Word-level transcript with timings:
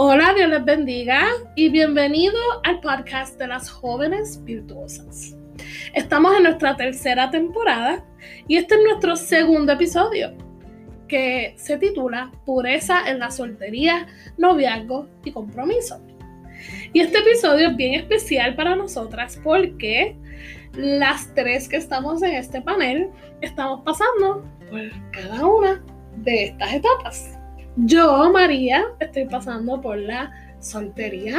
Hola, 0.00 0.32
Dios 0.32 0.48
les 0.48 0.64
bendiga 0.64 1.26
y 1.56 1.70
bienvenido 1.70 2.38
al 2.62 2.78
podcast 2.78 3.36
de 3.36 3.48
las 3.48 3.68
jóvenes 3.68 4.44
virtuosas. 4.44 5.36
Estamos 5.92 6.36
en 6.36 6.44
nuestra 6.44 6.76
tercera 6.76 7.32
temporada 7.32 8.04
y 8.46 8.58
este 8.58 8.76
es 8.76 8.80
nuestro 8.84 9.16
segundo 9.16 9.72
episodio 9.72 10.34
que 11.08 11.52
se 11.56 11.78
titula 11.78 12.30
Pureza 12.46 13.10
en 13.10 13.18
la 13.18 13.32
soltería, 13.32 14.06
noviazgo 14.36 15.08
y 15.24 15.32
compromiso. 15.32 16.00
Y 16.92 17.00
este 17.00 17.18
episodio 17.18 17.70
es 17.70 17.76
bien 17.76 17.94
especial 17.94 18.54
para 18.54 18.76
nosotras 18.76 19.40
porque 19.42 20.16
las 20.74 21.34
tres 21.34 21.68
que 21.68 21.76
estamos 21.76 22.22
en 22.22 22.36
este 22.36 22.62
panel 22.62 23.10
estamos 23.40 23.80
pasando 23.84 24.44
por 24.70 24.80
cada 25.10 25.44
una 25.44 25.84
de 26.18 26.44
estas 26.44 26.72
etapas. 26.72 27.37
Yo, 27.84 28.30
María, 28.32 28.84
estoy 28.98 29.26
pasando 29.26 29.80
por 29.80 29.98
la 29.98 30.32
soltería. 30.60 31.38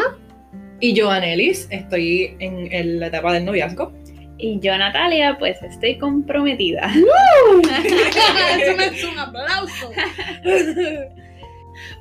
Y 0.80 0.93
yo, 0.93 1.11
Anelis, 1.11 1.67
estoy 1.70 2.38
en 2.39 2.99
la 2.99 3.07
etapa 3.07 3.34
del 3.34 3.45
noviazgo. 3.45 3.91
Y 4.38 4.57
yo, 4.61 4.77
Natalia, 4.77 5.35
pues 5.38 5.61
estoy 5.61 5.97
comprometida. 5.97 6.89
Eso 6.94 8.77
me 8.77 8.85
es 8.85 9.03
un 9.03 9.20
aplauso. 9.20 9.91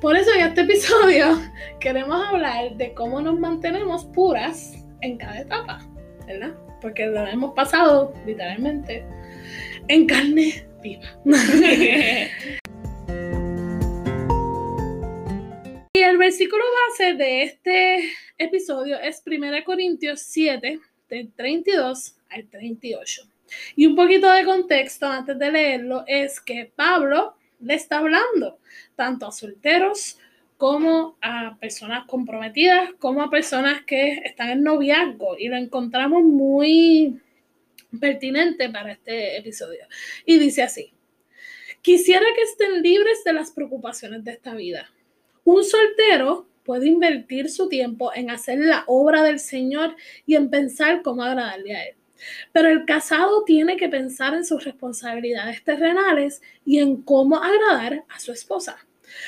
Por 0.01 0.15
eso 0.15 0.33
en 0.33 0.47
este 0.47 0.61
episodio 0.61 1.37
queremos 1.81 2.25
hablar 2.25 2.75
de 2.75 2.93
cómo 2.93 3.19
nos 3.19 3.37
mantenemos 3.37 4.05
puras 4.05 4.85
en 5.01 5.17
cada 5.17 5.39
etapa, 5.41 5.79
¿verdad? 6.27 6.51
Porque 6.81 7.07
lo 7.07 7.27
hemos 7.27 7.53
pasado 7.53 8.13
literalmente 8.25 9.03
en 9.89 10.05
carne 10.05 10.65
viva. 10.81 11.03
el 16.09 16.17
versículo 16.17 16.63
base 16.87 17.13
de 17.13 17.43
este 17.43 18.13
episodio 18.39 18.99
es 18.99 19.21
1 19.23 19.63
Corintios 19.63 20.21
7, 20.21 20.79
del 21.07 21.31
32 21.33 22.15
al 22.29 22.47
38. 22.47 23.21
Y 23.75 23.85
un 23.85 23.95
poquito 23.95 24.31
de 24.31 24.43
contexto 24.43 25.05
antes 25.05 25.37
de 25.37 25.51
leerlo 25.51 26.03
es 26.07 26.41
que 26.41 26.71
Pablo 26.75 27.35
le 27.59 27.75
está 27.75 27.99
hablando 27.99 28.57
tanto 28.95 29.27
a 29.27 29.31
solteros 29.31 30.17
como 30.57 31.15
a 31.21 31.57
personas 31.59 32.07
comprometidas, 32.07 32.89
como 32.97 33.21
a 33.21 33.29
personas 33.29 33.83
que 33.83 34.13
están 34.25 34.49
en 34.49 34.63
noviazgo. 34.63 35.37
Y 35.37 35.47
lo 35.47 35.57
encontramos 35.57 36.23
muy 36.23 37.21
pertinente 37.99 38.69
para 38.69 38.93
este 38.93 39.37
episodio. 39.37 39.85
Y 40.25 40.39
dice 40.39 40.63
así, 40.63 40.91
quisiera 41.83 42.25
que 42.35 42.41
estén 42.41 42.81
libres 42.81 43.23
de 43.23 43.33
las 43.33 43.51
preocupaciones 43.51 44.23
de 44.23 44.31
esta 44.31 44.55
vida. 44.55 44.89
Un 45.51 45.63
soltero 45.63 46.47
puede 46.63 46.87
invertir 46.87 47.49
su 47.49 47.69
tiempo 47.69 48.11
en 48.13 48.29
hacer 48.29 48.59
la 48.59 48.83
obra 48.85 49.23
del 49.23 49.39
Señor 49.39 49.95
y 50.27 50.35
en 50.35 50.51
pensar 50.51 51.01
cómo 51.01 51.23
agradarle 51.23 51.75
a 51.75 51.85
Él. 51.85 51.95
Pero 52.51 52.69
el 52.69 52.85
casado 52.85 53.43
tiene 53.45 53.75
que 53.75 53.89
pensar 53.89 54.35
en 54.35 54.45
sus 54.45 54.63
responsabilidades 54.63 55.63
terrenales 55.63 56.43
y 56.65 56.77
en 56.77 57.01
cómo 57.01 57.37
agradar 57.37 58.03
a 58.09 58.19
su 58.19 58.31
esposa. 58.31 58.77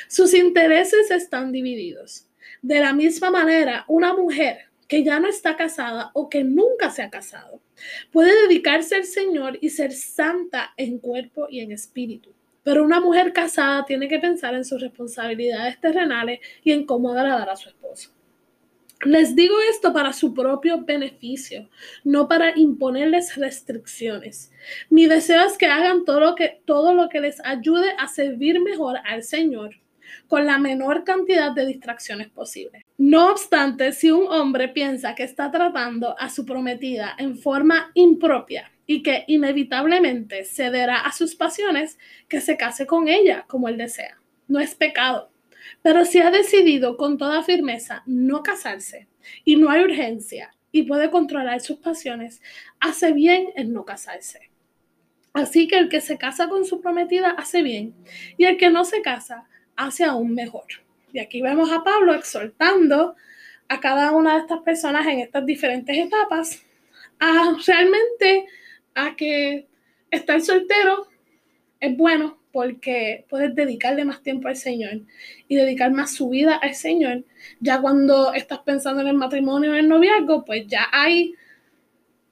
Sus 0.07 0.35
intereses 0.35 1.09
están 1.09 1.51
divididos. 1.51 2.27
De 2.61 2.79
la 2.81 2.93
misma 2.93 3.31
manera, 3.31 3.83
una 3.87 4.13
mujer 4.13 4.65
que 4.87 5.03
ya 5.03 5.19
no 5.19 5.27
está 5.27 5.57
casada 5.57 6.11
o 6.13 6.29
que 6.29 6.43
nunca 6.43 6.91
se 6.91 7.01
ha 7.01 7.09
casado 7.09 7.63
puede 8.11 8.43
dedicarse 8.43 8.93
al 8.93 9.05
Señor 9.05 9.57
y 9.59 9.71
ser 9.71 9.91
santa 9.91 10.71
en 10.77 10.99
cuerpo 10.99 11.47
y 11.49 11.61
en 11.61 11.71
espíritu. 11.71 12.31
Pero 12.63 12.83
una 12.83 12.99
mujer 12.99 13.33
casada 13.33 13.85
tiene 13.85 14.07
que 14.07 14.19
pensar 14.19 14.53
en 14.53 14.65
sus 14.65 14.81
responsabilidades 14.81 15.79
terrenales 15.79 16.39
y 16.63 16.71
en 16.71 16.85
cómo 16.85 17.11
agradar 17.11 17.49
a 17.49 17.55
su 17.55 17.69
esposo. 17.69 18.11
Les 19.03 19.35
digo 19.35 19.55
esto 19.71 19.93
para 19.93 20.13
su 20.13 20.31
propio 20.31 20.83
beneficio, 20.83 21.67
no 22.03 22.27
para 22.27 22.55
imponerles 22.55 23.35
restricciones. 23.35 24.51
Mi 24.91 25.07
deseo 25.07 25.43
es 25.43 25.57
que 25.57 25.65
hagan 25.65 26.05
todo 26.05 26.19
lo 26.19 26.35
que, 26.35 26.61
todo 26.65 26.93
lo 26.93 27.09
que 27.09 27.19
les 27.19 27.43
ayude 27.43 27.95
a 27.97 28.07
servir 28.07 28.59
mejor 28.59 28.97
al 29.03 29.23
Señor 29.23 29.81
con 30.27 30.45
la 30.45 30.59
menor 30.59 31.03
cantidad 31.03 31.51
de 31.51 31.65
distracciones 31.65 32.29
posible. 32.29 32.85
No 32.97 33.31
obstante, 33.31 33.91
si 33.91 34.11
un 34.11 34.27
hombre 34.27 34.69
piensa 34.69 35.15
que 35.15 35.23
está 35.23 35.49
tratando 35.49 36.15
a 36.19 36.29
su 36.29 36.45
prometida 36.45 37.15
en 37.17 37.37
forma 37.37 37.91
impropia 37.95 38.71
y 38.91 39.03
que 39.03 39.23
inevitablemente 39.27 40.43
cederá 40.43 40.99
a 40.99 41.13
sus 41.13 41.35
pasiones, 41.35 41.97
que 42.27 42.41
se 42.41 42.57
case 42.57 42.85
con 42.85 43.07
ella 43.07 43.45
como 43.47 43.69
él 43.69 43.77
desea. 43.77 44.19
No 44.49 44.59
es 44.59 44.75
pecado. 44.75 45.31
Pero 45.81 46.03
si 46.03 46.19
ha 46.19 46.29
decidido 46.29 46.97
con 46.97 47.17
toda 47.17 47.41
firmeza 47.41 48.03
no 48.05 48.43
casarse 48.43 49.07
y 49.45 49.55
no 49.55 49.69
hay 49.69 49.83
urgencia 49.83 50.53
y 50.73 50.83
puede 50.83 51.09
controlar 51.09 51.61
sus 51.61 51.77
pasiones, 51.77 52.41
hace 52.81 53.13
bien 53.13 53.53
en 53.55 53.71
no 53.71 53.85
casarse. 53.85 54.51
Así 55.31 55.69
que 55.69 55.77
el 55.77 55.87
que 55.87 56.01
se 56.01 56.17
casa 56.17 56.49
con 56.49 56.65
su 56.65 56.81
prometida 56.81 57.29
hace 57.29 57.61
bien 57.61 57.95
y 58.35 58.43
el 58.43 58.57
que 58.57 58.71
no 58.71 58.83
se 58.83 59.01
casa 59.01 59.47
hace 59.77 60.03
aún 60.03 60.35
mejor. 60.35 60.65
Y 61.13 61.19
aquí 61.19 61.41
vemos 61.41 61.71
a 61.71 61.85
Pablo 61.85 62.13
exhortando 62.13 63.15
a 63.69 63.79
cada 63.79 64.11
una 64.11 64.33
de 64.33 64.39
estas 64.41 64.59
personas 64.63 65.07
en 65.07 65.19
estas 65.19 65.45
diferentes 65.45 65.97
etapas 65.97 66.65
a 67.21 67.55
realmente 67.65 68.47
a 68.95 69.15
que 69.15 69.67
estar 70.09 70.41
soltero 70.41 71.07
es 71.79 71.97
bueno 71.97 72.41
porque 72.51 73.25
puedes 73.29 73.55
dedicarle 73.55 74.05
más 74.05 74.21
tiempo 74.21 74.47
al 74.47 74.55
Señor 74.55 75.01
y 75.47 75.55
dedicar 75.55 75.91
más 75.91 76.13
su 76.13 76.29
vida 76.29 76.55
al 76.55 76.75
Señor. 76.75 77.23
Ya 77.59 77.79
cuando 77.79 78.33
estás 78.33 78.59
pensando 78.59 79.01
en 79.01 79.07
el 79.07 79.15
matrimonio 79.15 79.71
en 79.71 79.77
el 79.77 79.89
noviazgo, 79.89 80.43
pues 80.45 80.67
ya 80.67 80.87
hay, 80.91 81.33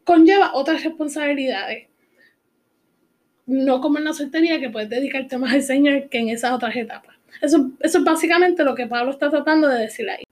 conlleva 0.03 0.53
otras 0.53 0.83
responsabilidades. 0.83 1.87
No 3.45 3.81
como 3.81 3.97
en 3.97 4.03
la 4.03 4.13
soltería, 4.13 4.59
que 4.59 4.69
puedes 4.69 4.89
dedicarte 4.89 5.37
más 5.37 5.53
al 5.53 5.63
Señor 5.63 6.09
que 6.09 6.19
en 6.19 6.29
esas 6.29 6.51
otras 6.51 6.75
etapas. 6.75 7.15
Eso, 7.41 7.71
eso 7.79 7.97
es 7.99 8.03
básicamente 8.03 8.63
lo 8.63 8.75
que 8.75 8.87
Pablo 8.87 9.11
está 9.11 9.29
tratando 9.29 9.67
de 9.67 9.79
decir 9.79 10.09
ahí. 10.09 10.23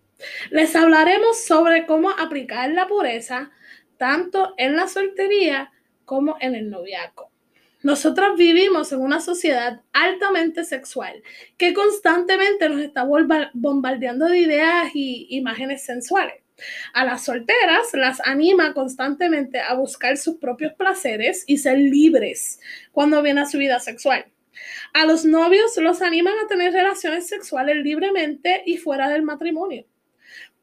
Les 0.51 0.75
hablaremos 0.75 1.43
sobre 1.45 1.85
cómo 1.85 2.09
aplicar 2.09 2.69
la 2.71 2.87
pureza 2.87 3.51
tanto 3.97 4.53
en 4.57 4.75
la 4.75 4.87
soltería 4.87 5.71
como 6.07 6.37
en 6.39 6.55
el 6.55 6.69
noviazgo. 6.69 7.29
Nosotras 7.83 8.37
vivimos 8.37 8.91
en 8.93 9.01
una 9.01 9.19
sociedad 9.19 9.81
altamente 9.91 10.63
sexual 10.63 11.21
que 11.57 11.73
constantemente 11.73 12.69
nos 12.69 12.81
está 12.81 13.05
bombardeando 13.53 14.25
de 14.27 14.37
ideas 14.39 14.91
y 14.95 15.27
imágenes 15.29 15.83
sensuales. 15.83 16.35
A 16.93 17.03
las 17.03 17.25
solteras 17.25 17.93
las 17.93 18.19
anima 18.25 18.73
constantemente 18.73 19.59
a 19.59 19.73
buscar 19.75 20.17
sus 20.17 20.37
propios 20.37 20.73
placeres 20.73 21.43
y 21.45 21.57
ser 21.57 21.77
libres 21.77 22.59
cuando 22.93 23.21
viene 23.21 23.41
a 23.41 23.45
su 23.45 23.57
vida 23.57 23.79
sexual. 23.79 24.25
A 24.93 25.05
los 25.05 25.25
novios 25.25 25.75
los 25.77 26.01
animan 26.01 26.33
a 26.43 26.47
tener 26.47 26.71
relaciones 26.71 27.27
sexuales 27.27 27.75
libremente 27.83 28.63
y 28.65 28.77
fuera 28.77 29.09
del 29.09 29.23
matrimonio. 29.23 29.85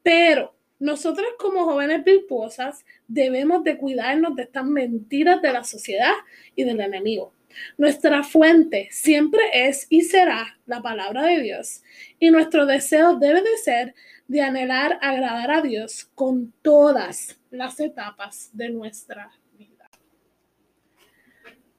Pero 0.03 0.57
nosotros 0.85 1.27
como 1.39 1.65
jóvenes 1.65 2.05
virtuosas 2.05 2.85
debemos 3.09 3.65
de 3.65 3.79
cuidarnos 3.79 4.37
de 4.37 4.43
estas 4.43 4.67
mentiras 4.67 5.41
de 5.41 5.51
la 5.51 5.65
sociedad 5.65 6.13
y 6.55 6.65
del 6.65 6.79
enemigo. 6.79 7.33
Nuestra 7.79 8.23
fuente 8.23 8.89
siempre 8.91 9.41
es 9.55 9.87
y 9.89 10.03
será 10.03 10.59
la 10.67 10.83
palabra 10.83 11.23
de 11.23 11.41
Dios 11.41 11.83
y 12.19 12.31
nuestro 12.31 12.67
deseo 12.67 13.17
debe 13.17 13.41
de 13.41 13.57
ser 13.57 13.95
de 14.29 14.43
anhelar 14.43 14.99
agradar 15.01 15.53
a 15.53 15.63
Dios 15.63 16.11
con 16.15 16.53
todas 16.61 17.41
las 17.51 17.81
etapas 17.81 18.51
de 18.53 18.69
nuestra 18.69 19.33
vida. 19.57 19.89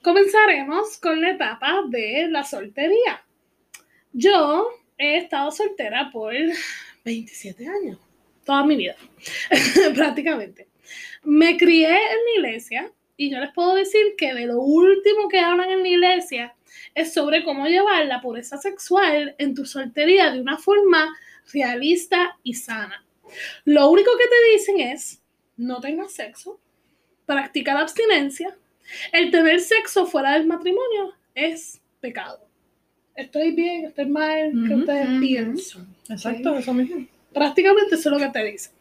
Comenzaremos 0.02 0.98
con 0.98 1.22
la 1.22 1.30
etapa 1.30 1.84
de 1.90 2.28
la 2.28 2.44
soltería. 2.44 3.24
Yo 4.14 4.68
he 4.97 5.18
estado 5.18 5.52
soltera 5.52 6.09
por 6.12 6.34
27 7.03 7.68
años 7.68 8.04
toda 8.46 8.66
mi 8.66 8.76
vida, 8.76 8.96
prácticamente. 9.96 10.68
Me 11.24 11.58
crié 11.58 11.90
en 11.90 12.42
la 12.44 12.50
iglesia 12.50 12.92
y 13.18 13.32
yo 13.32 13.40
les 13.40 13.52
puedo 13.52 13.76
decir 13.76 14.16
que 14.18 14.34
de 14.34 14.46
lo 14.46 14.62
último 14.62 15.28
que 15.28 15.40
hablan 15.40 15.70
en 15.70 15.82
la 15.82 15.88
iglesia 15.88 16.56
es 16.94 17.14
sobre 17.14 17.44
cómo 17.44 17.66
llevar 17.66 18.06
la 18.06 18.22
pureza 18.22 18.58
sexual 18.58 19.36
en 19.38 19.56
tu 19.56 19.66
soltería 19.66 20.32
de 20.32 20.40
una 20.40 20.58
forma 20.58 21.14
realista 21.52 22.38
y 22.44 22.53
sana. 22.53 23.03
Lo 23.66 23.90
único 23.90 24.12
que 24.18 24.26
te 24.26 24.52
dicen 24.53 24.80
es, 24.80 25.22
no 25.58 25.80
tengas 25.80 26.14
sexo, 26.14 26.59
practica 27.26 27.74
la 27.74 27.82
abstinencia, 27.82 28.56
el 29.12 29.32
tener 29.32 29.59
sexo 29.62 30.06
fuera 30.06 30.34
del 30.34 30.46
matrimonio 30.46 31.14
es 31.34 31.82
pecado. 32.00 32.46
Estoy 33.16 33.52
bien, 33.52 33.86
estoy 33.86 34.06
mal, 34.08 34.52
¿qué 34.68 34.76
ustedes 34.76 35.08
piensan? 35.20 35.88
Exacto, 36.09 36.56
eso 36.58 36.74
mismo. 36.74 37.08
Prácticamente 37.35 37.93
eso 37.96 38.09
es 38.09 38.14
lo 38.14 38.26
que 38.26 38.32
te 38.32 38.43
dice. 38.43 38.72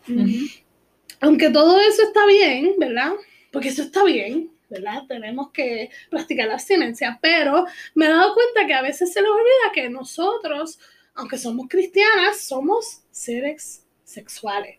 Aunque 1.21 1.51
todo 1.51 1.79
eso 1.79 2.05
está 2.05 2.25
bien, 2.25 2.75
¿verdad? 2.79 3.13
Porque 3.53 3.69
eso 3.69 3.83
está 3.83 4.05
bien, 4.05 4.51
¿verdad? 4.71 5.03
Tenemos 5.07 5.51
que 5.51 5.91
practicar 6.09 6.49
la 6.49 6.55
abstinencia, 6.55 7.19
pero 7.21 7.67
me 7.95 8.07
he 8.07 8.09
dado 8.09 8.33
cuenta 8.33 8.67
que 8.67 8.73
a 8.73 8.83
veces 8.83 9.13
se 9.13 9.21
nos 9.21 9.33
olvida 9.33 9.73
que 9.75 9.91
nosotros 9.91 10.79
aunque 11.15 11.39
somos 11.39 11.67
cristianas, 11.69 12.41
somos 12.41 13.03
seres 13.11 13.87
sexuales. 14.05 14.79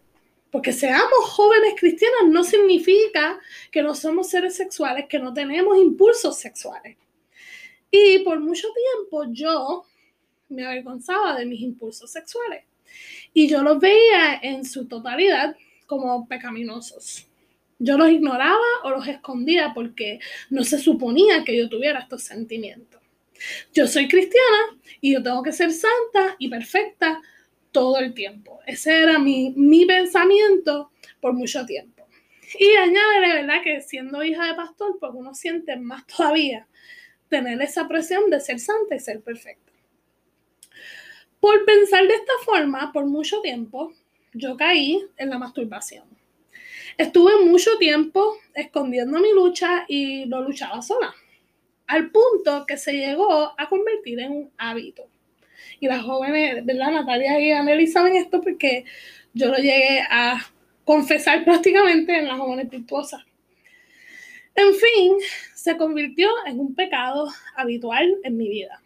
Porque 0.52 0.72
seamos 0.72 1.30
jóvenes 1.32 1.74
cristianas 1.78 2.28
no 2.28 2.44
significa 2.44 3.40
que 3.72 3.82
no 3.82 3.96
somos 3.96 4.30
seres 4.30 4.56
sexuales, 4.56 5.06
que 5.10 5.20
no 5.20 5.34
tenemos 5.34 5.78
impulsos 5.78 6.38
sexuales. 6.38 6.98
Y 7.92 8.20
por 8.20 8.40
mucho 8.40 8.68
tiempo 8.74 9.26
yo 9.32 9.86
me 10.50 10.66
avergonzaba 10.66 11.38
de 11.38 11.46
mis 11.46 11.62
impulsos 11.62 12.12
sexuales. 12.12 12.64
Y 13.34 13.48
yo 13.48 13.64
los 13.64 13.80
veía 13.80 14.40
en 14.42 14.66
su 14.66 14.88
totalidad 14.88 15.56
como 15.86 16.28
pecaminosos. 16.28 17.28
Yo 17.78 17.98
los 17.98 18.10
ignoraba 18.10 18.66
o 18.84 18.90
los 18.90 19.08
escondía 19.08 19.74
porque 19.74 20.20
no 20.50 20.64
se 20.64 20.80
suponía 20.80 21.44
que 21.44 21.58
yo 21.58 21.68
tuviera 21.68 22.00
estos 22.00 22.24
sentimientos. 22.24 23.02
Yo 23.74 23.88
soy 23.88 24.08
cristiana 24.08 24.80
y 25.02 25.14
yo 25.14 25.22
tengo 25.22 25.44
que 25.44 25.52
ser 25.52 25.72
santa 25.72 26.36
y 26.40 26.48
perfecta 26.50 27.22
todo 27.72 28.00
el 28.00 28.14
tiempo. 28.14 28.60
Ese 28.66 29.02
era 29.02 29.20
mi, 29.20 29.54
mi 29.58 29.86
pensamiento 29.86 30.92
por 31.20 31.34
mucho 31.34 31.66
tiempo. 31.66 32.08
Y 32.58 32.76
añade, 32.76 33.20
¿verdad? 33.20 33.62
Que 33.64 33.82
siendo 33.82 34.24
hija 34.24 34.46
de 34.46 34.54
pastor, 34.54 34.98
pues 35.00 35.12
uno 35.14 35.34
siente 35.34 35.76
más 35.76 36.06
todavía 36.08 36.68
tener 37.28 37.62
esa 37.62 37.88
presión 37.88 38.30
de 38.30 38.40
ser 38.40 38.60
santa 38.60 38.96
y 38.96 39.00
ser 39.00 39.22
perfecta. 39.22 39.65
Por 41.46 41.64
pensar 41.64 42.08
de 42.08 42.16
esta 42.16 42.34
forma, 42.44 42.92
por 42.92 43.06
mucho 43.06 43.40
tiempo, 43.40 43.94
yo 44.34 44.58
caí 44.58 45.06
en 45.16 45.30
la 45.30 45.38
masturbación. 45.38 46.06
Estuve 46.98 47.46
mucho 47.46 47.78
tiempo 47.78 48.36
escondiendo 48.56 49.20
mi 49.20 49.32
lucha 49.32 49.86
y 49.88 50.26
lo 50.26 50.42
luchaba 50.42 50.82
sola, 50.82 51.14
al 51.86 52.10
punto 52.10 52.66
que 52.66 52.78
se 52.78 52.94
llegó 52.94 53.54
a 53.56 53.70
convertir 53.70 54.22
en 54.22 54.32
un 54.32 54.52
hábito. 54.58 55.08
Y 55.80 55.86
las 55.86 56.02
jóvenes, 56.02 56.66
¿verdad? 56.66 56.94
Natalia 56.94 57.40
y 57.40 57.52
Anneli 57.52 57.86
saben 57.86 58.16
esto 58.16 58.42
porque 58.42 58.86
yo 59.36 59.50
lo 59.50 59.58
llegué 59.58 60.02
a 60.10 60.44
confesar 60.84 61.46
prácticamente 61.46 62.18
en 62.18 62.28
las 62.28 62.40
jóvenes 62.40 62.72
virtuosas. 62.72 63.24
En 64.56 64.74
fin, 64.74 65.14
se 65.54 65.78
convirtió 65.78 66.28
en 66.48 66.60
un 66.60 66.74
pecado 66.74 67.30
habitual 67.56 68.18
en 68.24 68.36
mi 68.36 68.50
vida. 68.50 68.82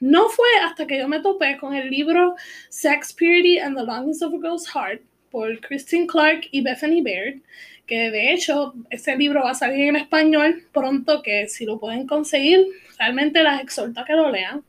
No 0.00 0.28
fue 0.28 0.48
hasta 0.62 0.86
que 0.86 0.98
yo 0.98 1.08
me 1.08 1.20
topé 1.20 1.56
con 1.58 1.74
el 1.74 1.90
libro 1.90 2.34
Sex, 2.68 3.12
Purity 3.12 3.58
and 3.58 3.76
the 3.76 3.84
Longings 3.84 4.22
of 4.22 4.34
a 4.34 4.38
Girl's 4.38 4.66
Heart 4.66 5.02
por 5.30 5.60
Christine 5.60 6.06
Clark 6.06 6.48
y 6.50 6.60
Bethany 6.60 7.02
Baird, 7.02 7.40
que 7.86 8.10
de 8.10 8.32
hecho 8.32 8.74
ese 8.90 9.16
libro 9.16 9.42
va 9.42 9.50
a 9.50 9.54
salir 9.54 9.88
en 9.88 9.96
español 9.96 10.64
pronto, 10.72 11.22
que 11.22 11.48
si 11.48 11.64
lo 11.64 11.78
pueden 11.78 12.06
conseguir, 12.06 12.66
realmente 12.98 13.42
las 13.42 13.60
exhorto 13.60 14.00
a 14.00 14.04
que 14.04 14.14
lo 14.14 14.30
lean. 14.30 14.62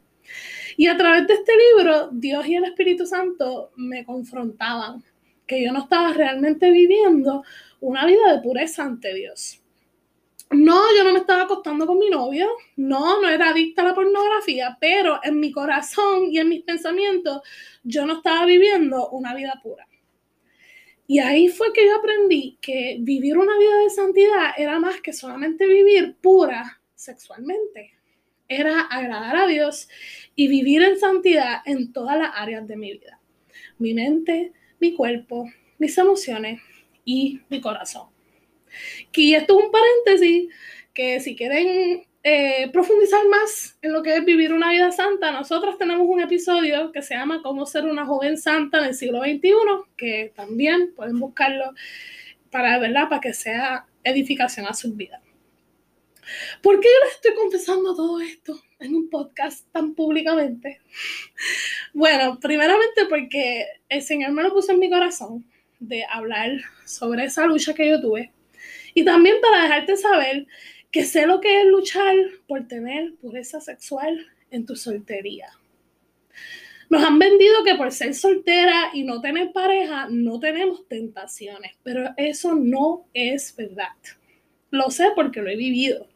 Y 0.78 0.88
a 0.88 0.98
través 0.98 1.28
de 1.28 1.36
este 1.36 1.54
libro, 1.56 2.10
Dios 2.12 2.46
y 2.48 2.56
el 2.56 2.66
Espíritu 2.66 3.06
Santo 3.06 3.72
me 3.76 4.04
confrontaban, 4.04 5.04
que 5.48 5.64
yo 5.64 5.72
no 5.72 5.80
estaba 5.84 6.14
realmente 6.14 6.72
viviendo 6.72 7.44
una 7.80 8.06
vida 8.06 8.34
de 8.34 8.42
pureza 8.42 8.84
ante 8.84 9.14
Dios. 9.14 9.62
No, 10.56 10.82
yo 10.96 11.04
no 11.04 11.12
me 11.12 11.20
estaba 11.20 11.44
acostando 11.44 11.86
con 11.86 12.00
mi 12.00 12.10
novio, 12.10 12.48
no, 12.78 13.22
no 13.22 13.28
era 13.28 13.50
adicta 13.50 13.82
a 13.82 13.86
la 13.86 13.94
pornografía, 13.94 14.78
pero 14.80 15.20
en 15.22 15.40
mi 15.40 15.52
corazón 15.52 16.30
y 16.32 16.40
en 16.40 16.48
mis 16.48 16.64
pensamientos 16.64 17.42
yo 17.84 18.06
no 18.06 18.18
estaba 18.18 18.46
viviendo 18.46 19.10
una 19.10 19.36
vida 19.36 19.60
pura. 19.62 19.86
Y 21.08 21.20
ahí 21.20 21.50
fue 21.50 21.74
que 21.74 21.86
yo 21.86 21.98
aprendí 21.98 22.58
que 22.62 22.98
vivir 23.02 23.38
una 23.38 23.58
vida 23.58 23.78
de 23.80 23.90
santidad 23.90 24.52
era 24.58 24.80
más 24.80 25.02
que 25.02 25.12
solamente 25.12 25.68
vivir 25.68 26.16
pura 26.22 26.82
sexualmente. 26.96 27.92
Era 28.48 28.82
agradar 28.82 29.36
a 29.36 29.48
Dios 29.48 29.90
y 30.36 30.48
vivir 30.48 30.82
en 30.84 30.98
santidad 30.98 31.62
en 31.66 31.92
todas 31.92 32.18
las 32.18 32.32
áreas 32.34 32.66
de 32.66 32.78
mi 32.78 32.94
vida. 32.94 33.20
Mi 33.78 33.94
mente, 33.94 34.54
mi 34.80 34.94
cuerpo, 34.94 35.52
mis 35.80 35.98
emociones 35.98 36.62
y 37.04 37.42
mi 37.50 37.60
corazón. 37.60 38.15
Y 39.14 39.36
esto 39.36 39.60
es 39.60 39.66
un 39.66 39.72
paréntesis 39.72 40.54
que 40.94 41.20
si 41.20 41.36
quieren 41.36 42.06
eh, 42.24 42.70
profundizar 42.72 43.28
más 43.28 43.78
en 43.84 43.94
lo 43.94 44.02
que 44.02 44.16
es 44.16 44.26
vivir 44.26 44.52
una 44.52 44.72
vida 44.72 44.92
santa, 44.92 45.32
nosotros 45.32 45.78
tenemos 45.78 46.08
un 46.10 46.22
episodio 46.22 46.92
que 46.92 47.04
se 47.04 47.14
llama 47.14 47.42
Cómo 47.44 47.68
ser 47.68 47.86
una 47.86 48.06
joven 48.06 48.38
santa 48.38 48.80
en 48.80 48.86
el 48.86 48.96
siglo 48.96 49.20
XXI, 49.20 49.52
que 49.96 50.34
también 50.36 50.94
pueden 50.96 51.20
buscarlo 51.20 51.74
para, 52.50 52.80
¿verdad? 52.80 53.10
para 53.10 53.22
que 53.22 53.34
sea 53.34 53.86
edificación 54.04 54.66
a 54.66 54.74
sus 54.74 54.96
vidas. 54.96 55.22
¿Por 56.64 56.80
qué 56.80 56.88
yo 56.88 57.06
les 57.06 57.16
estoy 57.16 57.36
confesando 57.36 57.96
todo 57.96 58.20
esto 58.20 58.60
en 58.80 58.96
un 58.96 59.10
podcast 59.10 59.72
tan 59.72 59.94
públicamente? 59.94 60.82
Bueno, 61.94 62.40
primeramente 62.42 63.06
porque 63.08 63.66
el 63.88 64.02
Señor 64.02 64.32
me 64.32 64.44
lo 64.44 64.52
puso 64.52 64.74
en 64.74 64.80
mi 64.80 64.90
corazón 64.90 65.46
de 65.80 66.04
hablar 66.12 66.52
sobre 66.84 67.24
esa 67.24 67.46
lucha 67.46 67.74
que 67.74 67.88
yo 67.88 68.02
tuve 68.02 68.34
y 68.96 69.06
también 69.06 69.36
para 69.42 69.62
dejarte 69.62 69.98
saber 69.98 70.48
que 70.90 71.04
sé 71.04 71.28
lo 71.28 71.42
que 71.42 71.62
es 71.62 71.68
luchar 71.68 72.16
por 72.48 72.68
tener 72.68 73.14
pureza 73.16 73.60
sexual 73.60 74.26
en 74.50 74.66
tu 74.66 74.76
soltería. 74.76 75.50
Nos 76.90 77.04
han 77.04 77.20
vendido 77.20 77.64
que 77.66 77.76
por 77.76 77.92
ser 77.92 78.16
soltera 78.16 78.92
y 78.94 79.04
no 79.04 79.20
tener 79.20 79.52
pareja 79.52 80.08
no 80.10 80.40
tenemos 80.40 80.88
tentaciones, 80.88 81.74
pero 81.84 82.14
eso 82.16 82.56
no 82.56 83.08
es 83.14 83.54
verdad. 83.56 83.90
Lo 84.72 84.90
sé 84.90 85.10
porque 85.14 85.42
lo 85.42 85.50
he 85.50 85.58
vivido. 85.58 86.08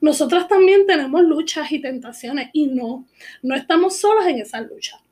Nosotras 0.00 0.48
también 0.48 0.86
tenemos 0.86 1.22
luchas 1.22 1.70
y 1.72 1.80
tentaciones 1.80 2.48
y 2.54 2.68
no, 2.68 3.06
no 3.42 3.54
estamos 3.54 3.98
solas 3.98 4.28
en 4.28 4.38
esa 4.38 4.62
lucha. 4.62 5.02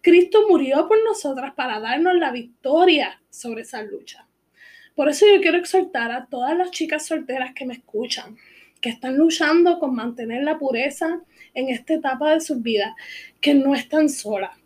Cristo 0.00 0.46
murió 0.48 0.88
por 0.88 1.02
nosotras 1.04 1.54
para 1.54 1.78
darnos 1.78 2.16
la 2.16 2.32
victoria 2.32 3.20
sobre 3.30 3.62
esa 3.62 3.82
lucha. 3.82 4.25
Por 4.96 5.10
eso 5.10 5.26
yo 5.32 5.42
quiero 5.42 5.58
exhortar 5.58 6.10
a 6.10 6.26
todas 6.26 6.56
las 6.56 6.70
chicas 6.70 7.06
solteras 7.06 7.52
que 7.54 7.66
me 7.66 7.74
escuchan, 7.74 8.38
que 8.80 8.88
están 8.88 9.18
luchando 9.18 9.78
con 9.78 9.94
mantener 9.94 10.42
la 10.42 10.58
pureza 10.58 11.20
en 11.52 11.68
esta 11.68 11.94
etapa 11.94 12.32
de 12.32 12.40
sus 12.40 12.62
vidas, 12.62 12.94
que 13.42 13.52
no 13.52 13.74
están 13.74 14.08
solas. 14.08 14.56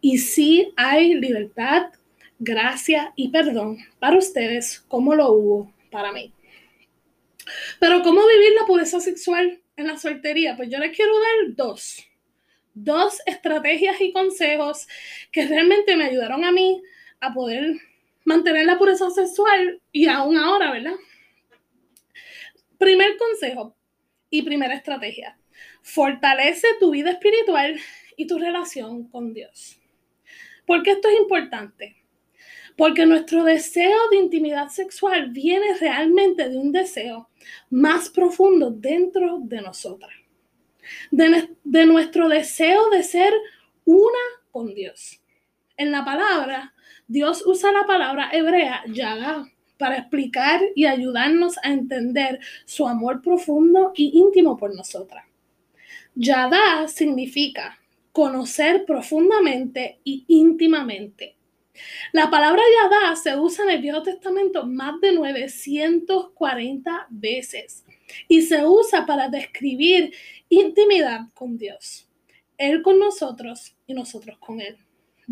Y 0.00 0.18
sí 0.18 0.72
hay 0.76 1.14
libertad, 1.14 1.90
gracia 2.38 3.12
y 3.16 3.30
perdón 3.30 3.78
para 3.98 4.18
ustedes 4.18 4.80
como 4.86 5.14
lo 5.14 5.32
hubo 5.32 5.72
para 5.90 6.12
mí. 6.12 6.32
Pero 7.80 8.02
¿cómo 8.02 8.20
vivir 8.26 8.52
la 8.60 8.66
pureza 8.66 9.00
sexual 9.00 9.60
en 9.76 9.86
la 9.88 9.98
soltería? 9.98 10.56
Pues 10.56 10.70
yo 10.70 10.78
les 10.78 10.94
quiero 10.94 11.12
dar 11.18 11.56
dos. 11.56 12.06
Dos 12.74 13.20
estrategias 13.26 14.00
y 14.00 14.12
consejos 14.12 14.86
que 15.32 15.46
realmente 15.46 15.96
me 15.96 16.04
ayudaron 16.04 16.44
a 16.44 16.52
mí 16.52 16.82
a 17.20 17.34
poder 17.34 17.80
mantener 18.24 18.66
la 18.66 18.78
pureza 18.78 19.10
sexual 19.10 19.80
y 19.90 20.06
aún 20.06 20.36
ahora, 20.36 20.72
¿verdad? 20.72 20.94
Primer 22.78 23.16
consejo 23.16 23.76
y 24.30 24.42
primera 24.42 24.74
estrategia. 24.74 25.38
Fortalece 25.82 26.66
tu 26.80 26.90
vida 26.90 27.10
espiritual 27.10 27.78
y 28.16 28.26
tu 28.26 28.38
relación 28.38 29.08
con 29.08 29.32
Dios. 29.32 29.78
¿Por 30.66 30.82
qué 30.82 30.92
esto 30.92 31.08
es 31.08 31.18
importante? 31.18 31.96
Porque 32.76 33.04
nuestro 33.04 33.44
deseo 33.44 34.08
de 34.10 34.16
intimidad 34.16 34.68
sexual 34.68 35.30
viene 35.30 35.74
realmente 35.78 36.48
de 36.48 36.56
un 36.56 36.72
deseo 36.72 37.28
más 37.70 38.08
profundo 38.08 38.70
dentro 38.70 39.38
de 39.40 39.60
nosotras. 39.60 40.12
De, 41.10 41.50
de 41.62 41.86
nuestro 41.86 42.28
deseo 42.28 42.90
de 42.90 43.02
ser 43.02 43.32
una 43.84 44.18
con 44.50 44.74
Dios. 44.74 45.20
En 45.76 45.92
la 45.92 46.04
palabra 46.04 46.74
Dios 47.12 47.42
usa 47.44 47.70
la 47.72 47.84
palabra 47.84 48.30
hebrea 48.32 48.84
yada 48.86 49.46
para 49.76 49.98
explicar 49.98 50.62
y 50.74 50.86
ayudarnos 50.86 51.58
a 51.62 51.70
entender 51.70 52.40
su 52.64 52.88
amor 52.88 53.20
profundo 53.20 53.92
y 53.94 54.18
íntimo 54.18 54.56
por 54.56 54.74
nosotras. 54.74 55.26
Yada 56.14 56.88
significa 56.88 57.78
conocer 58.12 58.86
profundamente 58.86 60.00
y 60.04 60.24
íntimamente. 60.26 61.36
La 62.12 62.30
palabra 62.30 62.62
Yada 62.82 63.14
se 63.16 63.36
usa 63.36 63.64
en 63.64 63.72
el 63.72 63.82
Viejo 63.82 64.02
Testamento 64.02 64.66
más 64.66 64.98
de 65.02 65.12
940 65.12 67.08
veces 67.10 67.84
y 68.26 68.40
se 68.40 68.64
usa 68.64 69.04
para 69.04 69.28
describir 69.28 70.14
intimidad 70.48 71.26
con 71.34 71.58
Dios, 71.58 72.08
Él 72.56 72.80
con 72.80 72.98
nosotros 72.98 73.76
y 73.86 73.92
nosotros 73.92 74.38
con 74.38 74.62
Él 74.62 74.78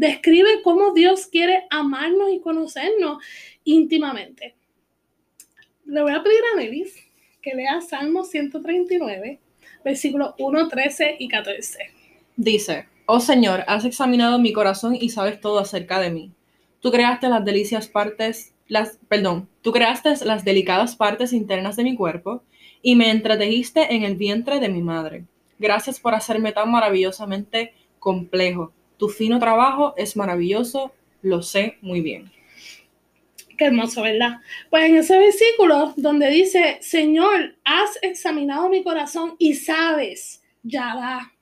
describe 0.00 0.62
cómo 0.64 0.94
Dios 0.94 1.26
quiere 1.26 1.66
amarnos 1.68 2.32
y 2.32 2.40
conocernos 2.40 3.22
íntimamente. 3.64 4.56
Le 5.84 6.00
voy 6.00 6.12
a 6.12 6.22
pedir 6.22 6.40
a 6.54 6.56
Nelis 6.56 6.96
que 7.42 7.54
lea 7.54 7.82
Salmo 7.82 8.24
139, 8.24 9.40
versículos 9.84 10.32
1, 10.38 10.68
13 10.68 11.16
y 11.18 11.28
14. 11.28 11.78
Dice, 12.34 12.86
oh 13.04 13.20
Señor, 13.20 13.62
has 13.66 13.84
examinado 13.84 14.38
mi 14.38 14.54
corazón 14.54 14.96
y 14.98 15.10
sabes 15.10 15.38
todo 15.38 15.58
acerca 15.58 16.00
de 16.00 16.10
mí. 16.10 16.32
Tú 16.80 16.90
creaste 16.90 17.28
las 17.28 17.44
delicias 17.44 17.86
partes, 17.86 18.54
las, 18.68 18.98
perdón, 19.06 19.50
tú 19.60 19.70
creaste 19.70 20.14
las 20.24 20.46
delicadas 20.46 20.96
partes 20.96 21.34
internas 21.34 21.76
de 21.76 21.84
mi 21.84 21.94
cuerpo 21.94 22.42
y 22.80 22.96
me 22.96 23.10
entretejiste 23.10 23.94
en 23.94 24.04
el 24.04 24.16
vientre 24.16 24.60
de 24.60 24.70
mi 24.70 24.80
madre. 24.80 25.26
Gracias 25.58 26.00
por 26.00 26.14
hacerme 26.14 26.52
tan 26.52 26.70
maravillosamente 26.70 27.74
complejo 27.98 28.72
Tu 29.00 29.08
fino 29.08 29.38
trabajo 29.38 29.94
es 29.96 30.14
maravilloso, 30.14 30.92
lo 31.22 31.40
sé 31.40 31.78
muy 31.80 32.02
bien. 32.02 32.30
Qué 33.56 33.64
hermoso, 33.64 34.02
¿verdad? 34.02 34.40
Pues 34.68 34.90
en 34.90 34.96
ese 34.96 35.18
versículo 35.18 35.94
donde 35.96 36.28
dice, 36.28 36.76
Señor, 36.82 37.56
has 37.64 37.98
examinado 38.02 38.68
mi 38.68 38.84
corazón 38.84 39.36
y 39.38 39.54
sabes, 39.54 40.42
ya 40.62 40.94
da, 40.94 41.32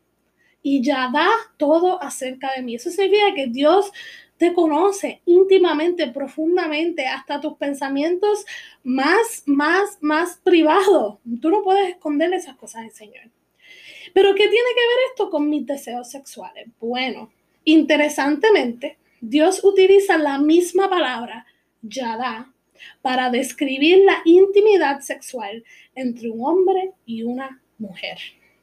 y 0.62 0.84
ya 0.84 1.10
da 1.12 1.28
todo 1.56 2.00
acerca 2.00 2.52
de 2.54 2.62
mí. 2.62 2.76
Eso 2.76 2.90
significa 2.90 3.34
que 3.34 3.48
Dios 3.48 3.90
te 4.36 4.54
conoce 4.54 5.20
íntimamente, 5.24 6.06
profundamente, 6.06 7.08
hasta 7.08 7.40
tus 7.40 7.54
pensamientos 7.54 8.46
más, 8.84 9.42
más, 9.46 9.98
más 10.00 10.40
privados. 10.44 11.16
Tú 11.42 11.50
no 11.50 11.64
puedes 11.64 11.88
esconder 11.88 12.32
esas 12.34 12.54
cosas 12.54 12.82
del 12.82 12.92
Señor. 12.92 13.32
Pero 14.14 14.32
¿qué 14.36 14.44
tiene 14.44 14.52
que 14.52 14.86
ver 14.88 15.10
esto 15.10 15.28
con 15.28 15.50
mis 15.50 15.66
deseos 15.66 16.08
sexuales? 16.08 16.68
Bueno, 16.78 17.32
interesantemente, 17.72 18.98
Dios 19.20 19.62
utiliza 19.64 20.16
la 20.16 20.38
misma 20.38 20.88
palabra 20.88 21.46
yada 21.82 22.52
para 23.02 23.30
describir 23.30 23.98
la 24.04 24.22
intimidad 24.24 25.00
sexual 25.00 25.64
entre 25.94 26.30
un 26.30 26.44
hombre 26.44 26.92
y 27.04 27.22
una 27.22 27.60
mujer. 27.78 28.18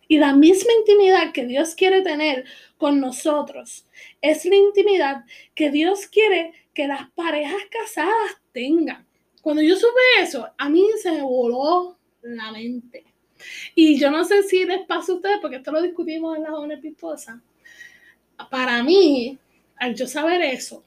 Y 0.08 0.18
la 0.18 0.34
misma 0.34 0.72
intimidad 0.80 1.32
que 1.34 1.46
Dios 1.46 1.76
quiere 1.76 2.02
tener 2.02 2.46
con 2.78 3.00
nosotros 3.00 3.88
es 4.22 4.46
la 4.46 4.56
intimidad 4.56 5.26
que 5.56 5.72
Dios 5.72 6.08
quiere 6.08 6.54
que 6.74 6.88
las 6.88 7.10
parejas 7.12 7.62
casadas 7.70 8.42
tengan. 8.52 9.06
Cuando 9.42 9.62
yo 9.62 9.76
supe 9.76 10.02
eso, 10.20 10.48
a 10.58 10.70
mí 10.70 10.86
se 11.02 11.22
voló 11.22 11.98
la 12.22 12.52
mente. 12.52 13.04
Y 13.76 14.00
yo 14.00 14.10
no 14.12 14.24
sé 14.24 14.44
si 14.44 14.66
les 14.66 14.86
pasa 14.86 15.12
a 15.12 15.16
ustedes, 15.16 15.38
porque 15.42 15.58
esto 15.58 15.72
lo 15.72 15.82
discutimos 15.82 16.38
en 16.38 16.44
la 16.44 16.50
zona 16.50 16.80
pistosa. 16.80 17.42
Para 18.50 18.84
mí, 18.84 19.38
al 19.78 19.96
yo 19.96 20.08
saber 20.08 20.42
eso, 20.42 20.84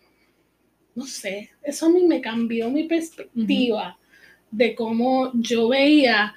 no 0.94 1.06
sé, 1.06 1.50
eso 1.62 1.86
a 1.86 1.90
mí 1.90 2.04
me 2.04 2.20
cambió 2.20 2.70
mi 2.70 2.84
perspectiva 2.84 3.98
de 4.50 4.74
cómo 4.74 5.30
yo 5.34 5.68
veía 5.68 6.34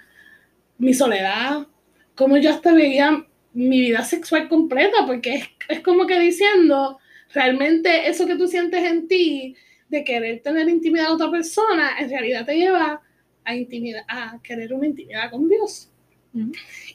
mi 0.77 0.93
soledad, 0.93 1.67
cómo 2.15 2.37
yo 2.37 2.51
hasta 2.51 2.73
veía 2.73 3.25
mi 3.53 3.81
vida 3.81 4.03
sexual 4.03 4.47
completa, 4.47 5.05
porque 5.05 5.35
es, 5.35 5.49
es 5.69 5.79
como 5.81 6.05
que 6.05 6.19
diciendo, 6.19 6.99
realmente 7.33 8.07
eso 8.07 8.27
que 8.27 8.35
tú 8.35 8.47
sientes 8.47 8.83
en 8.83 9.07
ti, 9.07 9.55
de 9.89 10.03
querer 10.05 10.41
tener 10.41 10.69
intimidad 10.69 11.07
con 11.07 11.15
otra 11.15 11.31
persona, 11.31 11.99
en 11.99 12.09
realidad 12.09 12.45
te 12.45 12.55
lleva 12.55 13.01
a, 13.43 13.55
intimidad, 13.55 14.03
a 14.07 14.39
querer 14.41 14.73
una 14.73 14.87
intimidad 14.87 15.29
con 15.29 15.49
Dios. 15.49 15.89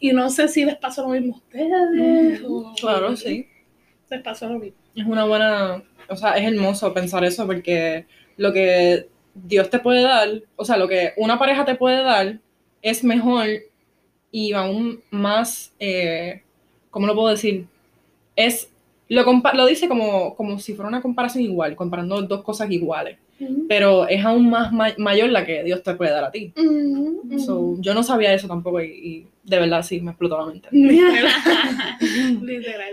Y 0.00 0.12
no 0.12 0.30
sé 0.30 0.49
si 0.49 0.64
les 0.64 0.76
pasó 0.76 1.02
lo 1.02 1.11
mismo 1.11 1.35
a 1.35 1.38
ustedes. 1.38 2.40
claro, 2.80 3.14
sí. 3.14 3.46
Les 4.11 4.23
pasó 4.23 4.49
lo 4.49 4.59
mismo. 4.59 4.79
Es 4.95 5.05
una 5.05 5.25
buena 5.25 5.83
o 6.09 6.17
sea, 6.17 6.33
es 6.33 6.45
hermoso 6.45 6.93
pensar 6.93 7.25
eso 7.25 7.47
porque 7.47 8.07
lo 8.37 8.53
que 8.53 9.09
Dios 9.35 9.71
te 9.71 9.79
puede 9.79 10.03
dar, 10.03 10.29
o 10.57 10.65
sea, 10.65 10.77
lo 10.77 10.89
que 10.89 11.13
una 11.17 11.39
pareja 11.39 11.65
te 11.65 11.75
puede 11.75 12.03
dar 12.03 12.39
es 12.83 13.05
mejor 13.05 13.47
y 14.31 14.53
aún 14.53 15.01
más, 15.11 15.73
eh, 15.79 16.43
¿cómo 16.91 17.07
lo 17.07 17.15
puedo 17.15 17.29
decir? 17.29 17.67
Es, 18.35 18.71
lo, 19.09 19.25
lo 19.55 19.67
dice 19.67 19.89
como, 19.89 20.35
como 20.35 20.59
si 20.59 20.75
fuera 20.75 20.89
una 20.89 21.03
comparación 21.03 21.45
igual, 21.45 21.77
comparando 21.77 22.23
dos 22.23 22.43
cosas 22.43 22.71
iguales. 22.71 23.19
Pero 23.69 24.09
es 24.09 24.25
aún 24.25 24.49
más 24.49 24.73
mayor 24.73 25.29
la 25.29 25.45
que 25.45 25.63
Dios 25.63 25.83
te 25.83 25.95
puede 25.95 26.11
dar 26.11 26.25
a 26.25 26.31
ti. 26.31 26.55
yo 26.57 27.93
no 27.93 28.03
sabía 28.03 28.33
eso 28.33 28.49
tampoco 28.49 28.81
y, 28.81 28.87
y, 28.87 29.27
de 29.45 29.61
verdad 29.61 29.83
sí 29.83 30.01
me 30.01 30.13
explotó 30.13 30.39
la 30.39 30.47
mente. 30.47 30.69
literal, 30.73 31.35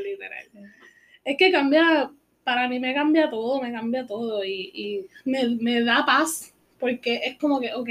literal. 0.03 0.73
Es 1.23 1.37
que 1.37 1.51
cambia 1.51 2.11
para 2.43 2.67
mí 2.67 2.79
me 2.79 2.93
cambia 2.93 3.29
todo, 3.29 3.61
me 3.61 3.71
cambia 3.71 4.05
todo 4.05 4.43
y, 4.43 5.07
me, 5.25 5.81
da 5.81 6.05
paz, 6.05 6.53
porque 6.79 7.21
es 7.23 7.37
como 7.37 7.59
que, 7.59 7.73
ok, 7.73 7.89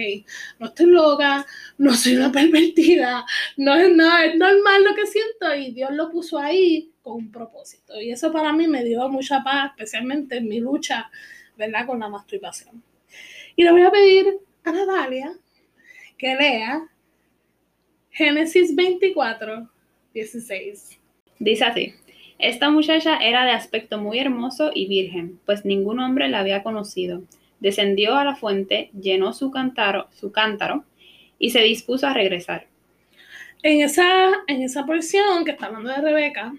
no 0.58 0.66
estoy 0.66 0.86
loca, 0.86 1.46
no 1.78 1.94
soy 1.94 2.16
una 2.16 2.30
pervertida, 2.32 3.24
no 3.56 3.74
es 3.74 3.94
nada, 3.94 4.26
es 4.26 4.36
normal 4.36 4.84
lo 4.84 4.94
que 4.94 5.06
siento 5.06 5.54
y 5.54 5.72
Dios 5.72 5.90
lo 5.92 6.10
puso 6.10 6.38
ahí 6.38 6.90
con 7.02 7.14
un 7.14 7.32
propósito. 7.32 8.00
Y 8.00 8.12
eso 8.12 8.32
para 8.32 8.52
mí 8.52 8.68
me 8.68 8.84
dio 8.84 9.08
mucha 9.08 9.42
paz, 9.42 9.70
especialmente 9.70 10.36
en 10.36 10.48
mi 10.48 10.60
lucha, 10.60 11.10
¿verdad?, 11.56 11.86
con 11.86 12.00
la 12.00 12.08
masturbación. 12.08 12.82
Y 13.56 13.64
le 13.64 13.72
voy 13.72 13.82
a 13.82 13.90
pedir 13.90 14.26
a 14.64 14.72
Natalia 14.72 15.32
que 16.16 16.36
lea 16.36 16.88
Génesis 18.10 18.74
24, 18.74 19.68
16. 20.12 20.98
Dice 21.38 21.64
así. 21.64 21.94
Esta 22.42 22.70
muchacha 22.70 23.18
era 23.18 23.44
de 23.44 23.52
aspecto 23.52 23.98
muy 23.98 24.18
hermoso 24.18 24.72
y 24.74 24.88
virgen, 24.88 25.38
pues 25.46 25.64
ningún 25.64 26.00
hombre 26.00 26.28
la 26.28 26.40
había 26.40 26.64
conocido. 26.64 27.22
Descendió 27.60 28.16
a 28.16 28.24
la 28.24 28.34
fuente, 28.34 28.90
llenó 29.00 29.32
su 29.32 29.52
cántaro, 29.52 30.08
su 30.10 30.32
cántaro 30.32 30.84
y 31.38 31.50
se 31.50 31.60
dispuso 31.62 32.08
a 32.08 32.14
regresar. 32.14 32.66
En 33.62 33.80
esa, 33.80 34.32
en 34.48 34.60
esa 34.60 34.84
porción 34.84 35.44
que 35.44 35.52
está 35.52 35.66
hablando 35.66 35.90
de 35.90 36.00
Rebeca, 36.00 36.52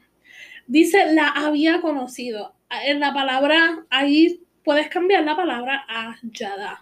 dice 0.68 1.14
la 1.14 1.28
había 1.28 1.82
conocido. 1.82 2.54
En 2.86 3.02
la 3.02 3.14
palabra, 3.14 3.84
ahí 3.90 4.40
puedes 4.64 4.88
cambiar 4.88 5.26
la 5.26 5.36
palabra 5.36 5.84
a 5.90 6.16
Yada. 6.24 6.82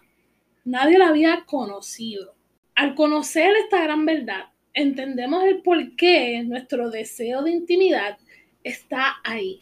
Nadie 0.64 1.00
la 1.00 1.08
había 1.08 1.46
conocido. 1.48 2.36
Al 2.76 2.94
conocer 2.94 3.52
esta 3.64 3.82
gran 3.82 4.06
verdad, 4.06 4.50
entendemos 4.76 5.44
el 5.46 5.64
por 5.64 5.96
qué 5.96 6.44
nuestro 6.44 6.92
deseo 6.92 7.42
de 7.42 7.50
intimidad 7.50 8.20
está 8.64 9.18
ahí. 9.24 9.62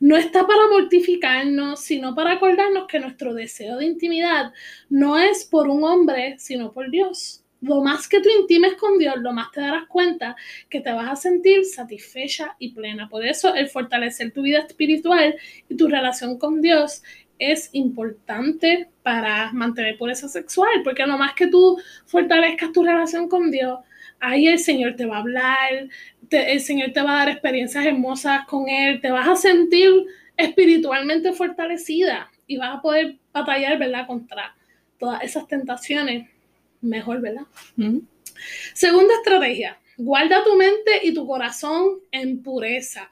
No 0.00 0.16
está 0.16 0.46
para 0.46 0.66
mortificarnos, 0.68 1.80
sino 1.80 2.14
para 2.14 2.32
acordarnos 2.32 2.86
que 2.88 2.98
nuestro 2.98 3.34
deseo 3.34 3.76
de 3.76 3.86
intimidad 3.86 4.52
no 4.88 5.18
es 5.18 5.44
por 5.44 5.68
un 5.68 5.84
hombre, 5.84 6.36
sino 6.38 6.72
por 6.72 6.90
Dios. 6.90 7.44
Lo 7.60 7.80
más 7.82 8.08
que 8.08 8.20
tú 8.20 8.28
intimes 8.40 8.74
con 8.74 8.98
Dios, 8.98 9.16
lo 9.18 9.32
más 9.32 9.50
te 9.50 9.60
darás 9.60 9.86
cuenta 9.88 10.36
que 10.68 10.80
te 10.80 10.92
vas 10.92 11.10
a 11.10 11.16
sentir 11.16 11.64
satisfecha 11.64 12.54
y 12.58 12.72
plena. 12.72 13.08
Por 13.08 13.24
eso 13.24 13.54
el 13.54 13.68
fortalecer 13.68 14.32
tu 14.32 14.42
vida 14.42 14.60
espiritual 14.60 15.36
y 15.68 15.76
tu 15.76 15.88
relación 15.88 16.38
con 16.38 16.60
Dios 16.60 17.02
es 17.38 17.70
importante 17.72 18.88
para 19.02 19.52
mantener 19.52 19.96
pureza 19.96 20.28
sexual, 20.28 20.82
porque 20.84 21.06
lo 21.06 21.18
más 21.18 21.34
que 21.34 21.46
tú 21.46 21.78
fortalezcas 22.06 22.72
tu 22.72 22.84
relación 22.84 23.28
con 23.28 23.50
Dios, 23.50 23.80
ahí 24.20 24.48
el 24.48 24.58
Señor 24.58 24.96
te 24.96 25.06
va 25.06 25.16
a 25.16 25.20
hablar, 25.20 25.88
el 26.30 26.60
Señor 26.60 26.92
te 26.92 27.02
va 27.02 27.12
a 27.12 27.18
dar 27.18 27.28
experiencias 27.30 27.86
hermosas 27.86 28.46
con 28.46 28.68
Él, 28.68 29.00
te 29.00 29.10
vas 29.10 29.28
a 29.28 29.36
sentir 29.36 29.90
espiritualmente 30.36 31.32
fortalecida 31.32 32.30
y 32.46 32.56
vas 32.56 32.78
a 32.78 32.82
poder 32.82 33.16
batallar, 33.32 33.78
¿verdad?, 33.78 34.06
contra 34.06 34.54
todas 34.98 35.22
esas 35.22 35.46
tentaciones 35.46 36.28
mejor, 36.80 37.20
¿verdad? 37.20 37.42
Segunda 38.74 39.14
estrategia, 39.14 39.78
guarda 39.96 40.44
tu 40.44 40.54
mente 40.56 41.00
y 41.02 41.12
tu 41.12 41.26
corazón 41.26 42.00
en 42.10 42.42
pureza. 42.42 43.10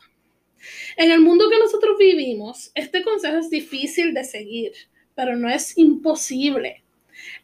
En 0.96 1.10
el 1.10 1.20
mundo 1.20 1.48
que 1.50 1.58
nosotros 1.58 1.96
vivimos, 1.98 2.70
este 2.74 3.02
consejo 3.02 3.38
es 3.38 3.50
difícil 3.50 4.14
de 4.14 4.24
seguir, 4.24 4.72
pero 5.14 5.36
no 5.36 5.48
es 5.48 5.76
imposible. 5.78 6.82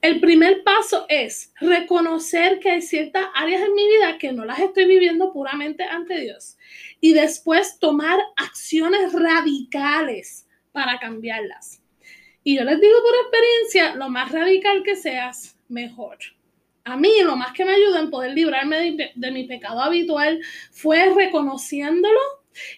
El 0.00 0.20
primer 0.20 0.62
paso 0.64 1.06
es 1.08 1.52
reconocer 1.60 2.58
que 2.58 2.70
hay 2.70 2.82
ciertas 2.82 3.26
áreas 3.34 3.62
en 3.62 3.74
mi 3.74 3.86
vida 3.86 4.18
que 4.18 4.32
no 4.32 4.44
las 4.44 4.58
estoy 4.58 4.86
viviendo 4.86 5.32
puramente 5.32 5.84
ante 5.84 6.20
Dios 6.20 6.56
y 7.00 7.12
después 7.12 7.78
tomar 7.78 8.20
acciones 8.36 9.12
radicales 9.12 10.46
para 10.72 10.98
cambiarlas. 10.98 11.82
Y 12.44 12.56
yo 12.56 12.64
les 12.64 12.80
digo 12.80 12.94
por 13.02 13.14
experiencia, 13.14 13.94
lo 13.94 14.08
más 14.08 14.32
radical 14.32 14.82
que 14.82 14.96
seas, 14.96 15.56
mejor. 15.68 16.18
A 16.84 16.96
mí 16.96 17.22
lo 17.22 17.36
más 17.36 17.52
que 17.52 17.64
me 17.64 17.74
ayuda 17.74 18.00
en 18.00 18.10
poder 18.10 18.32
librarme 18.32 19.12
de, 19.14 19.30
mi 19.30 19.44
pecado 19.44 19.80
habitual 19.80 20.40
fue 20.72 21.12
reconociéndolo 21.14 22.18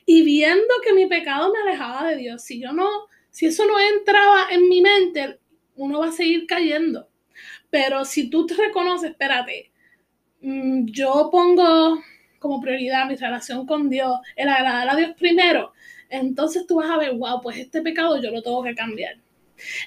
y 0.05 0.23
viendo 0.23 0.69
que 0.85 0.93
mi 0.93 1.07
pecado 1.07 1.51
me 1.53 1.61
alejaba 1.61 2.09
de 2.09 2.17
Dios. 2.17 2.43
Si 2.43 2.61
yo 2.61 2.73
no, 2.73 2.89
si 3.31 3.47
eso 3.47 3.65
no 3.65 3.81
entraba 3.81 4.49
en 4.51 4.69
mi 4.69 4.83
mente, 4.83 5.39
uno 5.77 6.01
va 6.01 6.09
a 6.09 6.13
seguir 6.13 6.47
cayendo. 6.47 7.09
Pero 7.71 8.05
si 8.05 8.31
tú 8.31 8.47
te 8.47 8.55
reconoces, 8.55 9.11
espérate, 9.11 9.73
mm, 10.41 10.87
yo 10.87 11.29
pongo 11.31 12.01
como 12.39 12.61
prioridad 12.61 13.09
mi 13.09 13.17
relación 13.17 13.67
con 13.67 13.89
Dios, 13.89 14.19
el 14.37 14.49
agradar 14.49 14.91
a 14.91 14.97
Dios 14.97 15.13
primero, 15.17 15.73
entonces 16.11 16.67
tú 16.67 16.77
vas 16.77 16.91
a 16.91 16.99
ver, 16.99 17.15
wow, 17.15 17.41
pues 17.41 17.57
este 17.57 17.83
pecado 17.83 18.21
yo 18.21 18.31
lo 18.31 18.43
tengo 18.43 18.63
que 18.63 18.75
cambiar. 18.75 19.17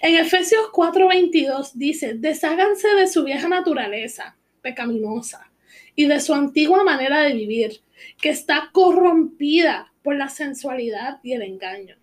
En 0.02 0.16
Efesios 0.16 0.70
4:22 0.74 1.74
dice, 1.74 2.16
desháganse 2.16 2.88
de 2.96 3.08
su 3.08 3.24
vieja 3.24 3.48
naturaleza 3.48 4.36
pecaminosa 4.62 5.52
y 5.96 6.06
de 6.06 6.20
su 6.20 6.34
antigua 6.34 6.84
manera 6.84 7.22
de 7.22 7.34
vivir, 7.34 7.82
que 8.22 8.30
está 8.30 8.70
corrompida 8.72 9.92
por 10.04 10.16
la 10.16 10.30
sensualidad 10.30 11.20
y 11.24 11.34
el 11.34 11.42
engaño. 11.42 11.96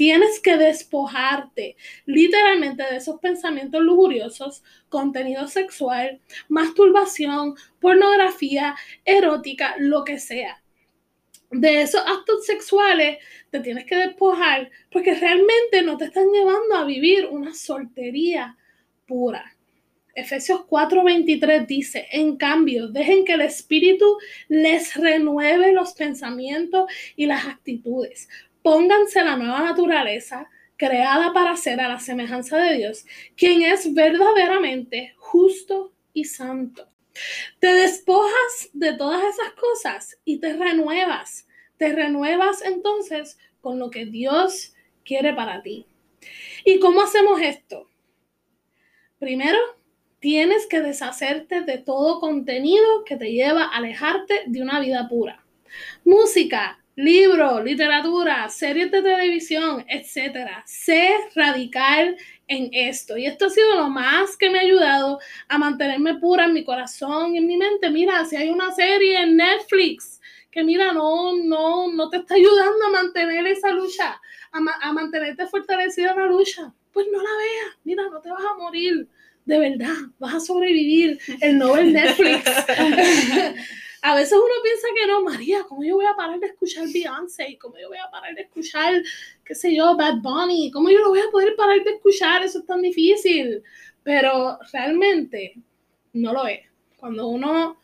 Tienes 0.00 0.40
que 0.40 0.56
despojarte 0.56 1.76
literalmente 2.06 2.82
de 2.84 2.96
esos 2.96 3.20
pensamientos 3.20 3.82
lujuriosos, 3.82 4.62
contenido 4.88 5.46
sexual, 5.46 6.22
masturbación, 6.48 7.54
pornografía, 7.82 8.76
erótica, 9.04 9.74
lo 9.78 10.02
que 10.02 10.18
sea. 10.18 10.62
de 11.50 11.82
esos 11.82 12.00
actos 12.00 12.46
sexuales 12.46 13.18
te 13.50 13.60
tienes 13.60 13.84
que 13.84 13.96
despojar 13.96 14.70
porque 14.90 15.14
realmente 15.14 15.82
no 15.82 15.98
te 15.98 16.06
están 16.06 16.30
llevando 16.32 16.76
a 16.76 16.84
vivir 16.86 17.26
una 17.26 17.52
soltería 17.52 18.56
pura. 19.06 19.54
Efesios 20.14 20.62
4:23 20.66 21.66
dice, 21.66 22.06
en 22.10 22.36
cambio, 22.36 22.88
dejen 22.88 23.26
que 23.26 23.34
el 23.34 23.42
Espíritu 23.42 24.16
les 24.48 24.94
renueve 24.94 25.72
los 25.72 25.92
pensamientos 25.92 26.90
y 27.16 27.26
las 27.26 27.46
actitudes. 27.46 28.28
Pónganse 28.62 29.22
la 29.24 29.36
nueva 29.36 29.60
naturaleza 29.62 30.48
creada 30.76 31.32
para 31.32 31.56
ser 31.56 31.80
a 31.80 31.88
la 31.88 32.00
semejanza 32.00 32.56
de 32.58 32.78
Dios, 32.78 33.04
quien 33.36 33.62
es 33.62 33.92
verdaderamente 33.92 35.14
justo 35.18 35.92
y 36.12 36.24
santo. 36.24 36.88
Te 37.58 37.68
despojas 37.74 38.70
de 38.72 38.94
todas 38.94 39.22
esas 39.22 39.52
cosas 39.52 40.18
y 40.24 40.38
te 40.38 40.54
renuevas. 40.54 41.46
Te 41.76 41.92
renuevas 41.92 42.62
entonces 42.62 43.38
con 43.60 43.78
lo 43.78 43.90
que 43.90 44.06
Dios 44.06 44.74
quiere 45.04 45.34
para 45.34 45.62
ti. 45.62 45.86
¿Y 46.64 46.78
cómo 46.78 47.02
hacemos 47.02 47.40
esto? 47.40 47.90
Primero, 49.18 49.58
tienes 50.18 50.66
que 50.66 50.80
deshacerte 50.80 51.62
de 51.62 51.78
todo 51.78 52.20
contenido 52.20 53.04
que 53.04 53.16
te 53.16 53.32
lleva 53.32 53.64
a 53.64 53.76
alejarte 53.76 54.44
de 54.46 54.62
una 54.62 54.80
vida 54.80 55.08
pura. 55.08 55.44
Música, 56.04 56.82
libros, 57.00 57.64
literatura, 57.64 58.48
series 58.48 58.90
de 58.90 59.02
televisión, 59.02 59.84
etcétera. 59.88 60.62
Sé 60.66 61.10
radical 61.34 62.16
en 62.46 62.68
esto. 62.72 63.16
Y 63.16 63.26
esto 63.26 63.46
ha 63.46 63.50
sido 63.50 63.74
lo 63.76 63.88
más 63.88 64.36
que 64.36 64.50
me 64.50 64.58
ha 64.58 64.62
ayudado 64.62 65.18
a 65.48 65.58
mantenerme 65.58 66.16
pura 66.16 66.44
en 66.44 66.52
mi 66.52 66.64
corazón 66.64 67.36
en 67.36 67.46
mi 67.46 67.56
mente. 67.56 67.90
Mira, 67.90 68.24
si 68.24 68.36
hay 68.36 68.50
una 68.50 68.72
serie 68.72 69.22
en 69.22 69.36
Netflix 69.36 70.20
que 70.50 70.64
mira, 70.64 70.92
no, 70.92 71.36
no, 71.36 71.92
no 71.92 72.10
te 72.10 72.18
está 72.18 72.34
ayudando 72.34 72.86
a 72.86 73.02
mantener 73.02 73.46
esa 73.46 73.70
lucha, 73.70 74.20
a, 74.52 74.88
a 74.88 74.92
mantenerte 74.92 75.46
fortalecida 75.46 76.10
en 76.10 76.18
la 76.18 76.26
lucha, 76.26 76.74
pues 76.92 77.06
no 77.10 77.18
la 77.18 77.30
veas. 77.30 77.78
Mira, 77.84 78.02
no 78.10 78.20
te 78.20 78.30
vas 78.30 78.44
a 78.44 78.58
morir. 78.58 79.08
De 79.44 79.58
verdad, 79.58 79.94
vas 80.18 80.34
a 80.34 80.40
sobrevivir 80.40 81.18
el 81.40 81.56
Nobel 81.56 81.92
Netflix. 81.92 82.44
a 84.02 84.14
veces 84.14 84.32
uno 84.32 84.54
piensa 84.62 84.88
que 84.94 85.06
no, 85.06 85.22
María, 85.22 85.64
¿cómo 85.68 85.84
yo 85.84 85.96
voy 85.96 86.06
a 86.06 86.14
parar 86.14 86.38
de 86.40 86.46
escuchar 86.46 86.86
Beyoncé? 86.92 87.58
¿Cómo 87.60 87.78
yo 87.78 87.88
voy 87.88 87.98
a 87.98 88.10
parar 88.10 88.34
de 88.34 88.42
escuchar, 88.42 89.02
qué 89.44 89.54
sé 89.54 89.74
yo, 89.74 89.96
Bad 89.96 90.18
Bunny? 90.22 90.70
¿Cómo 90.70 90.90
yo 90.90 91.00
lo 91.00 91.10
voy 91.10 91.20
a 91.20 91.30
poder 91.30 91.54
parar 91.54 91.82
de 91.84 91.90
escuchar? 91.90 92.42
Eso 92.42 92.60
es 92.60 92.66
tan 92.66 92.80
difícil. 92.80 93.62
Pero 94.02 94.58
realmente 94.72 95.54
no 96.14 96.32
lo 96.32 96.46
es. 96.46 96.60
Cuando 96.96 97.28
uno 97.28 97.78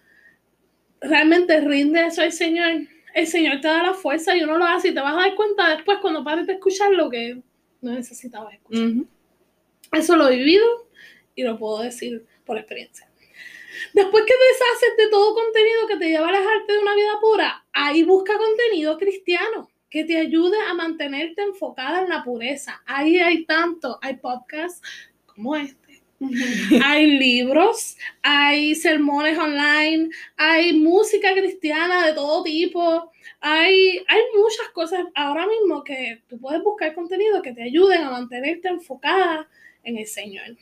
realmente 1.00 1.60
rinde 1.60 2.06
eso 2.06 2.22
al 2.22 2.32
Señor, 2.32 2.86
el 3.14 3.26
Señor 3.26 3.60
te 3.60 3.68
da 3.68 3.82
la 3.82 3.94
fuerza 3.94 4.36
y 4.36 4.42
uno 4.42 4.56
lo 4.56 4.64
hace 4.64 4.88
y 4.88 4.94
te 4.94 5.00
vas 5.00 5.12
a 5.12 5.20
dar 5.20 5.34
cuenta 5.34 5.76
después 5.76 5.98
cuando 6.00 6.24
pares 6.24 6.46
de 6.46 6.54
escuchar 6.54 6.92
lo 6.92 7.10
que 7.10 7.42
no 7.80 7.92
necesitabas 7.92 8.54
escuchar. 8.54 9.04
Eso 9.92 10.16
lo 10.16 10.28
he 10.28 10.36
vivido 10.36 10.88
y 11.34 11.42
lo 11.42 11.58
puedo 11.58 11.82
decir 11.82 12.26
por 12.44 12.58
experiencia. 12.58 13.05
Después 13.92 14.24
que 14.24 14.34
deshaces 14.34 14.96
de 14.96 15.08
todo 15.08 15.34
contenido 15.34 15.86
que 15.86 15.96
te 15.96 16.08
lleva 16.08 16.26
a 16.26 16.28
alejarte 16.30 16.72
de 16.72 16.78
una 16.78 16.94
vida 16.94 17.20
pura, 17.20 17.66
ahí 17.72 18.02
busca 18.02 18.36
contenido 18.36 18.96
cristiano 18.98 19.68
que 19.88 20.04
te 20.04 20.18
ayude 20.18 20.58
a 20.60 20.74
mantenerte 20.74 21.42
enfocada 21.42 22.02
en 22.02 22.08
la 22.08 22.22
pureza. 22.22 22.82
Ahí 22.86 23.18
hay 23.18 23.44
tanto, 23.44 23.98
hay 24.02 24.16
podcasts 24.16 24.82
como 25.26 25.56
este. 25.56 26.02
hay 26.82 27.18
libros, 27.18 27.96
hay 28.22 28.74
sermones 28.74 29.38
online, 29.38 30.08
hay 30.36 30.72
música 30.72 31.32
cristiana 31.34 32.06
de 32.06 32.14
todo 32.14 32.42
tipo, 32.42 33.12
hay, 33.40 33.98
hay 34.08 34.22
muchas 34.34 34.68
cosas 34.72 35.04
ahora 35.14 35.46
mismo 35.46 35.84
que 35.84 36.22
tú 36.28 36.38
puedes 36.38 36.62
buscar 36.62 36.94
contenido 36.94 37.42
que 37.42 37.52
te 37.52 37.64
ayuden 37.64 38.02
a 38.02 38.10
mantenerte 38.10 38.68
enfocada 38.68 39.48
en 39.82 39.98
el 39.98 40.06
Señor. 40.06 40.56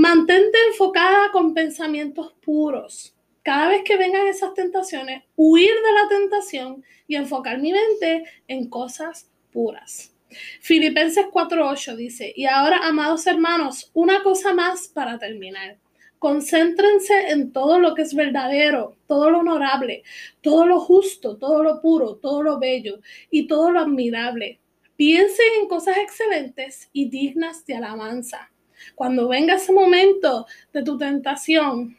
Mantente 0.00 0.56
enfocada 0.68 1.32
con 1.32 1.54
pensamientos 1.54 2.32
puros. 2.40 3.16
Cada 3.42 3.70
vez 3.70 3.82
que 3.82 3.96
vengan 3.96 4.28
esas 4.28 4.54
tentaciones, 4.54 5.24
huir 5.34 5.72
de 5.74 5.92
la 5.92 6.08
tentación 6.08 6.84
y 7.08 7.16
enfocar 7.16 7.58
mi 7.58 7.72
mente 7.72 8.22
en 8.46 8.70
cosas 8.70 9.28
puras. 9.50 10.14
Filipenses 10.60 11.26
4:8 11.32 11.96
dice, 11.96 12.32
y 12.36 12.46
ahora, 12.46 12.86
amados 12.86 13.26
hermanos, 13.26 13.90
una 13.92 14.22
cosa 14.22 14.54
más 14.54 14.86
para 14.86 15.18
terminar. 15.18 15.78
Concéntrense 16.20 17.30
en 17.30 17.52
todo 17.52 17.80
lo 17.80 17.96
que 17.96 18.02
es 18.02 18.14
verdadero, 18.14 18.94
todo 19.08 19.30
lo 19.30 19.40
honorable, 19.40 20.04
todo 20.42 20.64
lo 20.64 20.78
justo, 20.78 21.38
todo 21.38 21.64
lo 21.64 21.80
puro, 21.80 22.18
todo 22.18 22.44
lo 22.44 22.60
bello 22.60 23.00
y 23.32 23.48
todo 23.48 23.72
lo 23.72 23.80
admirable. 23.80 24.60
Piensen 24.94 25.46
en 25.60 25.66
cosas 25.66 25.96
excelentes 25.96 26.88
y 26.92 27.10
dignas 27.10 27.66
de 27.66 27.74
alabanza. 27.74 28.52
Cuando 28.94 29.28
venga 29.28 29.54
ese 29.54 29.72
momento 29.72 30.46
de 30.72 30.82
tu 30.82 30.98
tentación, 30.98 31.96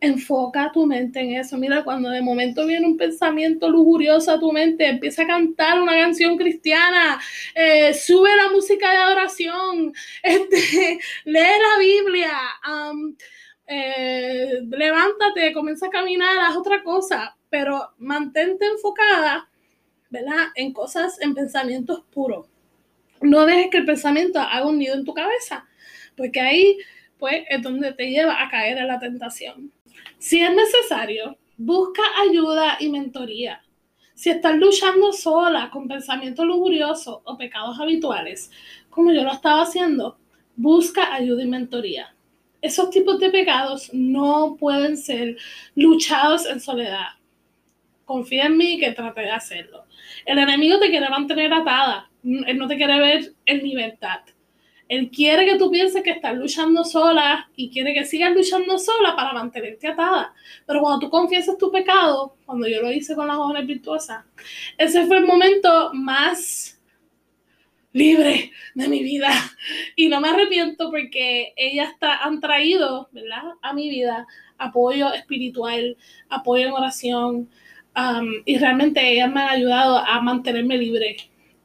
enfoca 0.00 0.70
tu 0.72 0.86
mente 0.86 1.20
en 1.20 1.34
eso. 1.34 1.56
Mira, 1.56 1.82
cuando 1.84 2.10
de 2.10 2.22
momento 2.22 2.66
viene 2.66 2.86
un 2.86 2.96
pensamiento 2.96 3.68
lujurioso 3.68 4.32
a 4.32 4.40
tu 4.40 4.52
mente, 4.52 4.86
empieza 4.86 5.22
a 5.22 5.26
cantar 5.26 5.80
una 5.80 5.96
canción 5.96 6.36
cristiana, 6.36 7.20
eh, 7.54 7.94
sube 7.94 8.34
la 8.36 8.50
música 8.50 8.90
de 8.90 8.96
adoración, 8.96 9.92
este, 10.22 10.98
lee 11.24 11.34
la 11.34 11.78
Biblia, 11.78 12.32
eh, 13.66 14.60
levántate, 14.70 15.52
comienza 15.52 15.86
a 15.86 15.90
caminar, 15.90 16.38
haz 16.38 16.56
otra 16.56 16.82
cosa, 16.82 17.36
pero 17.50 17.90
mantente 17.98 18.66
enfocada, 18.66 19.50
¿verdad? 20.10 20.48
En 20.54 20.72
cosas, 20.72 21.20
en 21.20 21.34
pensamientos 21.34 22.04
puros 22.12 22.46
no 23.20 23.46
dejes 23.46 23.68
que 23.70 23.78
el 23.78 23.84
pensamiento 23.84 24.40
haga 24.40 24.66
un 24.66 24.78
nido 24.78 24.94
en 24.94 25.04
tu 25.04 25.14
cabeza, 25.14 25.66
porque 26.16 26.40
ahí 26.40 26.78
pues 27.18 27.44
es 27.48 27.62
donde 27.62 27.92
te 27.92 28.10
lleva 28.10 28.42
a 28.42 28.48
caer 28.48 28.78
en 28.78 28.88
la 28.88 28.98
tentación. 28.98 29.72
Si 30.18 30.40
es 30.40 30.54
necesario, 30.54 31.36
busca 31.56 32.02
ayuda 32.28 32.76
y 32.80 32.88
mentoría. 32.88 33.62
Si 34.14 34.30
estás 34.30 34.56
luchando 34.56 35.12
sola 35.12 35.70
con 35.70 35.86
pensamientos 35.86 36.44
lujuriosos 36.46 37.20
o 37.22 37.38
pecados 37.38 37.78
habituales, 37.78 38.50
como 38.90 39.12
yo 39.12 39.22
lo 39.22 39.32
estaba 39.32 39.62
haciendo, 39.62 40.18
busca 40.56 41.14
ayuda 41.14 41.42
y 41.42 41.46
mentoría. 41.46 42.14
Esos 42.60 42.90
tipos 42.90 43.20
de 43.20 43.30
pecados 43.30 43.90
no 43.92 44.56
pueden 44.58 44.96
ser 44.96 45.36
luchados 45.76 46.46
en 46.46 46.60
soledad. 46.60 47.10
Confía 48.04 48.46
en 48.46 48.56
mí 48.56 48.78
que 48.80 48.90
trate 48.90 49.20
de 49.20 49.30
hacerlo. 49.30 49.84
El 50.26 50.38
enemigo 50.38 50.80
te 50.80 50.90
quiere 50.90 51.08
mantener 51.08 51.52
atada, 51.54 52.07
él 52.24 52.58
no 52.58 52.68
te 52.68 52.76
quiere 52.76 52.98
ver 52.98 53.32
en 53.46 53.58
libertad. 53.58 54.20
Él 54.88 55.10
quiere 55.10 55.44
que 55.44 55.58
tú 55.58 55.70
pienses 55.70 56.02
que 56.02 56.12
estás 56.12 56.34
luchando 56.34 56.82
sola 56.82 57.50
y 57.54 57.68
quiere 57.68 57.92
que 57.92 58.06
sigas 58.06 58.32
luchando 58.32 58.78
sola 58.78 59.14
para 59.14 59.34
mantenerte 59.34 59.86
atada. 59.86 60.32
Pero 60.66 60.80
cuando 60.80 61.00
tú 61.00 61.10
confiesas 61.10 61.58
tu 61.58 61.70
pecado, 61.70 62.36
cuando 62.46 62.66
yo 62.66 62.80
lo 62.80 62.90
hice 62.90 63.14
con 63.14 63.26
las 63.26 63.36
jóvenes 63.36 63.66
virtuosas, 63.66 64.24
ese 64.78 65.04
fue 65.06 65.18
el 65.18 65.26
momento 65.26 65.90
más 65.92 66.80
libre 67.92 68.50
de 68.74 68.88
mi 68.88 69.02
vida. 69.02 69.30
Y 69.94 70.08
no 70.08 70.22
me 70.22 70.30
arrepiento 70.30 70.90
porque 70.90 71.52
ellas 71.56 71.90
han 72.00 72.40
traído, 72.40 73.10
¿verdad? 73.12 73.42
A 73.60 73.74
mi 73.74 73.90
vida 73.90 74.26
apoyo 74.56 75.12
espiritual, 75.12 75.98
apoyo 76.30 76.66
en 76.66 76.72
oración. 76.72 77.50
Y 78.46 78.56
realmente 78.56 79.06
ellas 79.06 79.30
me 79.30 79.42
han 79.42 79.50
ayudado 79.50 79.98
a 79.98 80.18
mantenerme 80.22 80.78
libre 80.78 81.16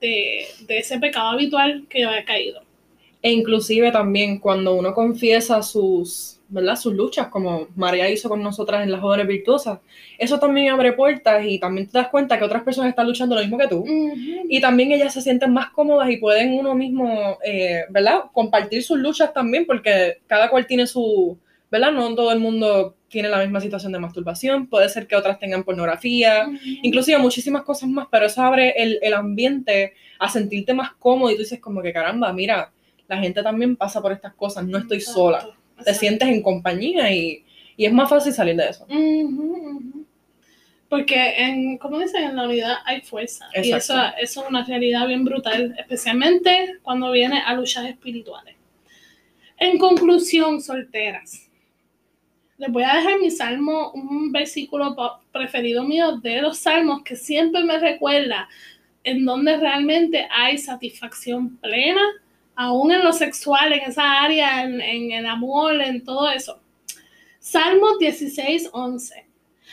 de, 0.07 0.79
ese 0.79 0.99
pecado 0.99 1.29
habitual 1.29 1.85
que 1.89 2.03
había 2.03 2.25
caído. 2.25 2.61
E 3.21 3.31
inclusive 3.31 3.91
también 3.91 4.39
cuando 4.39 4.73
uno 4.75 4.93
confiesa 4.93 5.63
sus, 5.63 6.41
¿verdad? 6.49 6.75
sus 6.75 6.93
luchas, 6.93 7.27
como 7.27 7.67
María 7.75 8.09
hizo 8.09 8.27
con 8.27 8.43
nosotras 8.43 8.83
en 8.83 8.91
las 8.91 8.99
jóvenes 8.99 9.27
virtuosas, 9.27 9.79
eso 10.17 10.39
también 10.39 10.73
abre 10.73 10.91
puertas 10.91 11.45
y 11.45 11.57
también 11.57 11.87
te 11.87 11.97
das 11.97 12.09
cuenta 12.09 12.37
que 12.37 12.43
otras 12.43 12.63
personas 12.63 12.89
están 12.89 13.07
luchando 13.07 13.35
lo 13.35 13.41
mismo 13.41 13.57
que 13.57 13.67
tú. 13.67 13.85
Y 14.49 14.59
también 14.59 14.91
ellas 14.91 15.13
se 15.13 15.21
sienten 15.21 15.53
más 15.53 15.69
cómodas 15.69 16.09
y 16.09 16.17
pueden 16.17 16.53
uno 16.53 16.75
mismo, 16.75 17.37
eh, 17.45 17.85
¿verdad? 17.89 18.23
Compartir 18.33 18.83
sus 18.83 18.97
luchas 18.99 19.33
también, 19.33 19.65
porque 19.65 20.17
cada 20.27 20.49
cual 20.49 20.67
tiene 20.67 20.85
su, 20.85 21.37
¿verdad? 21.71 21.93
No 21.93 22.13
todo 22.13 22.33
el 22.33 22.39
mundo 22.39 22.95
tiene 23.13 23.30
la 23.30 23.39
misma 23.39 23.62
situación 23.62 23.91
de 23.91 23.99
masturbación, 23.99 24.65
puede 24.65 24.89
ser 24.89 25.06
que 25.06 25.15
otras 25.15 25.38
tengan 25.38 25.63
pornografía, 25.63 26.49
inclusive 26.82 27.19
muchísimas 27.19 27.62
cosas 27.62 27.88
más, 27.88 28.08
pero 28.10 28.26
eso 28.26 28.41
abre 28.41 28.73
el, 28.76 28.97
el, 29.04 29.13
ambiente 29.13 29.93
a 30.17 30.28
sentirte 30.28 30.73
más 30.73 30.93
cómodo 30.93 31.30
y 31.30 31.36
tú 31.36 31.41
dices 31.43 31.60
como 31.60 31.84
que 31.84 31.93
caramba, 31.93 32.34
mira, 32.34 32.73
la 33.08 33.19
gente 33.19 33.43
también 33.43 33.76
pasa 33.76 34.02
por 34.02 34.12
estas 34.12 34.34
cosas, 34.34 34.65
no 34.65 34.80
estoy 34.80 34.99
sola, 34.99 35.47
te 35.86 35.93
sientes 35.93 36.28
en 36.28 36.41
compañía 36.41 37.12
y, 37.13 37.45
y, 37.78 37.86
es 37.86 37.93
más 37.93 38.10
fácil 38.10 38.34
salir 38.34 38.56
de 38.56 38.67
eso. 38.67 38.88
Porque, 40.89 41.36
en, 41.38 41.78
como 41.78 41.99
dicen, 41.99 42.23
en 42.23 42.36
la 42.36 42.45
unidad 42.45 42.78
hay 42.86 43.02
fuerza. 43.02 43.47
Y 43.54 43.71
eso, 43.71 43.95
eso 44.19 44.41
es 44.41 44.49
una 44.49 44.65
realidad 44.65 45.08
bien 45.08 45.23
brutal, 45.23 45.76
especialmente 45.78 46.80
cuando 46.82 47.12
viene 47.12 47.41
a 47.45 47.54
luchas 47.54 47.86
espirituales. 47.86 48.56
En 49.60 49.78
conclusión, 49.78 50.62
solteras 50.62 51.52
les 52.63 52.71
voy 52.71 52.84
a 52.84 52.95
dejar 52.95 53.19
mi 53.19 53.30
salmo, 53.30 53.91
un 53.91 54.32
versículo 54.32 54.95
preferido 55.34 55.84
mío 55.84 56.15
de 56.17 56.41
los 56.41 56.60
salmos 56.60 57.04
que 57.04 57.17
siempre 57.17 57.62
me 57.62 57.78
recuerda 57.78 58.47
en 59.04 59.26
donde 59.26 59.58
realmente 59.58 60.26
hay 60.32 60.58
satisfacción 60.58 61.58
plena, 61.58 62.02
aún 62.56 62.93
en 62.93 63.04
lo 63.04 63.12
sexual, 63.12 63.73
en 63.73 63.82
esa 63.82 64.21
área, 64.21 64.63
en, 64.63 65.12
el 65.12 65.26
amor, 65.26 65.82
en 65.82 66.06
todo 66.06 66.32
eso. 66.32 66.62
Salmo 67.39 67.97
16, 67.97 68.69
11. 68.71 69.26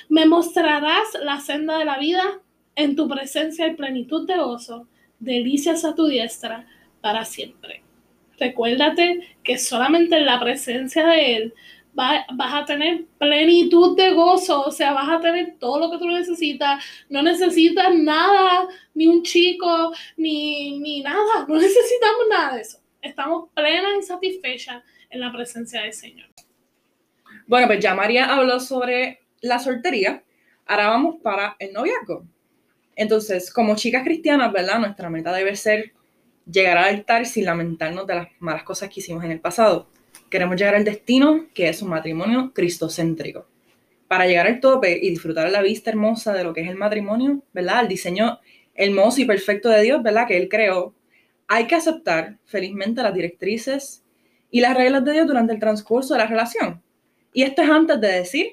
Me 0.09 0.27
mostrarás 0.27 1.17
la 1.23 1.39
senda 1.39 1.79
de 1.79 1.85
la 1.85 1.97
vida, 1.97 2.41
en 2.75 2.97
tu 2.97 3.09
presencia 3.09 3.67
hay 3.67 3.77
plenitud 3.77 4.27
de 4.27 4.37
gozo, 4.37 4.89
delicias 5.21 5.85
a 5.85 5.95
tu 5.95 6.09
diestra 6.09 6.67
para 7.01 7.25
siempre. 7.25 7.85
Recuérdate 8.37 9.37
que 9.45 9.59
solamente 9.59 10.17
en 10.17 10.27
la 10.27 10.41
presencia 10.41 11.07
de 11.07 11.37
Él 11.37 11.55
va- 11.99 12.27
vas 12.35 12.55
a 12.55 12.65
tener 12.65 13.05
plenitud 13.19 13.97
de 13.97 14.13
gozo, 14.13 14.63
o 14.63 14.71
sea, 14.71 14.93
vas 14.93 15.09
a 15.09 15.21
tener 15.21 15.57
todo 15.59 15.79
lo 15.79 15.91
que 15.91 15.99
tú 15.99 16.07
necesitas, 16.09 16.85
no 17.09 17.23
necesitas 17.23 17.95
nada, 17.95 18.69
ni 18.95 19.07
un 19.07 19.23
chico, 19.23 19.93
ni, 20.17 20.79
ni 20.81 21.03
nada, 21.03 21.47
no 21.49 21.55
necesitamos 21.57 22.23
nada 22.31 22.55
de 22.57 22.63
eso. 22.63 22.79
Estamos 23.03 23.49
plenas 23.55 23.93
y 23.99 24.03
satisfechas 24.03 24.83
en 25.09 25.21
la 25.21 25.33
presencia 25.33 25.83
del 25.83 25.93
Señor. 25.93 26.29
Bueno, 27.47 27.67
pues 27.67 27.81
ya 27.81 27.95
María 27.95 28.27
habló 28.35 28.61
sobre 28.61 29.21
la 29.41 29.59
soltería. 29.59 30.23
Ahora 30.67 30.89
vamos 30.89 31.17
para 31.23 31.57
el 31.59 31.73
noviazgo. 31.73 32.25
Entonces, 32.95 33.53
como 33.53 33.75
chicas 33.77 34.05
cristianas, 34.05 34.53
¿verdad? 34.53 34.79
Nuestra 34.79 35.09
meta 35.11 35.33
debe 35.33 35.57
ser 35.57 35.93
llegar 36.51 36.77
al 36.79 36.85
altar 36.95 37.27
sin 37.27 37.45
lamentarnos 37.47 38.07
de 38.07 38.15
las 38.15 38.29
malas 38.39 38.63
cosas 38.63 38.89
que 38.91 39.01
hicimos 39.01 39.25
en 39.25 39.33
el 39.33 39.41
pasado. 39.41 39.89
Queremos 40.31 40.57
llegar 40.57 40.77
al 40.77 40.85
destino, 40.85 41.47
que 41.53 41.69
es 41.69 41.83
un 41.83 41.91
matrimonio 41.91 42.53
cristocéntrico. 42.55 43.49
Para 44.09 44.27
llegar 44.27 44.47
al 44.47 44.61
tope 44.61 44.99
y 45.03 45.11
disfrutar 45.11 45.51
la 45.51 45.61
vista 45.61 45.91
hermosa 45.91 46.33
de 46.33 46.45
lo 46.45 46.55
que 46.55 46.63
es 46.63 46.69
el 46.69 46.77
matrimonio, 46.77 47.43
¿verdad? 47.53 47.83
El 47.83 47.89
diseño 47.89 48.39
hermoso 48.75 49.21
y 49.21 49.25
perfecto 49.25 49.69
de 49.69 49.83
Dios, 49.83 50.03
¿verdad? 50.03 50.27
Que 50.27 50.37
Él 50.37 50.49
creó, 50.49 50.95
hay 51.49 51.67
que 51.67 51.75
aceptar 51.75 52.39
felizmente 52.45 53.03
las 53.03 53.13
directrices 53.13 54.05
y 54.53 54.61
las 54.61 54.77
reglas 54.77 55.05
de 55.05 55.13
Dios 55.13 55.27
durante 55.27 55.53
el 55.53 55.59
transcurso 55.59 56.15
de 56.15 56.21
la 56.21 56.27
relación. 56.27 56.81
Y 57.33 57.43
esto 57.43 57.63
es 57.63 57.69
antes 57.69 58.01
de 58.01 58.09
decir 58.09 58.47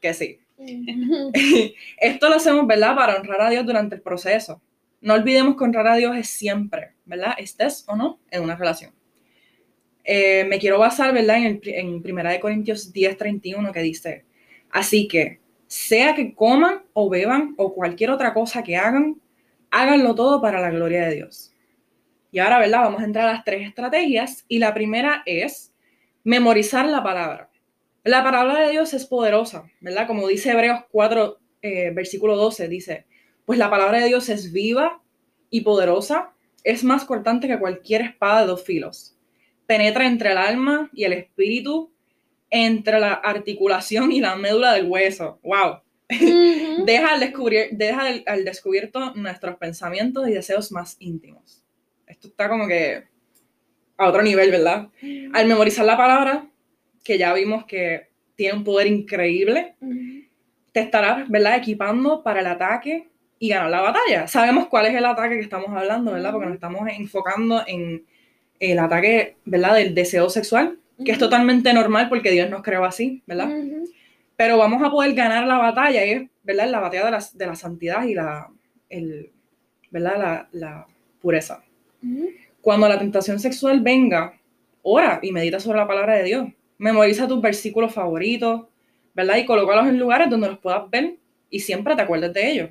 que 0.00 0.14
sí. 0.14 0.38
Esto 2.00 2.28
lo 2.28 2.36
hacemos, 2.36 2.66
¿verdad? 2.66 2.94
Para 2.94 3.16
honrar 3.16 3.40
a 3.40 3.50
Dios 3.50 3.66
durante 3.66 3.96
el 3.96 4.00
proceso. 4.00 4.62
No 5.00 5.14
olvidemos 5.14 5.56
que 5.56 5.64
honrar 5.64 5.88
a 5.88 5.96
Dios 5.96 6.16
es 6.16 6.30
siempre, 6.30 6.94
¿verdad? 7.04 7.34
Estés 7.36 7.84
o 7.88 7.96
no 7.96 8.20
en 8.30 8.42
una 8.42 8.56
relación. 8.56 8.92
Eh, 10.08 10.44
me 10.44 10.60
quiero 10.60 10.78
basar, 10.78 11.12
¿verdad? 11.12 11.38
En, 11.38 11.44
el, 11.44 11.60
en 11.64 11.88
1 11.96 12.30
de 12.30 12.40
Corintios 12.40 12.92
10, 12.92 13.16
31, 13.16 13.72
que 13.72 13.80
dice, 13.80 14.24
así 14.70 15.08
que, 15.08 15.40
sea 15.66 16.14
que 16.14 16.32
coman 16.32 16.84
o 16.92 17.10
beban 17.10 17.54
o 17.56 17.74
cualquier 17.74 18.10
otra 18.10 18.32
cosa 18.32 18.62
que 18.62 18.76
hagan, 18.76 19.20
háganlo 19.72 20.14
todo 20.14 20.40
para 20.40 20.60
la 20.60 20.70
gloria 20.70 21.06
de 21.06 21.16
Dios. 21.16 21.52
Y 22.30 22.38
ahora, 22.38 22.60
¿verdad? 22.60 22.82
Vamos 22.82 23.02
a 23.02 23.04
entrar 23.04 23.28
a 23.28 23.32
las 23.32 23.44
tres 23.44 23.66
estrategias 23.66 24.44
y 24.46 24.60
la 24.60 24.72
primera 24.74 25.24
es 25.26 25.74
memorizar 26.22 26.86
la 26.86 27.02
palabra. 27.02 27.50
La 28.04 28.22
palabra 28.22 28.60
de 28.60 28.70
Dios 28.70 28.94
es 28.94 29.06
poderosa, 29.06 29.64
¿verdad? 29.80 30.06
Como 30.06 30.28
dice 30.28 30.52
Hebreos 30.52 30.84
4, 30.92 31.38
eh, 31.62 31.90
versículo 31.92 32.36
12, 32.36 32.68
dice, 32.68 33.06
pues 33.44 33.58
la 33.58 33.70
palabra 33.70 33.98
de 33.98 34.06
Dios 34.06 34.28
es 34.28 34.52
viva 34.52 35.02
y 35.50 35.62
poderosa, 35.62 36.32
es 36.62 36.84
más 36.84 37.04
cortante 37.04 37.48
que 37.48 37.58
cualquier 37.58 38.02
espada 38.02 38.42
de 38.42 38.46
dos 38.46 38.62
filos. 38.62 39.15
Penetra 39.66 40.06
entre 40.06 40.32
el 40.32 40.38
alma 40.38 40.90
y 40.92 41.04
el 41.04 41.12
espíritu, 41.12 41.92
entre 42.50 43.00
la 43.00 43.14
articulación 43.14 44.12
y 44.12 44.20
la 44.20 44.36
médula 44.36 44.74
del 44.74 44.86
hueso. 44.86 45.40
¡Wow! 45.42 45.80
Deja 46.84 47.14
al, 47.14 47.20
descubrir, 47.20 47.68
deja 47.72 48.02
al, 48.02 48.22
al 48.26 48.44
descubierto 48.44 49.12
nuestros 49.14 49.56
pensamientos 49.56 50.28
y 50.28 50.32
deseos 50.32 50.70
más 50.70 50.96
íntimos. 51.00 51.64
Esto 52.06 52.28
está 52.28 52.48
como 52.48 52.68
que 52.68 53.04
a 53.96 54.08
otro 54.08 54.22
nivel, 54.22 54.50
¿verdad? 54.50 54.88
Al 55.32 55.46
memorizar 55.46 55.84
la 55.84 55.96
palabra, 55.96 56.46
que 57.02 57.18
ya 57.18 57.32
vimos 57.32 57.64
que 57.64 58.08
tiene 58.34 58.58
un 58.58 58.64
poder 58.64 58.86
increíble, 58.86 59.74
te 60.72 60.80
estarás, 60.80 61.28
¿verdad?, 61.28 61.56
equipando 61.56 62.22
para 62.22 62.40
el 62.40 62.46
ataque 62.46 63.08
y 63.38 63.48
ganar 63.48 63.70
la 63.70 63.80
batalla. 63.80 64.26
Sabemos 64.26 64.66
cuál 64.68 64.86
es 64.86 64.94
el 64.94 65.04
ataque 65.04 65.36
que 65.36 65.40
estamos 65.40 65.68
hablando, 65.70 66.12
¿verdad? 66.12 66.32
Porque 66.32 66.46
nos 66.46 66.54
estamos 66.54 66.88
enfocando 66.88 67.62
en 67.66 68.04
el 68.60 68.78
ataque, 68.78 69.36
¿verdad?, 69.44 69.74
del 69.74 69.94
deseo 69.94 70.30
sexual, 70.30 70.78
que 71.04 71.12
es 71.12 71.18
totalmente 71.18 71.72
normal 71.72 72.08
porque 72.08 72.30
Dios 72.30 72.48
nos 72.48 72.62
creó 72.62 72.84
así, 72.84 73.22
¿verdad? 73.26 73.50
Pero 74.36 74.58
vamos 74.58 74.82
a 74.82 74.90
poder 74.90 75.14
ganar 75.14 75.46
la 75.46 75.58
batalla, 75.58 76.04
y 76.04 76.10
es, 76.10 76.22
¿verdad?, 76.42 76.70
la 76.70 76.80
batalla 76.80 77.04
de 77.06 77.10
la, 77.10 77.24
de 77.32 77.46
la 77.46 77.54
santidad 77.54 78.04
y 78.04 78.14
la, 78.14 78.48
el, 78.88 79.30
¿verdad?, 79.90 80.18
la, 80.18 80.48
la 80.52 80.86
pureza. 81.20 81.62
Cuando 82.60 82.88
la 82.88 82.98
tentación 82.98 83.38
sexual 83.38 83.80
venga, 83.80 84.38
ora 84.82 85.18
y 85.22 85.32
medita 85.32 85.58
sobre 85.58 85.78
la 85.78 85.86
palabra 85.86 86.14
de 86.14 86.24
Dios. 86.24 86.48
Memoriza 86.78 87.26
tus 87.26 87.40
versículos 87.40 87.92
favoritos, 87.92 88.66
¿verdad? 89.14 89.36
Y 89.38 89.46
colócalos 89.46 89.88
en 89.88 89.98
lugares 89.98 90.30
donde 90.30 90.48
los 90.48 90.58
puedas 90.58 90.88
ver 90.90 91.16
y 91.50 91.60
siempre 91.60 91.96
te 91.96 92.02
acuerdes 92.02 92.32
de 92.32 92.50
ellos. 92.50 92.70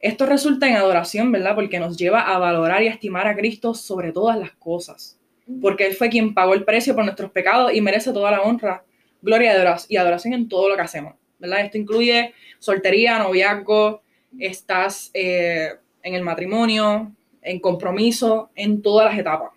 Esto 0.00 0.26
resulta 0.26 0.68
en 0.68 0.76
adoración, 0.76 1.32
¿verdad? 1.32 1.54
Porque 1.54 1.80
nos 1.80 1.96
lleva 1.96 2.20
a 2.22 2.38
valorar 2.38 2.82
y 2.82 2.88
a 2.88 2.92
estimar 2.92 3.26
a 3.26 3.34
Cristo 3.36 3.74
sobre 3.74 4.12
todas 4.12 4.38
las 4.38 4.52
cosas. 4.52 5.18
Porque 5.60 5.86
Él 5.86 5.94
fue 5.96 6.08
quien 6.08 6.34
pagó 6.34 6.54
el 6.54 6.64
precio 6.64 6.94
por 6.94 7.04
nuestros 7.04 7.30
pecados 7.30 7.72
y 7.74 7.80
merece 7.80 8.12
toda 8.12 8.30
la 8.30 8.42
honra, 8.42 8.84
gloria 9.22 9.52
y 9.88 9.96
adoración- 9.96 10.34
en 10.34 10.48
todo 10.48 10.68
lo 10.68 10.76
que 10.76 10.82
hacemos, 10.82 11.14
¿verdad? 11.38 11.60
Esto 11.60 11.78
incluye 11.78 12.34
soltería, 12.58 13.18
noviazgo, 13.18 14.02
estás 14.38 15.10
eh, 15.14 15.70
en 16.02 16.14
el 16.14 16.22
matrimonio, 16.22 17.12
en 17.42 17.58
compromiso, 17.60 18.50
en 18.54 18.82
todas 18.82 19.10
las 19.10 19.18
etapas. 19.18 19.50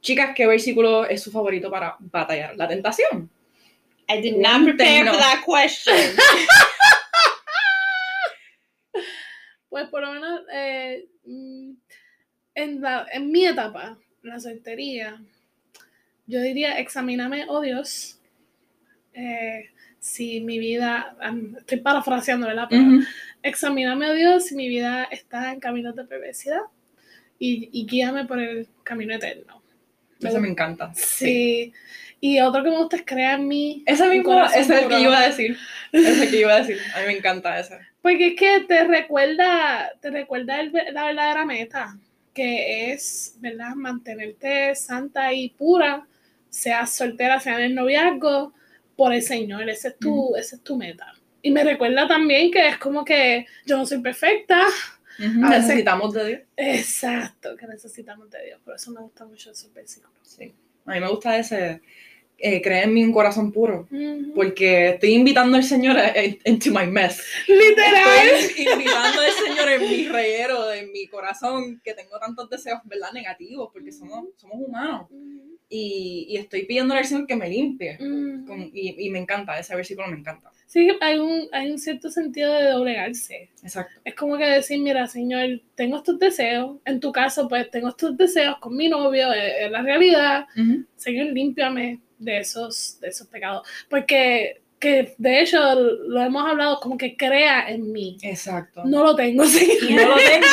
Chicas, 0.00 0.32
¿qué 0.36 0.46
versículo 0.46 1.06
es 1.06 1.22
su 1.22 1.30
favorito 1.32 1.70
para 1.70 1.96
batallar 1.98 2.54
la 2.56 2.68
tentación? 2.68 3.30
I 4.06 4.20
did 4.20 4.36
not 4.36 4.62
prepare 4.64 5.06
for 5.06 5.16
that 5.18 5.42
question. 5.44 5.94
Pues 9.74 9.88
por 9.88 10.02
lo 10.02 10.12
menos 10.12 10.42
eh, 10.52 11.08
mm, 11.24 11.72
en, 12.54 12.80
la- 12.80 13.08
en 13.12 13.32
mi 13.32 13.44
etapa, 13.44 13.98
la 14.22 14.38
soltería, 14.38 15.20
yo 16.28 16.40
diría, 16.40 16.78
examíname, 16.78 17.46
oh 17.48 17.60
Dios, 17.60 18.20
eh, 19.14 19.70
si 19.98 20.40
mi 20.42 20.60
vida, 20.60 21.16
estoy 21.58 21.80
parafraseando, 21.80 22.46
¿verdad? 22.46 22.68
Pero 22.70 22.82
Ujú. 22.84 23.00
examíname, 23.42 24.10
oh 24.10 24.14
Dios, 24.14 24.44
si 24.44 24.54
mi 24.54 24.68
vida 24.68 25.08
está 25.10 25.52
en 25.52 25.58
caminos 25.58 25.96
de 25.96 26.04
perversidad 26.04 26.60
y, 27.40 27.68
y 27.72 27.84
guíame 27.84 28.26
por 28.26 28.38
el 28.38 28.68
camino 28.84 29.12
eterno. 29.16 29.60
Eso 30.20 30.38
me 30.38 30.50
encanta. 30.50 30.94
Sí. 30.94 31.72
Y 32.20 32.40
otro 32.40 32.62
que 32.64 32.70
me 32.70 32.76
gusta 32.78 32.96
es 32.96 33.02
crear 33.04 33.38
en 33.38 33.48
mí. 33.48 33.82
Ese 33.86 34.08
mismo, 34.08 34.44
ese 34.46 34.60
es 34.60 34.70
el 34.70 34.88
que 34.88 35.00
iba 35.00 35.18
a 35.18 35.26
decir. 35.28 35.56
Ese 35.92 36.10
es 36.12 36.20
el 36.22 36.30
que 36.30 36.40
iba 36.40 36.54
a 36.54 36.60
decir. 36.60 36.78
A 36.94 37.00
mí 37.00 37.06
me 37.06 37.12
encanta 37.18 37.58
ese. 37.58 37.78
Porque 38.00 38.28
es 38.28 38.36
que 38.36 38.60
te 38.66 38.84
recuerda, 38.84 39.92
te 40.00 40.10
recuerda 40.10 40.60
el 40.60 40.72
la 40.92 41.04
verdadera 41.04 41.44
meta, 41.44 41.96
que 42.32 42.92
es, 42.92 43.36
¿verdad? 43.40 43.74
Mantenerte 43.74 44.74
santa 44.74 45.32
y 45.32 45.50
pura, 45.50 46.06
seas 46.48 46.94
soltera, 46.94 47.40
sea 47.40 47.56
en 47.58 47.64
el 47.64 47.74
noviazgo, 47.74 48.52
por 48.96 49.12
el 49.12 49.22
Señor. 49.22 49.68
Ese 49.68 49.88
es 49.88 49.98
tu, 49.98 50.34
esa 50.36 50.56
es 50.56 50.62
tu 50.62 50.76
meta. 50.76 51.12
Y 51.42 51.50
me 51.50 51.62
recuerda 51.62 52.08
también 52.08 52.50
que 52.50 52.68
es 52.68 52.78
como 52.78 53.04
que 53.04 53.46
yo 53.66 53.76
no 53.76 53.84
soy 53.84 53.98
perfecta. 54.00 54.62
A 54.62 55.22
veces- 55.22 55.40
Necesitamos 55.66 56.12
de 56.14 56.26
Dios. 56.26 56.40
Exacto, 56.56 57.56
que 57.56 57.66
necesitamos 57.66 58.30
de 58.30 58.44
Dios. 58.46 58.60
Por 58.64 58.74
eso 58.76 58.90
me 58.90 59.00
gusta 59.00 59.24
mucho 59.26 59.50
esos 59.50 59.72
versículos. 59.72 60.16
Sí. 60.22 60.52
A 60.86 60.92
mí 60.92 61.00
me 61.00 61.08
gusta 61.08 61.38
ese. 61.38 61.82
Eh, 62.46 62.60
creer 62.60 62.84
en 62.84 62.92
mí 62.92 63.02
un 63.02 63.12
corazón 63.12 63.50
puro. 63.52 63.88
Ujú. 63.90 64.34
Porque 64.34 64.90
estoy 64.90 65.14
invitando 65.14 65.56
al 65.56 65.64
Señor 65.64 65.96
a- 65.96 66.10
en- 66.12 66.38
into 66.44 66.70
my 66.78 66.86
mess. 66.86 67.24
Literal. 67.48 68.28
Estoy 68.38 68.66
invitando 68.70 69.20
al 69.22 69.32
Señor 69.32 69.68
en 69.70 69.80
mi 69.90 70.08
reguero, 70.08 70.70
en 70.70 70.92
mi 70.92 71.06
corazón, 71.06 71.80
que 71.82 71.94
tengo 71.94 72.18
tantos 72.18 72.50
deseos, 72.50 72.80
¿verdad? 72.84 73.12
Negativos, 73.14 73.70
porque 73.72 73.90
somos, 73.92 74.26
somos 74.36 74.56
humanos. 74.68 75.06
Ujú. 75.10 75.54
Y, 75.70 76.26
y 76.28 76.36
estoy 76.36 76.66
pidiéndole 76.66 77.00
al 77.00 77.06
Señor 77.06 77.26
que 77.26 77.34
me 77.34 77.48
limpie. 77.48 77.96
Ujú. 77.98 78.44
Con- 78.46 78.70
y, 78.74 78.94
y 79.06 79.10
me 79.10 79.20
encanta, 79.20 79.58
ese 79.58 79.74
versículo 79.74 80.08
me 80.08 80.18
encanta. 80.18 80.50
Sí, 80.66 80.88
hay 81.00 81.18
un, 81.18 81.48
hay 81.52 81.70
un 81.70 81.78
cierto 81.78 82.10
sentido 82.10 82.52
de 82.52 82.68
doblegarse. 82.70 83.50
Exacto. 83.62 84.00
Es 84.04 84.14
como 84.14 84.36
que 84.36 84.44
decir, 84.44 84.80
mira, 84.80 85.06
Señor, 85.06 85.60
tengo 85.76 85.96
estos 85.98 86.18
deseos. 86.18 86.76
En 86.84 87.00
tu 87.00 87.10
caso, 87.10 87.48
pues 87.48 87.70
tengo 87.70 87.88
estos 87.88 88.16
deseos 88.18 88.58
con 88.58 88.76
mi 88.76 88.88
novio, 88.88 89.32
es, 89.32 89.52
es 89.62 89.70
la 89.70 89.80
realidad. 89.82 90.46
Señor, 90.96 91.26
límpiame 91.28 92.00
de 92.18 92.38
esos, 92.38 92.98
de 93.00 93.08
esos 93.08 93.26
pecados. 93.28 93.66
Porque, 93.88 94.62
que 94.78 95.14
de 95.18 95.40
hecho, 95.40 95.58
lo 95.74 96.20
hemos 96.22 96.46
hablado, 96.46 96.80
como 96.80 96.96
que 96.96 97.16
crea 97.16 97.68
en 97.70 97.92
mí. 97.92 98.18
Exacto. 98.22 98.82
No 98.84 99.02
lo 99.02 99.14
tengo, 99.14 99.44
Señor. 99.46 100.02
No 100.02 100.08
lo 100.08 100.16
tengo. 100.16 100.46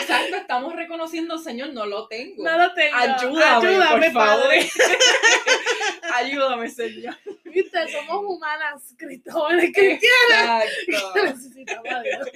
Exacto, 0.00 0.36
estamos 0.36 0.76
reconociendo, 0.76 1.38
Señor, 1.38 1.72
no 1.72 1.86
lo 1.86 2.06
tengo. 2.08 2.44
No 2.44 2.58
lo 2.58 2.74
tengo. 2.74 2.96
Ayúdame, 2.96 3.66
Ayúdame, 3.68 4.10
por 4.10 4.12
favor. 4.12 4.42
Padre. 4.44 4.70
Ayúdame, 6.14 6.70
Señor. 6.70 7.16
Viste, 7.44 7.78
somos 7.88 8.24
humanas, 8.24 8.94
cristianas. 8.96 10.64
Exacto. 10.86 11.24
Necesitamos 11.24 11.92
a 11.92 12.02
Dios. 12.02 12.28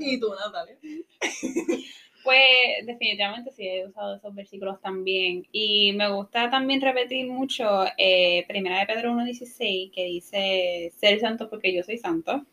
¿Y 0.00 0.20
tú, 0.20 0.34
Natalia? 0.34 0.76
Pues 2.22 2.84
definitivamente 2.84 3.50
sí 3.50 3.66
he 3.66 3.86
usado 3.86 4.16
esos 4.16 4.34
versículos 4.34 4.80
también. 4.80 5.46
Y 5.52 5.92
me 5.94 6.10
gusta 6.12 6.50
también 6.50 6.80
repetir 6.80 7.26
mucho 7.26 7.84
eh, 7.96 8.44
Primera 8.46 8.80
de 8.80 8.86
Pedro 8.86 9.12
1.16 9.12 9.90
que 9.92 10.04
dice 10.04 10.92
ser 10.96 11.20
santo 11.20 11.48
porque 11.48 11.74
yo 11.74 11.82
soy 11.82 11.98
santo. 11.98 12.44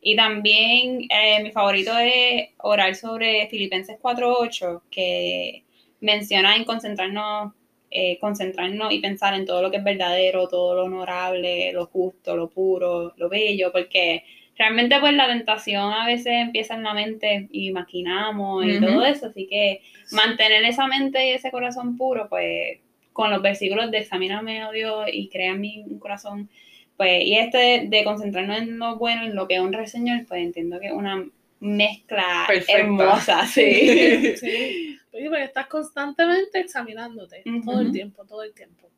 Y 0.00 0.16
también 0.16 1.06
eh, 1.10 1.42
mi 1.42 1.50
favorito 1.50 1.92
es 1.98 2.50
orar 2.58 2.94
sobre 2.94 3.48
Filipenses 3.48 3.98
4.8 4.00 4.82
que 4.90 5.64
menciona 6.00 6.56
en 6.56 6.64
concentrarnos, 6.64 7.52
eh, 7.90 8.18
concentrarnos 8.18 8.92
y 8.92 9.00
pensar 9.00 9.34
en 9.34 9.44
todo 9.44 9.60
lo 9.60 9.70
que 9.70 9.78
es 9.78 9.84
verdadero, 9.84 10.48
todo 10.48 10.74
lo 10.76 10.84
honorable, 10.84 11.72
lo 11.72 11.86
justo, 11.86 12.36
lo 12.36 12.48
puro, 12.48 13.12
lo 13.16 13.28
bello, 13.28 13.72
porque 13.72 14.24
realmente 14.60 15.00
pues 15.00 15.14
la 15.14 15.26
tentación 15.26 15.90
a 15.90 16.04
veces 16.04 16.34
empieza 16.34 16.74
en 16.74 16.82
la 16.82 16.92
mente 16.92 17.48
y 17.50 17.72
maquinamos 17.72 18.66
y 18.66 18.76
Ujú. 18.76 18.86
todo 18.86 19.06
eso, 19.06 19.28
así 19.28 19.46
que 19.46 19.80
mantener 20.12 20.62
esa 20.64 20.86
mente 20.86 21.26
y 21.26 21.30
ese 21.30 21.50
corazón 21.50 21.96
puro, 21.96 22.28
pues 22.28 22.78
con 23.14 23.30
los 23.30 23.40
versículos 23.40 23.90
de 23.90 23.98
examíname, 23.98 24.66
oh 24.66 24.72
Dios, 24.72 25.06
y 25.10 25.30
crea 25.30 25.52
en 25.52 25.62
mí 25.62 25.84
un 25.88 25.98
corazón, 25.98 26.50
pues, 26.98 27.24
y 27.24 27.38
este 27.38 27.86
de, 27.88 28.04
concentrarnos 28.04 28.58
en 28.58 28.78
lo 28.78 28.96
bueno, 28.96 29.22
en 29.22 29.34
lo 29.34 29.48
que 29.48 29.60
honra 29.60 29.80
al 29.80 29.88
Señor, 29.88 30.26
pues 30.28 30.42
entiendo 30.42 30.78
que 30.78 30.88
es 30.88 30.92
una 30.92 31.26
mezcla 31.60 32.44
Perfecta. 32.46 32.80
hermosa, 32.80 33.46
sí. 33.46 34.36
Sí. 34.36 34.98
Porque 35.10 35.42
estás 35.42 35.68
constantemente 35.68 36.60
examinándote 36.60 37.44
todo 37.64 37.80
el 37.80 37.92
tiempo, 37.92 38.26
todo 38.26 38.42
el 38.42 38.52
tiempo. 38.52 38.90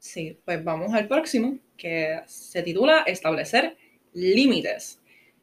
Sí, 0.00 0.36
pues 0.44 0.64
vamos 0.64 0.92
al 0.92 1.06
próximo, 1.06 1.56
que 1.76 2.20
se 2.26 2.64
titula 2.64 3.04
Establecer 3.06 3.76
límites. 4.18 5.00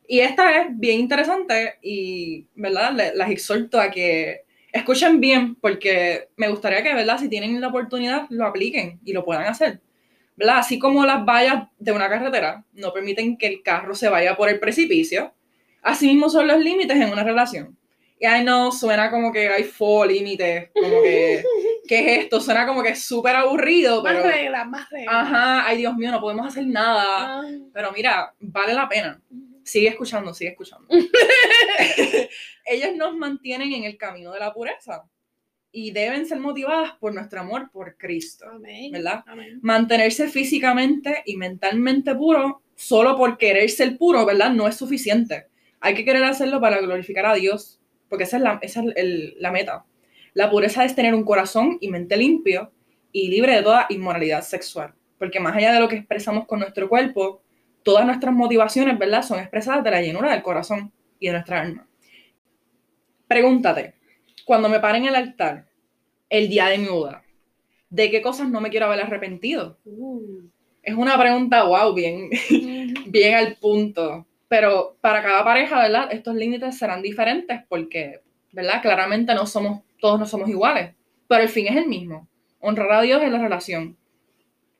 Y 0.07 0.19
esta 0.19 0.61
es 0.61 0.67
bien 0.71 0.99
interesante 0.99 1.75
y, 1.81 2.45
¿verdad? 2.55 2.93
Le- 2.93 3.15
Las 3.15 3.31
exhorto 3.31 3.79
a 3.79 3.89
que 3.89 4.41
escuchen 4.71 5.19
bien 5.19 5.55
porque 5.55 6.27
me 6.35 6.49
gustaría 6.49 6.83
que, 6.83 6.93
¿verdad? 6.93 7.17
Si 7.17 7.29
tienen 7.29 7.59
la 7.59 7.69
oportunidad, 7.69 8.27
lo 8.29 8.45
apliquen 8.45 8.99
y 9.03 9.13
lo 9.13 9.23
puedan 9.25 9.45
hacer. 9.45 9.79
¿Verdad? 10.35 10.57
Así 10.59 10.77
como 10.77 11.05
las 11.05 11.23
vallas 11.25 11.69
de 11.79 11.93
una 11.93 12.09
carretera 12.09 12.65
no 12.73 12.91
permiten 12.91 13.37
que 13.37 13.47
el 13.47 13.63
carro 13.63 13.95
se 13.95 14.09
vaya 14.09 14.35
por 14.35 14.49
el 14.49 14.59
precipicio, 14.59 15.33
así 15.81 16.07
mismo 16.07 16.29
son 16.29 16.47
los 16.47 16.59
límites 16.59 16.97
en 16.97 17.09
una 17.09 17.23
relación. 17.23 17.77
Y 18.19 18.25
ay 18.25 18.43
no, 18.43 18.71
suena 18.71 19.09
como 19.09 19.31
que 19.31 19.47
hay 19.47 19.63
fo 19.63 20.05
límites, 20.05 20.69
como 20.73 21.01
que, 21.01 21.41
¿qué 21.87 21.99
es 22.17 22.23
esto? 22.23 22.39
Suena 22.41 22.65
como 22.67 22.81
que 22.83 22.89
es 22.89 23.03
súper 23.03 23.35
aburrido, 23.35 24.03
Más 24.03 24.13
pero... 24.13 24.27
reglas, 24.27 24.67
más 24.67 24.89
reglas. 24.89 25.15
Ajá, 25.15 25.67
ay 25.67 25.77
Dios 25.77 25.95
mío, 25.95 26.11
no 26.11 26.21
podemos 26.21 26.47
hacer 26.47 26.65
nada. 26.67 27.39
Ah. 27.39 27.43
Pero 27.73 27.91
mira, 27.91 28.33
vale 28.39 28.73
la 28.73 28.87
pena. 28.89 29.21
Sigue 29.63 29.87
escuchando, 29.89 30.33
sigue 30.33 30.51
escuchando. 30.51 30.87
Ellas 32.65 32.95
nos 32.95 33.15
mantienen 33.15 33.73
en 33.73 33.83
el 33.83 33.97
camino 33.97 34.31
de 34.31 34.39
la 34.39 34.53
pureza 34.53 35.03
y 35.71 35.91
deben 35.91 36.25
ser 36.25 36.39
motivadas 36.39 36.93
por 36.99 37.13
nuestro 37.13 37.41
amor 37.41 37.69
por 37.71 37.97
Cristo. 37.97 38.45
Amén. 38.49 38.91
¿Verdad? 38.91 39.23
Amén. 39.27 39.59
Mantenerse 39.61 40.27
físicamente 40.29 41.21
y 41.25 41.35
mentalmente 41.37 42.15
puro 42.15 42.61
solo 42.75 43.15
por 43.17 43.37
querer 43.37 43.69
ser 43.69 43.97
puro, 43.97 44.25
¿verdad? 44.25 44.51
No 44.51 44.67
es 44.67 44.75
suficiente. 44.75 45.47
Hay 45.79 45.93
que 45.95 46.05
querer 46.05 46.23
hacerlo 46.23 46.59
para 46.61 46.79
glorificar 46.79 47.25
a 47.25 47.33
Dios, 47.35 47.79
porque 48.09 48.23
esa 48.23 48.37
es 48.37 48.43
la, 48.43 48.59
esa 48.61 48.81
es 48.81 48.87
el- 48.95 49.35
la 49.39 49.51
meta. 49.51 49.85
La 50.35 50.51
pureza 50.51 50.85
es 50.85 50.93
tener 50.93 51.15
un 51.15 51.23
corazón 51.23 51.77
y 51.81 51.89
mente 51.89 52.17
limpio 52.17 52.71
y 53.11 53.29
libre 53.29 53.55
de 53.55 53.63
toda 53.63 53.87
inmoralidad 53.89 54.43
sexual, 54.43 54.93
porque 55.17 55.39
más 55.39 55.55
allá 55.55 55.71
de 55.71 55.79
lo 55.79 55.87
que 55.87 55.95
expresamos 55.95 56.45
con 56.45 56.59
nuestro 56.59 56.87
cuerpo, 56.89 57.41
todas 57.83 58.05
nuestras 58.05 58.33
motivaciones, 58.33 58.99
¿verdad? 58.99 59.23
Son 59.23 59.39
expresadas 59.39 59.83
de 59.83 59.91
la 59.91 60.01
llenura 60.01 60.31
del 60.31 60.43
corazón 60.43 60.91
y 61.19 61.27
de 61.27 61.31
nuestra 61.31 61.61
alma. 61.61 61.87
Pregúntate, 63.27 63.95
cuando 64.43 64.67
me 64.67 64.81
paren 64.81 65.03
en 65.03 65.09
el 65.09 65.15
altar, 65.15 65.67
el 66.29 66.49
día 66.49 66.67
de 66.67 66.79
mi 66.79 66.87
boda, 66.87 67.23
¿de 67.89 68.11
qué 68.11 68.21
cosas 68.21 68.49
no 68.49 68.59
me 68.59 68.69
quiero 68.69 68.87
haber 68.87 69.01
arrepentido? 69.01 69.79
Uh. 69.85 70.49
Es 70.83 70.95
una 70.95 71.17
pregunta, 71.17 71.63
wow, 71.63 71.93
bien, 71.93 72.29
bien 73.07 73.35
al 73.35 73.55
punto. 73.55 74.27
Pero 74.49 74.97
para 74.99 75.23
cada 75.23 75.43
pareja, 75.43 75.81
¿verdad? 75.81 76.09
Estos 76.11 76.35
límites 76.35 76.77
serán 76.77 77.01
diferentes 77.01 77.61
porque, 77.69 78.21
¿verdad? 78.55 78.81
Claramente 78.81 79.35
no 79.35 79.45
somos, 79.45 79.81
todos 79.99 80.19
no 80.19 80.25
somos 80.25 80.49
iguales. 80.49 80.95
Pero 81.27 81.43
el 81.43 81.49
fin 81.49 81.67
es 81.67 81.75
el 81.75 81.87
mismo. 81.87 82.27
Honrar 82.59 82.91
a 82.93 83.01
Dios 83.01 83.21
en 83.21 83.33
la 83.33 83.39
relación. 83.39 83.97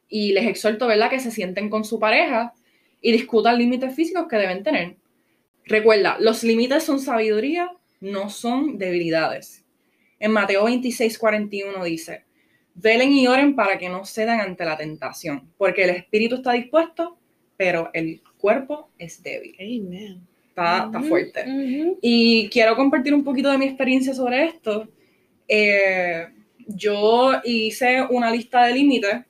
Y 0.07 0.31
les 0.31 0.47
exhorto, 0.47 0.87
¿verdad? 0.87 1.09
Que 1.09 1.19
se 1.19 1.29
sienten 1.29 1.69
con 1.69 1.83
su 1.83 1.99
pareja 1.99 2.53
y 3.01 3.11
discutan 3.11 3.57
límites 3.57 3.93
físicos 3.93 4.27
que 4.29 4.37
deben 4.37 4.63
tener. 4.63 4.95
Recuerda, 5.65 6.17
los 6.19 6.43
límites 6.43 6.83
son 6.83 6.99
sabiduría, 6.99 7.71
no 7.99 8.29
son 8.29 8.77
debilidades. 8.77 9.65
En 10.19 10.31
Mateo 10.31 10.65
26, 10.65 11.17
41 11.19 11.83
dice, 11.83 12.23
velen 12.75 13.11
y 13.11 13.27
oren 13.27 13.55
para 13.55 13.77
que 13.77 13.89
no 13.89 14.05
cedan 14.05 14.39
ante 14.39 14.63
la 14.63 14.77
tentación, 14.77 15.51
porque 15.57 15.83
el 15.83 15.89
espíritu 15.89 16.35
está 16.35 16.53
dispuesto, 16.53 17.17
pero 17.57 17.89
el 17.93 18.21
cuerpo 18.37 18.89
es 18.97 19.21
débil. 19.21 19.55
Amen. 19.59 20.34
Está, 20.55 20.85
está 20.85 20.99
Ujú, 20.99 21.07
fuerte. 21.09 21.43
ujú. 21.43 21.97
Y 22.01 22.49
quiero 22.49 22.75
compartir 22.75 23.13
un 23.13 23.23
poquito 23.23 23.51
de 23.51 23.57
mi 23.57 23.65
experiencia 23.65 24.13
sobre 24.13 24.45
esto. 24.45 24.87
Eh, 25.47 26.27
yo 26.67 27.33
hice 27.43 28.03
una 28.09 28.31
lista 28.31 28.65
de 28.65 28.73
límites 28.73 29.25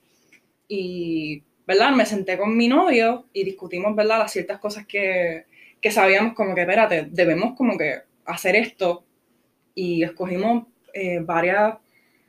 y, 0.68 1.42
¿verdad? 1.66 1.92
Me 1.92 2.06
senté 2.06 2.38
con 2.38 2.56
mi 2.56 2.68
novio 2.68 3.26
y 3.32 3.44
discutimos, 3.44 3.94
¿verdad? 3.96 4.18
Las 4.20 4.32
ciertas 4.32 4.58
cosas 4.60 4.86
que, 4.86 5.46
que 5.80 5.90
sabíamos 5.90 6.34
como 6.34 6.54
que, 6.54 6.62
espérate, 6.62 7.08
debemos 7.10 7.54
como 7.56 7.78
que 7.78 8.00
hacer 8.26 8.56
esto 8.56 9.04
y 9.74 10.02
escogimos 10.02 10.66
eh, 10.94 11.20
varias, 11.20 11.74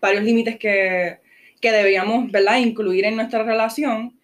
varios 0.01 0.23
límites 0.23 0.57
que, 0.57 1.19
que 1.61 1.71
debíamos, 1.71 2.31
¿verdad? 2.31 2.59
Incluir 2.59 3.05
en 3.05 3.15
nuestra 3.17 3.43
relación. 3.43 4.16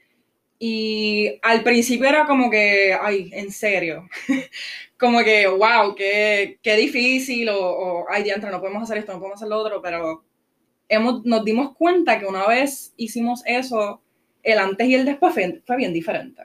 Y 0.65 1.39
al 1.41 1.62
principio 1.62 2.08
era 2.08 2.26
como 2.26 2.49
que, 2.49 2.93
ay, 3.02 3.30
en 3.34 3.52
serio, 3.52 4.08
como 4.97 5.19
que, 5.23 5.45
wow, 5.47 5.93
qué, 5.95 6.58
qué 6.63 6.78
difícil, 6.78 7.49
o, 7.49 7.60
o, 7.60 8.06
ay, 8.10 8.23
diantre, 8.23 8.49
no 8.49 8.62
podemos 8.62 8.84
hacer 8.84 8.99
esto, 8.99 9.12
no 9.12 9.19
podemos 9.19 9.38
hacer 9.39 9.49
lo 9.49 9.58
otro, 9.58 9.82
pero 9.82 10.23
hemos, 10.89 11.26
nos 11.26 11.45
dimos 11.45 11.73
cuenta 11.76 12.19
que 12.19 12.26
una 12.26 12.47
vez 12.47 12.93
hicimos 12.97 13.43
eso, 13.45 14.02
el 14.43 14.60
antes 14.60 14.88
y 14.88 14.95
el 14.95 15.06
después 15.06 15.34
fue, 15.34 15.62
fue 15.65 15.78
bien 15.78 15.93
diferente. 15.93 16.43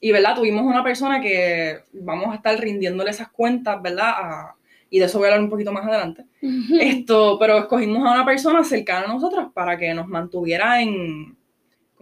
Y, 0.00 0.12
¿verdad? 0.12 0.36
Tuvimos 0.36 0.62
una 0.64 0.82
persona 0.82 1.20
que 1.20 1.80
vamos 1.92 2.32
a 2.32 2.36
estar 2.36 2.58
rindiéndole 2.58 3.10
esas 3.10 3.30
cuentas, 3.30 3.80
¿verdad? 3.82 4.10
A- 4.16 4.56
y 4.90 4.98
de 4.98 5.06
eso 5.06 5.18
voy 5.18 5.26
a 5.26 5.30
hablar 5.30 5.44
un 5.44 5.50
poquito 5.50 5.72
más 5.72 5.86
adelante. 5.86 6.26
Ujú. 6.42 6.76
Esto, 6.80 7.38
pero 7.38 7.58
escogimos 7.58 8.06
a 8.06 8.12
una 8.12 8.24
persona 8.26 8.62
cercana 8.64 9.06
a 9.06 9.14
nosotros 9.14 9.48
para 9.54 9.78
que 9.78 9.94
nos 9.94 10.08
mantuviera 10.08 10.82
en, 10.82 11.36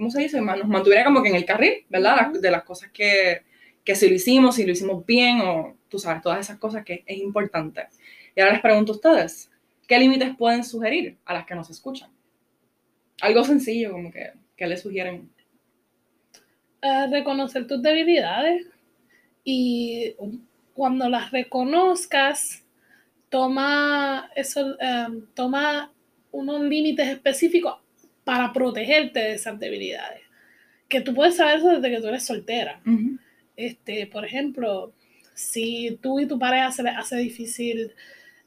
¿cómo 0.01 0.11
se 0.11 0.23
dice? 0.23 0.41
Nos 0.41 0.67
mantuviera 0.67 1.05
como 1.05 1.23
que 1.23 1.29
en 1.29 1.35
el 1.35 1.45
carril, 1.45 1.85
¿verdad? 1.91 2.31
De 2.33 2.51
las 2.51 2.63
cosas 2.63 2.91
que, 2.91 3.43
que 3.85 3.95
si 3.95 4.09
lo 4.09 4.15
hicimos, 4.15 4.55
si 4.55 4.65
lo 4.65 4.73
hicimos 4.73 5.05
bien, 5.05 5.43
o 5.43 5.77
tú 5.91 5.99
sabes, 5.99 6.23
todas 6.23 6.41
esas 6.41 6.57
cosas 6.57 6.87
que 6.87 7.05
es 7.05 7.19
importante. 7.19 7.87
Y 8.35 8.41
ahora 8.41 8.55
les 8.55 8.63
pregunto 8.63 8.93
a 8.93 8.95
ustedes, 8.95 9.51
¿qué 9.87 9.99
límites 9.99 10.35
pueden 10.39 10.65
sugerir 10.65 11.19
a 11.27 11.35
las 11.35 11.45
que 11.45 11.55
nos 11.55 11.69
escuchan? 11.69 12.09
Algo 13.21 13.45
sencillo, 13.45 13.93
como 13.93 14.11
que, 14.11 14.33
¿qué 14.57 14.67
les 14.67 14.81
sugieren? 14.81 15.29
Eh, 16.81 17.07
reconocer 17.11 17.67
tus 17.67 17.83
debilidades 17.83 18.67
y 19.45 20.15
cuando 20.73 21.11
las 21.11 21.31
reconozcas, 21.31 22.65
toma, 23.29 24.31
eso, 24.35 24.81
em, 24.81 25.27
toma 25.35 25.93
unos 26.33 26.63
límites 26.63 27.07
específicos 27.07 27.81
para 28.25 28.53
protegerte 28.53 29.21
de 29.21 29.35
esas 29.35 29.59
debilidades. 29.59 30.23
Que 30.89 31.01
tú 31.01 31.15
puedes 31.15 31.37
saber 31.37 31.59
eso 31.59 31.69
desde 31.69 31.91
que 31.91 32.01
tú 32.01 32.09
eres 32.09 32.25
soltera. 32.25 32.81
Este, 33.57 34.07
por 34.07 34.25
ejemplo, 34.25 34.93
si 35.35 35.99
tú 36.03 36.21
y 36.21 36.27
tu 36.27 36.39
pareja 36.39 36.73
se 36.73 36.83
les 36.83 36.97
hace 36.97 37.17
difícil 37.17 37.93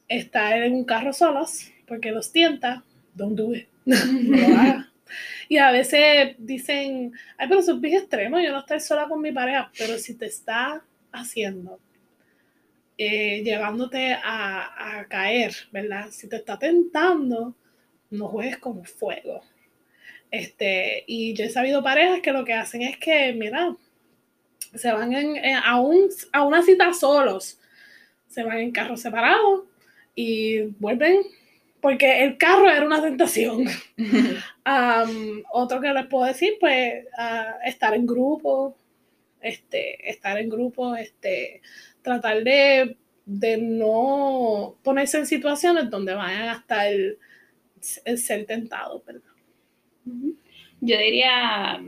estar 0.07 0.61
en 0.61 0.73
un 0.73 0.85
carro 0.85 1.13
solos 1.13 1.71
porque 1.87 2.11
los 2.11 2.31
tienta, 2.31 2.83
don't 3.13 3.37
do 3.37 3.53
it. 3.53 3.67
no. 3.85 4.85
Y 5.49 5.57
a 5.57 5.71
veces 5.71 6.35
dicen, 6.39 7.13
ay, 7.37 7.47
pero 7.47 7.59
eso 7.59 7.73
es 7.73 7.81
bien 7.81 7.97
extremo, 7.97 8.39
yo 8.39 8.51
no 8.51 8.59
estoy 8.59 8.79
sola 8.79 9.07
con 9.07 9.21
mi 9.21 9.31
pareja, 9.31 9.71
pero 9.77 9.97
si 9.97 10.15
te 10.15 10.25
está 10.25 10.83
haciendo, 11.11 11.79
eh, 12.97 13.43
llevándote 13.43 14.13
a, 14.13 14.99
a 14.99 15.05
caer, 15.07 15.53
¿verdad? 15.71 16.07
Si 16.09 16.27
te 16.27 16.37
está 16.37 16.57
tentando, 16.57 17.55
no 18.09 18.27
juegues 18.27 18.57
con 18.57 18.83
fuego. 18.85 19.43
Este, 20.33 21.03
y 21.07 21.35
yo 21.35 21.45
he 21.45 21.49
sabido 21.49 21.83
parejas 21.83 22.21
que 22.21 22.31
lo 22.33 22.43
que 22.43 22.53
hacen 22.55 22.81
es 22.81 22.97
que, 22.97 23.33
mira, 23.33 23.77
se 24.73 24.91
van 24.91 25.13
en- 25.13 25.37
en- 25.37 25.57
a, 25.57 25.79
un- 25.79 26.09
a 26.31 26.43
una 26.45 26.63
cita 26.63 26.93
solos, 26.93 27.59
se 28.27 28.43
van 28.43 28.59
en 28.59 28.71
carros 28.71 29.01
separados 29.01 29.65
y 30.15 30.61
vuelven 30.79 31.17
porque 31.81 32.23
el 32.23 32.37
carro 32.37 32.69
era 32.69 32.85
una 32.85 33.01
tentación. 33.01 33.65
Otro 35.51 35.81
que 35.81 35.93
les 35.93 36.07
puedo 36.07 36.25
decir, 36.25 36.53
pues, 36.59 37.05
estar 37.65 37.93
en 37.93 38.05
grupo, 38.05 38.75
este, 39.41 40.09
estar 40.09 40.37
en 40.39 40.49
grupo, 40.49 40.95
este, 40.95 41.61
tratar 42.01 42.43
de, 42.43 42.97
de 43.25 43.57
no 43.57 44.75
ponerse 44.83 45.17
en 45.19 45.27
situaciones 45.27 45.89
donde 45.89 46.13
vayan 46.15 46.49
a 46.49 46.53
estar 46.53 46.87
el, 46.87 47.19
el 48.05 48.17
ser 48.17 48.45
tentados, 48.45 49.03
¿verdad? 49.05 49.32
Yo 50.05 50.97
diría 50.97 51.81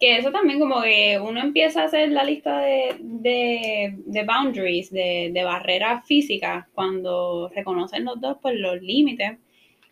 que 0.00 0.16
eso 0.18 0.32
también 0.32 0.58
como 0.58 0.82
que 0.82 1.18
uno 1.20 1.40
empieza 1.40 1.82
a 1.82 1.84
hacer 1.86 2.10
la 2.10 2.24
lista 2.24 2.58
de, 2.60 2.96
de, 3.00 4.24
boundaries, 4.24 4.90
de, 4.90 5.30
de 5.32 5.44
barreras 5.44 6.06
físicas, 6.06 6.66
cuando 6.74 7.48
reconocen 7.54 8.04
los 8.04 8.20
dos 8.20 8.38
pues 8.42 8.56
los 8.56 8.82
límites, 8.82 9.38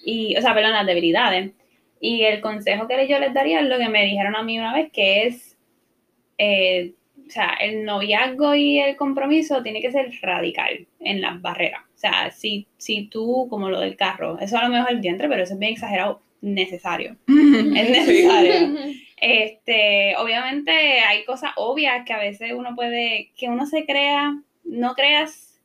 y, 0.05 0.37
o 0.37 0.41
sea, 0.41 0.55
perdón, 0.55 0.73
las 0.73 0.87
debilidades. 0.87 1.53
Y 2.01 2.23
el 2.23 2.41
consejo 2.41 2.89
que 2.89 3.07
yo 3.07 3.19
les 3.21 3.33
daría 3.33 3.61
es 3.61 3.69
lo 3.69 3.79
que 3.79 3.89
me 3.89 4.05
dijeron 4.05 4.35
a 4.35 4.43
mí 4.43 4.59
una 4.59 4.75
vez, 4.75 4.91
que 4.93 5.27
es, 5.27 5.57
eh, 6.39 6.95
o 7.27 7.31
sea, 7.31 7.55
el 7.61 7.85
noviazgo 7.85 8.55
y 8.55 8.81
el 8.81 8.97
compromiso 8.97 9.63
tiene 9.63 9.81
que 9.81 9.93
ser 9.93 10.11
radical 10.21 10.87
en 11.01 11.21
las 11.21 11.41
barreras. 11.41 11.83
O 11.95 11.99
sea, 11.99 12.31
si, 12.33 12.67
si 12.77 13.07
tú, 13.07 13.47
como 13.49 13.71
lo 13.71 13.81
del 13.81 13.97
carro, 13.97 14.39
eso 14.41 14.59
a 14.59 14.65
lo 14.65 14.71
mejor 14.71 14.91
el 14.91 15.01
diente, 15.01 15.29
pero 15.29 15.45
eso 15.45 15.55
es 15.55 15.61
bien 15.61 15.73
exagerado, 15.75 16.21
necesario. 16.43 17.17
Es 17.27 17.91
necesario. 17.91 18.77
Este, 19.25 20.17
obviamente 20.17 20.73
hay 20.73 21.25
cosas 21.25 21.53
obvias 21.55 22.05
que 22.05 22.13
a 22.13 22.19
veces 22.19 22.55
uno 22.57 22.75
puede, 22.75 23.31
que 23.37 23.47
uno 23.47 23.67
se 23.67 23.87
crea, 23.87 24.37
no 24.65 24.95
creas 24.95 25.63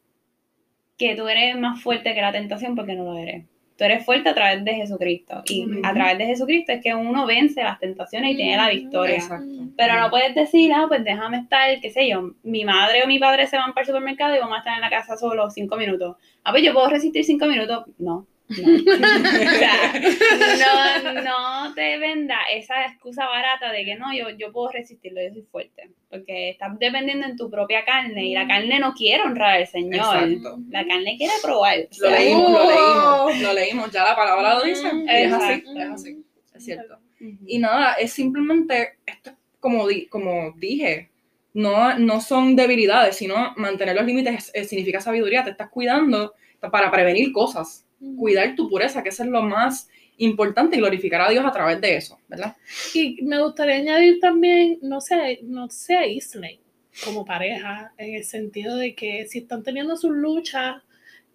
que 0.95 1.15
tú 1.15 1.27
eres 1.27 1.57
más 1.57 1.81
fuerte 1.81 2.13
que 2.13 2.21
la 2.21 2.31
tentación 2.31 2.75
porque 2.75 2.93
no 2.93 3.03
lo 3.03 3.17
eres. 3.17 3.45
Tú 3.75 3.83
eres 3.83 4.05
fuerte 4.05 4.29
a 4.29 4.35
través 4.35 4.63
de 4.63 4.75
Jesucristo 4.75 5.41
y 5.45 5.65
a 5.81 5.91
través 5.91 6.19
de 6.19 6.27
Jesucristo 6.27 6.71
es 6.71 6.83
que 6.83 6.93
uno 6.93 7.25
vence 7.25 7.63
las 7.63 7.79
tentaciones 7.79 8.33
y 8.33 8.35
tiene 8.35 8.57
la 8.57 8.69
victoria. 8.69 9.15
Exacto. 9.15 9.47
Pero 9.75 9.99
no 9.99 10.11
puedes 10.11 10.35
decir, 10.35 10.71
ah, 10.73 10.85
pues 10.87 11.03
déjame 11.03 11.37
estar, 11.39 11.79
qué 11.81 11.89
sé 11.89 12.07
yo, 12.07 12.33
mi 12.43 12.63
madre 12.63 13.03
o 13.03 13.07
mi 13.07 13.17
padre 13.17 13.47
se 13.47 13.57
van 13.57 13.73
para 13.73 13.81
el 13.81 13.87
supermercado 13.87 14.35
y 14.35 14.39
vamos 14.39 14.55
a 14.55 14.59
estar 14.59 14.75
en 14.75 14.81
la 14.81 14.91
casa 14.91 15.17
solo 15.17 15.49
cinco 15.49 15.77
minutos. 15.77 16.15
Ah, 16.43 16.51
pues 16.51 16.61
yo 16.61 16.73
puedo 16.73 16.89
resistir 16.89 17.23
cinco 17.23 17.47
minutos. 17.47 17.85
No. 17.97 18.27
No. 18.49 18.55
o 18.77 19.57
sea, 19.57 21.01
no, 21.13 21.21
no 21.21 21.73
te 21.75 21.97
venda 21.97 22.37
esa 22.53 22.85
excusa 22.85 23.25
barata 23.25 23.71
de 23.71 23.83
que 23.85 23.95
no, 23.95 24.13
yo, 24.15 24.29
yo 24.37 24.51
puedo 24.51 24.71
resistirlo, 24.71 25.21
yo 25.21 25.33
soy 25.33 25.43
fuerte. 25.51 25.89
Porque 26.09 26.51
estás 26.51 26.77
dependiendo 26.79 27.25
en 27.25 27.35
tu 27.35 27.49
propia 27.49 27.83
carne 27.83 28.25
y 28.25 28.33
la 28.33 28.47
carne 28.47 28.79
no 28.79 28.93
quiere 28.93 29.23
honrar 29.23 29.57
al 29.57 29.67
Señor. 29.67 29.95
Exacto. 30.23 30.59
La 30.69 30.85
carne 30.87 31.15
quiere 31.17 31.33
probar. 31.43 31.79
O 31.79 32.03
Lo 32.03 32.09
leímos, 32.11 32.51
lo 32.51 32.63
leímos, 32.69 33.39
lo 33.41 33.53
leímos, 33.53 33.91
ya 33.91 34.03
la 34.05 34.15
palabra 34.15 34.55
lo 34.55 34.63
dice, 34.63 34.87
y 34.93 35.09
es 35.09 35.33
así, 35.33 35.63
es 35.77 35.89
así, 35.89 36.17
es 36.55 36.63
cierto. 36.65 36.97
Y 37.45 37.57
nada, 37.59 37.93
es 37.93 38.13
simplemente, 38.13 38.97
esto 39.05 39.31
es 39.31 39.35
como, 39.59 39.87
di- 39.87 40.05
como 40.05 40.51
dije, 40.55 41.09
no, 41.53 41.97
no 41.97 42.21
son 42.21 42.55
debilidades, 42.55 43.15
sino 43.17 43.53
mantener 43.57 43.95
los 43.95 44.05
límites 44.05 44.51
eh, 44.53 44.63
significa 44.63 45.01
sabiduría, 45.01 45.43
te 45.43 45.49
estás 45.49 45.69
cuidando 45.69 46.33
para 46.71 46.91
prevenir 46.91 47.31
cosas, 47.31 47.86
cuidar 48.17 48.55
tu 48.55 48.69
pureza, 48.69 49.03
que 49.03 49.09
eso 49.09 49.23
es 49.23 49.29
lo 49.29 49.41
más 49.41 49.89
importante 50.17 50.75
y 50.75 50.79
glorificar 50.79 51.21
a 51.21 51.29
Dios 51.29 51.45
a 51.45 51.51
través 51.51 51.79
de 51.81 51.95
eso, 51.95 52.19
¿verdad? 52.27 52.55
Y 52.93 53.21
me 53.23 53.41
gustaría 53.41 53.75
añadir 53.75 54.19
también, 54.19 54.79
no 54.81 55.01
se, 55.01 55.39
no 55.43 55.69
se 55.69 55.95
aíslen 55.95 56.59
como 57.03 57.25
pareja, 57.25 57.93
en 57.97 58.15
el 58.15 58.23
sentido 58.23 58.75
de 58.75 58.95
que 58.95 59.27
si 59.27 59.39
están 59.39 59.63
teniendo 59.63 59.95
sus 59.95 60.11
luchas 60.11 60.81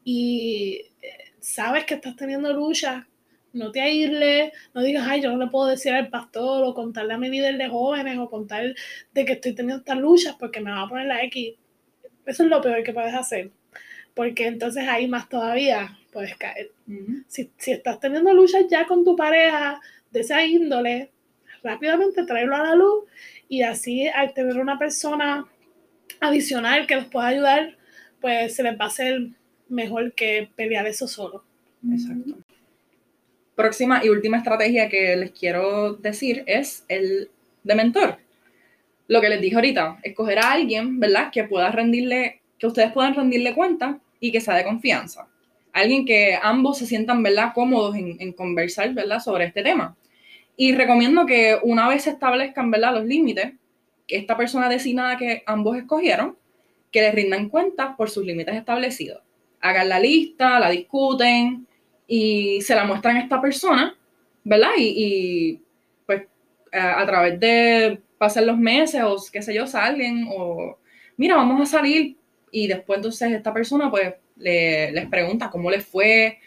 y 0.05 0.83
eh, 1.01 1.09
sabes 1.41 1.85
que 1.85 1.95
estás 1.95 2.17
teniendo 2.17 2.53
luchas, 2.53 3.05
no 3.53 3.71
te 3.71 3.81
aísles, 3.81 4.53
no 4.75 4.83
digas, 4.83 5.07
ay, 5.09 5.21
yo 5.21 5.31
no 5.31 5.45
le 5.45 5.51
puedo 5.51 5.69
decir 5.69 5.93
al 5.93 6.09
pastor 6.09 6.65
o 6.65 6.75
contarle 6.75 7.15
a 7.15 7.19
mi 7.19 7.29
líder 7.29 7.59
de 7.59 7.69
jóvenes 7.69 8.19
o 8.19 8.31
contar 8.31 8.75
de 9.13 9.25
que 9.25 9.35
estoy 9.35 9.55
teniendo 9.55 9.81
estas 9.81 9.99
luchas 9.99 10.37
porque 10.39 10.61
me 10.61 10.71
va 10.71 10.83
a 10.83 10.89
poner 10.89 11.07
la 11.07 11.23
X. 11.25 11.55
Eso 12.27 12.43
es 12.45 12.49
lo 12.49 12.61
peor 12.61 12.83
que 12.83 12.93
puedes 12.93 13.15
hacer, 13.15 13.51
porque 14.15 14.47
entonces 14.47 14.89
ahí 14.89 15.07
más 15.07 15.29
todavía 15.29 15.99
puedes 16.13 16.37
caer 16.37 16.71
si, 17.27 17.51
si 17.57 17.73
estás 17.73 17.99
teniendo 17.99 18.33
luchas 18.35 18.65
ya 18.71 18.87
con 18.87 19.05
tu 19.05 19.17
pareja 19.17 19.81
de 20.11 20.21
esa 20.21 20.45
índole, 20.45 21.11
rápidamente 21.63 22.25
tráelo 22.25 22.55
a 22.55 22.63
la 22.63 22.75
luz 22.75 23.05
y 23.49 23.63
así 23.63 24.07
al 24.09 24.35
tener 24.35 24.59
una 24.59 24.79
persona 24.79 25.47
adicional 26.21 26.87
que 26.87 26.97
los 26.97 27.07
pueda 27.07 27.29
ayudar, 27.29 27.77
pues 28.21 28.55
se 28.55 28.63
les 28.63 28.79
va 28.79 28.85
a 28.85 28.89
hacer 28.89 29.29
mejor 29.69 30.13
que 30.13 30.51
pelear 30.55 30.87
eso 30.87 31.09
solo. 31.09 31.45
Exacto. 31.91 32.37
Próxima 33.55 34.05
y 34.05 34.09
última 34.09 34.39
estrategia 34.39 34.89
que 34.89 35.17
les 35.17 35.33
quiero 35.33 35.95
decir 35.95 36.45
es 36.47 36.85
el 36.89 37.31
de 37.63 37.75
mentor. 37.75 38.19
Lo 39.09 39.21
que 39.21 39.29
les 39.29 39.41
dije 39.41 39.57
ahorita, 39.57 39.99
escoger 40.03 40.39
a 40.39 40.53
alguien, 40.53 41.01
¿verdad? 41.01 41.31
Que 41.33 41.45
pueda 41.45 41.71
rendirle, 41.71 42.41
que 42.59 42.67
ustedes 42.67 42.93
puedan 42.93 43.15
rendirle 43.15 43.55
cuenta 43.55 43.99
y 44.21 44.33
que 44.33 44.41
sea 44.41 44.55
de 44.55 44.65
confianza. 44.65 45.29
Alguien 45.73 46.05
que 46.05 46.39
ambos 46.41 46.79
se 46.79 46.87
sientan, 46.87 47.23
¿verdad? 47.23 47.53
Cómodos 47.55 47.97
en, 47.97 48.33
conversar, 48.33 48.93
¿verdad? 48.93 49.21
Sobre 49.21 49.47
este 49.47 49.63
tema. 49.63 49.97
Y 50.57 50.75
recomiendo 50.75 51.25
que 51.27 51.59
una 51.63 51.89
vez 51.89 52.03
se 52.03 52.11
establezcan, 52.11 52.71
¿verdad? 52.71 52.95
Los 52.95 53.05
límites, 53.05 53.55
que 54.07 54.17
esta 54.17 54.37
persona 54.37 54.69
designada 54.69 55.17
que 55.17 55.43
ambos 55.47 55.77
escogieron, 55.77 56.37
que 56.91 57.01
les 57.01 57.15
rindan 57.15 57.49
cuenta 57.49 57.97
por 57.97 58.11
sus 58.11 58.25
límites 58.25 58.55
establecidos. 58.55 59.23
Hagan 59.61 59.89
la 59.89 59.99
lista, 59.99 60.61
la 60.61 60.69
discuten, 60.69 61.67
y 62.07 62.61
se 62.61 62.75
la 62.75 62.85
muestran 62.85 63.17
a 63.17 63.21
esta 63.21 63.41
persona, 63.41 63.97
¿verdad? 64.45 64.73
Y, 64.77 65.63
pues 66.05 66.25
a, 66.73 67.01
a 67.01 67.07
través 67.07 67.41
de 67.41 67.99
pasar 68.19 68.45
los 68.45 68.59
meses 68.59 69.03
o 69.03 69.17
qué 69.33 69.41
sé 69.41 69.55
yo, 69.55 69.67
salen 69.67 70.27
o 70.31 70.79
mira, 71.17 71.37
vamos 71.37 71.61
a 71.61 71.79
salir 71.79 72.17
y 72.51 72.67
después 72.67 72.99
entonces 72.99 73.33
esta 73.33 73.53
persona 73.53 73.91
pues 73.91 74.15
le- 74.43 74.93
les 74.93 75.07
pregunta 75.09 75.49
cómo 75.51 75.71
les 75.71 75.85
fue, 75.87 76.39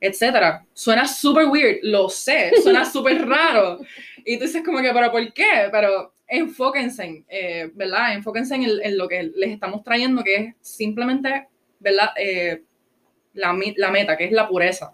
etcétera. 0.00 0.66
Suena 0.72 1.06
súper 1.06 1.46
weird, 1.46 1.78
lo 1.82 2.08
sé, 2.08 2.50
suena 2.62 2.84
súper 2.90 3.26
raro. 3.28 3.78
Y 4.24 4.38
tú 4.38 4.44
dices 4.44 4.62
como 4.64 4.80
que, 4.80 4.90
pero 4.92 5.12
¿por 5.12 5.32
qué? 5.32 5.68
Pero 5.70 6.14
enfóquense, 6.26 7.24
eh, 7.28 7.70
¿verdad? 7.74 8.14
Enfóquense 8.14 8.54
en, 8.54 8.62
el- 8.64 8.80
en 8.82 8.98
lo 8.98 9.06
que 9.08 9.22
les 9.36 9.50
estamos 9.50 9.82
trayendo, 9.84 10.24
que 10.24 10.34
es 10.36 10.54
simplemente, 10.60 11.46
¿verdad? 11.78 12.10
Eh, 12.16 12.62
la, 13.34 13.52
meta, 13.52 14.16
que 14.16 14.24
es 14.24 14.32
la 14.32 14.48
pureza 14.48 14.92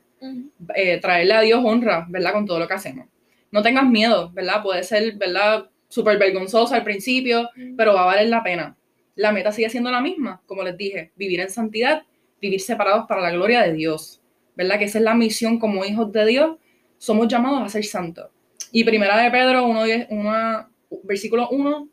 eh, 0.75 0.99
traerle 1.01 1.35
a 1.35 1.41
Dios 1.43 1.61
honra, 1.65 2.07
¿verdad? 2.09 2.33
Con 2.33 2.47
todo 2.47 2.59
lo 2.59 2.67
que 2.69 2.75
hacemos. 2.75 3.07
No 3.51 3.63
tengas 3.63 3.87
miedo, 3.87 4.31
¿verdad? 4.33 4.63
Puede 4.63 4.83
ser, 4.83 5.15
¿verdad? 5.17 5.69
Súper 5.89 6.19
vergonzoso 6.19 6.75
al 6.75 6.85
principio, 6.85 7.49
pero 7.77 7.95
va 7.95 8.03
a 8.03 8.07
valer 8.07 8.29
la 8.29 8.43
pena. 8.43 8.77
La 9.15 9.33
meta 9.33 9.53
sigue 9.53 9.71
siendo 9.71 9.91
la 9.91 10.01
misma, 10.01 10.43
como 10.47 10.63
les 10.63 10.77
dije, 10.77 11.13
vivir 11.17 11.41
en 11.41 11.51
santidad, 11.51 12.03
vivir 12.41 12.61
separados 12.61 13.07
para 13.07 13.21
la 13.21 13.31
gloria 13.31 13.63
de 13.63 13.73
Dios, 13.73 14.21
¿verdad? 14.57 14.79
Que 14.79 14.85
esa 14.85 14.99
es 14.99 15.05
la 15.05 15.15
misión 15.15 15.59
como 15.59 15.85
hijos 15.85 16.13
de 16.13 16.27
Dios, 16.27 16.57
somos 16.99 17.29
llamados 17.29 17.63
a 17.63 17.69
ser 17.69 17.85
santos. 17.85 18.27
Y 18.73 18.85
primera 18.85 19.17
de 19.19 19.31
Pedro 19.31 19.67
1, 19.67 19.81
una, 20.11 20.69
versículo 21.05 21.49
1, 21.51 21.89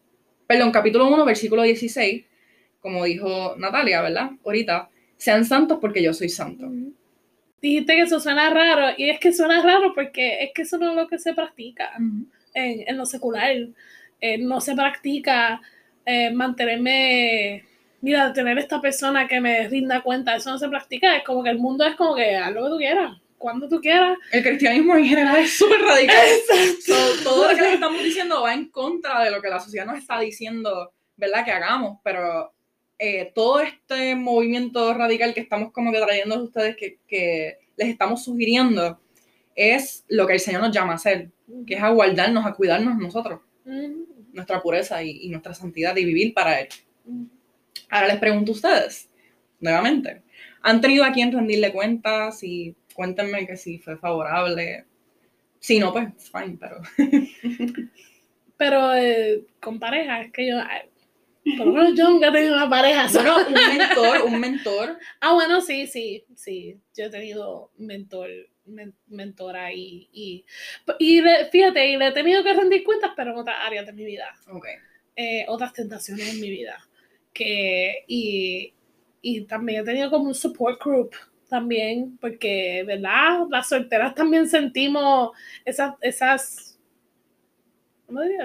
perdón, 0.47 0.71
capítulo 0.71 1.07
1, 1.07 1.25
versículo 1.25 1.63
16, 1.63 2.25
como 2.79 3.05
dijo 3.05 3.55
Natalia, 3.57 4.01
¿verdad? 4.01 4.31
Ahorita, 4.43 4.89
sean 5.17 5.45
santos 5.45 5.79
porque 5.79 6.03
yo 6.03 6.13
soy 6.13 6.29
santo. 6.29 6.69
Dijiste 7.61 7.95
que 7.95 8.01
eso 8.01 8.19
suena 8.19 8.49
raro 8.49 8.93
y 8.97 9.09
es 9.09 9.19
que 9.19 9.31
suena 9.31 9.61
raro 9.61 9.93
porque 9.95 10.43
es 10.43 10.51
que 10.53 10.63
eso 10.63 10.77
no 10.77 10.91
es 10.91 10.95
lo 10.95 11.07
que 11.07 11.17
se 11.17 11.33
practica 11.33 11.91
en, 11.97 12.83
en 12.87 12.97
lo 12.97 13.05
secular. 13.05 13.55
Eh, 14.21 14.37
no 14.37 14.61
se 14.61 14.75
practica 14.75 15.61
eh, 16.05 16.31
mantenerme, 16.31 17.63
mira, 18.05 18.31
tener 18.33 18.59
esta 18.59 18.79
persona 18.79 19.27
que 19.27 19.41
me 19.41 19.67
rinda 19.67 20.03
cuenta, 20.03 20.35
eso 20.35 20.51
no 20.51 20.59
se 20.59 20.69
practica. 20.69 21.17
Es 21.17 21.23
como 21.23 21.43
que 21.43 21.49
el 21.49 21.57
mundo 21.57 21.83
es 21.85 21.95
como 21.95 22.15
que 22.15 22.35
haz 22.35 22.53
lo 22.53 22.65
que 22.65 22.69
tú 22.69 22.77
quieras, 22.77 23.17
cuando 23.39 23.67
tú 23.67 23.81
quieras. 23.81 24.15
El 24.31 24.43
cristianismo 24.43 24.95
en 24.95 25.05
general 25.05 25.37
es 25.37 25.57
súper 25.57 25.81
radical. 25.81 26.27
So, 26.85 26.93
todo 27.23 27.51
lo 27.51 27.57
que 27.57 27.73
estamos 27.73 28.03
diciendo 28.03 28.43
va 28.43 28.53
en 28.53 28.69
contra 28.69 29.23
de 29.23 29.31
lo 29.31 29.41
que 29.41 29.49
la 29.49 29.59
sociedad 29.59 29.87
nos 29.87 29.97
está 29.97 30.19
diciendo, 30.19 30.93
¿verdad? 31.17 31.43
Que 31.43 31.51
hagamos, 31.51 31.97
pero 32.03 32.53
eh, 32.99 33.31
todo 33.33 33.59
este 33.61 34.13
movimiento 34.15 34.93
radical 34.93 35.33
que 35.33 35.41
estamos 35.41 35.71
como 35.71 35.91
que 35.91 35.99
trayendo 35.99 36.35
a 36.35 36.43
ustedes, 36.43 36.77
que, 36.77 36.99
que 37.07 37.57
les 37.75 37.89
estamos 37.89 38.23
sugiriendo, 38.23 38.99
es 39.55 40.05
lo 40.09 40.27
que 40.27 40.33
el 40.33 40.39
Señor 40.39 40.61
nos 40.61 40.71
llama 40.71 40.91
a 40.93 40.97
hacer, 40.97 41.31
que 41.65 41.73
es 41.73 41.81
a 41.81 41.89
guardarnos, 41.89 42.45
a 42.45 42.53
cuidarnos 42.53 42.97
nosotros, 42.97 43.39
Mm, 43.65 44.03
nuestra 44.33 44.61
pureza 44.61 45.01
y, 45.01 45.25
y 45.25 45.29
nuestra 45.29 45.55
santidad 45.55 45.97
y 45.97 46.05
vivir 46.05 46.35
para 46.35 46.59
Él. 46.59 46.67
mm. 47.05 47.34
Ahora 47.95 48.07
les 48.07 48.19
pregunto 48.19 48.51
a 48.51 48.55
ustedes, 48.55 49.09
nuevamente, 49.59 50.21
¿han 50.61 50.81
tenido 50.81 51.05
a 51.05 51.13
quien 51.13 51.31
rendirle 51.31 51.71
cuentas? 51.71 52.43
Y 52.43 52.75
cuéntenme 52.93 53.47
que 53.47 53.55
si 53.57 53.79
fue 53.79 53.97
favorable. 53.97 54.85
Si 55.59 55.79
no, 55.79 55.93
pues, 55.93 56.07
fine, 56.31 56.57
pero... 56.59 56.81
Pero 58.57 58.93
eh, 58.93 59.45
con 59.59 59.79
pareja, 59.79 60.21
es 60.21 60.31
que 60.31 60.47
yo, 60.47 60.55
Por 61.57 61.67
lo 61.67 61.73
menos 61.73 61.97
yo 61.97 62.09
nunca 62.09 62.29
he 62.29 62.31
tenido 62.31 62.55
una 62.55 62.69
pareja. 62.69 63.07
Bueno, 63.13 63.35
un 63.47 63.77
mentor, 63.77 64.21
un 64.25 64.39
mentor. 64.39 64.97
Ah, 65.21 65.33
bueno, 65.33 65.61
sí, 65.61 65.87
sí, 65.87 66.25
sí. 66.35 66.79
Yo 66.95 67.05
he 67.05 67.09
tenido 67.09 67.71
mentor, 67.77 68.29
men- 68.65 68.95
mentora 69.07 69.73
y, 69.73 70.09
y, 70.11 70.45
y 70.99 71.21
le- 71.21 71.45
fíjate, 71.47 71.87
y 71.89 71.97
le 71.97 72.07
he 72.07 72.11
tenido 72.13 72.43
que 72.43 72.53
rendir 72.53 72.83
cuentas, 72.83 73.11
pero 73.15 73.31
en 73.31 73.37
otras 73.37 73.57
áreas 73.61 73.85
de 73.85 73.93
mi 73.93 74.05
vida, 74.05 74.27
Ok. 74.51 74.65
eh, 75.15 75.45
otras 75.47 75.73
tentaciones 75.73 76.27
en 76.33 76.39
mi 76.41 76.49
vida. 76.49 76.77
Que, 77.35 78.05
y, 78.07 78.73
y 79.21 79.41
también 79.41 79.81
he 79.81 79.85
tenido 79.85 80.09
como 80.09 80.25
un 80.29 80.33
support 80.33 80.81
group 80.81 81.11
también, 81.49 82.17
porque, 82.19 82.83
¿verdad? 82.87 83.45
Las 83.51 83.67
solteras 83.69 84.15
también 84.15 84.47
sentimos 84.47 85.31
esas, 85.65 85.95
esas 86.01 86.79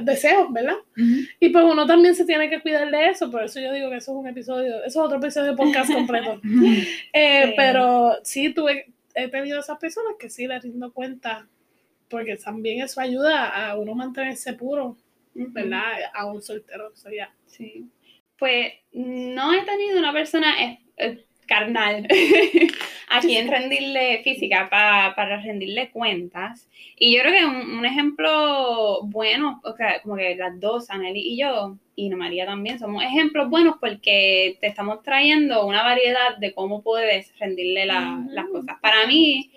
deseos, 0.02 0.52
¿verdad? 0.52 0.76
Y 1.38 1.50
pues 1.50 1.64
uno 1.64 1.86
también 1.86 2.14
se 2.14 2.24
tiene 2.24 2.48
que 2.50 2.60
cuidar 2.60 2.90
de 2.90 3.10
eso, 3.10 3.30
por 3.30 3.44
eso 3.44 3.60
yo 3.60 3.72
digo 3.72 3.90
que 3.90 3.96
eso 3.96 4.12
es 4.12 4.16
un 4.18 4.26
episodio, 4.26 4.76
eso 4.78 4.86
es 4.86 4.96
otro 4.96 5.18
episodio 5.18 5.50
de 5.52 5.56
podcast 5.56 5.92
completo. 5.94 6.40
Eh, 7.12 7.44
Sí. 7.46 7.52
Pero 7.56 8.12
sí, 8.24 8.52
tuve, 8.54 8.92
he 9.14 9.28
tenido 9.28 9.60
esas 9.60 9.78
personas 9.78 10.14
que 10.18 10.30
sí 10.30 10.46
les 10.46 10.62
rindo 10.62 10.92
cuenta, 10.92 11.46
porque 12.08 12.36
también 12.36 12.82
eso 12.82 13.00
ayuda 13.00 13.68
a 13.70 13.78
uno 13.78 13.94
mantenerse 13.94 14.54
puro, 14.54 14.96
¿verdad? 15.34 15.84
A 16.12 16.26
un 16.26 16.42
soltero, 16.42 16.88
o 16.92 16.96
sea, 16.96 17.12
ya. 17.12 17.34
Sí. 17.46 17.86
Pues 18.40 18.72
no 18.92 19.52
he 19.54 19.60
tenido 19.62 19.98
una 20.00 20.12
persona 20.12 20.60
eh, 20.60 20.80
eh, 20.96 21.24
carnal 21.46 22.08
a 23.08 23.20
quien 23.20 23.48
rendirle 23.48 24.22
física 24.24 24.68
pa- 24.70 25.12
para 25.14 25.40
rendirle 25.40 25.90
cuentas. 25.90 26.68
Y 26.98 27.14
yo 27.14 27.22
creo 27.22 27.32
que 27.32 27.44
un, 27.44 27.78
un 27.78 27.84
ejemplo 27.86 29.02
bueno, 29.04 29.60
o 29.64 29.76
sea, 29.76 30.00
como 30.02 30.16
que 30.16 30.34
las 30.36 30.58
dos, 30.58 30.90
Aneli 30.90 31.20
y 31.20 31.38
yo, 31.38 31.76
y 31.96 32.06
Ana 32.08 32.16
María 32.16 32.46
también, 32.46 32.78
somos 32.78 33.02
ejemplos 33.04 33.50
buenos 33.50 33.76
porque 33.80 34.56
te 34.60 34.66
estamos 34.68 35.02
trayendo 35.02 35.66
una 35.66 35.82
variedad 35.82 36.36
de 36.38 36.52
cómo 36.54 36.82
puedes 36.82 37.36
rendirle 37.38 37.86
la- 37.86 38.24
las 38.30 38.46
cosas. 38.48 38.76
Para 38.80 39.06
mí, 39.06 39.50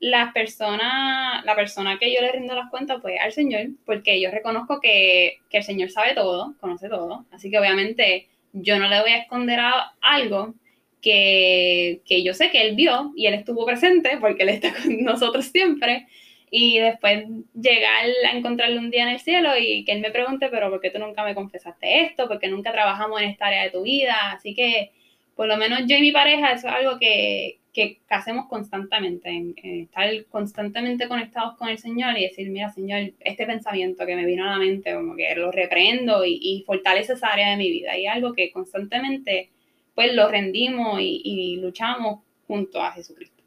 las 0.00 0.32
personas, 0.32 1.44
la 1.44 1.54
persona 1.54 1.98
que 1.98 2.14
yo 2.14 2.20
le 2.20 2.32
rindo 2.32 2.54
las 2.54 2.70
cuentas, 2.70 2.98
pues 3.00 3.18
al 3.20 3.32
Señor, 3.32 3.68
porque 3.84 4.20
yo 4.20 4.30
reconozco 4.30 4.80
que, 4.80 5.38
que 5.50 5.58
el 5.58 5.64
Señor 5.64 5.90
sabe 5.90 6.14
todo, 6.14 6.54
conoce 6.60 6.88
todo, 6.88 7.24
así 7.30 7.50
que 7.50 7.58
obviamente 7.58 8.28
yo 8.52 8.78
no 8.78 8.88
le 8.88 9.00
voy 9.00 9.10
a 9.12 9.18
esconder 9.18 9.60
algo 10.00 10.54
que, 11.00 12.00
que 12.06 12.22
yo 12.22 12.34
sé 12.34 12.50
que 12.50 12.62
Él 12.62 12.74
vio 12.74 13.12
y 13.16 13.26
Él 13.26 13.34
estuvo 13.34 13.64
presente, 13.64 14.18
porque 14.20 14.42
Él 14.42 14.50
está 14.50 14.72
con 14.82 15.02
nosotros 15.02 15.46
siempre, 15.46 16.06
y 16.50 16.78
después 16.78 17.24
llegar 17.54 18.06
a 18.30 18.36
encontrarle 18.36 18.78
un 18.78 18.90
día 18.90 19.02
en 19.02 19.10
el 19.10 19.20
cielo 19.20 19.50
y 19.58 19.84
que 19.84 19.92
Él 19.92 20.00
me 20.00 20.10
pregunte, 20.10 20.48
pero 20.48 20.70
¿por 20.70 20.80
qué 20.80 20.90
tú 20.90 20.98
nunca 20.98 21.24
me 21.24 21.34
confesaste 21.34 22.02
esto? 22.02 22.28
¿Por 22.28 22.38
qué 22.38 22.48
nunca 22.48 22.72
trabajamos 22.72 23.20
en 23.20 23.30
esta 23.30 23.46
área 23.46 23.64
de 23.64 23.70
tu 23.70 23.82
vida? 23.82 24.32
Así 24.32 24.54
que 24.54 24.92
por 25.34 25.46
lo 25.48 25.56
menos 25.56 25.80
yo 25.86 25.96
y 25.96 26.00
mi 26.00 26.12
pareja, 26.12 26.52
eso 26.52 26.68
es 26.68 26.74
algo 26.74 26.98
que, 26.98 27.58
que 27.76 28.00
hacemos 28.08 28.46
constantemente, 28.46 29.28
en, 29.28 29.54
en 29.62 29.82
estar 29.82 30.08
constantemente 30.30 31.08
conectados 31.08 31.58
con 31.58 31.68
el 31.68 31.76
Señor 31.76 32.16
y 32.16 32.22
decir, 32.22 32.48
mira, 32.48 32.72
Señor, 32.72 33.12
este 33.20 33.44
pensamiento 33.44 34.06
que 34.06 34.16
me 34.16 34.24
vino 34.24 34.46
a 34.46 34.52
la 34.52 34.58
mente, 34.58 34.94
como 34.94 35.14
que 35.14 35.34
lo 35.34 35.52
reprendo 35.52 36.24
y, 36.24 36.38
y 36.40 36.64
fortalece 36.66 37.12
esa 37.12 37.28
área 37.28 37.50
de 37.50 37.58
mi 37.58 37.70
vida. 37.70 37.94
Y 37.98 38.06
algo 38.06 38.32
que 38.32 38.50
constantemente, 38.50 39.50
pues, 39.94 40.14
lo 40.14 40.26
rendimos 40.30 40.98
y, 41.02 41.58
luchamos 41.60 42.20
junto 42.46 42.80
a 42.80 42.92
Jesucristo. 42.92 43.42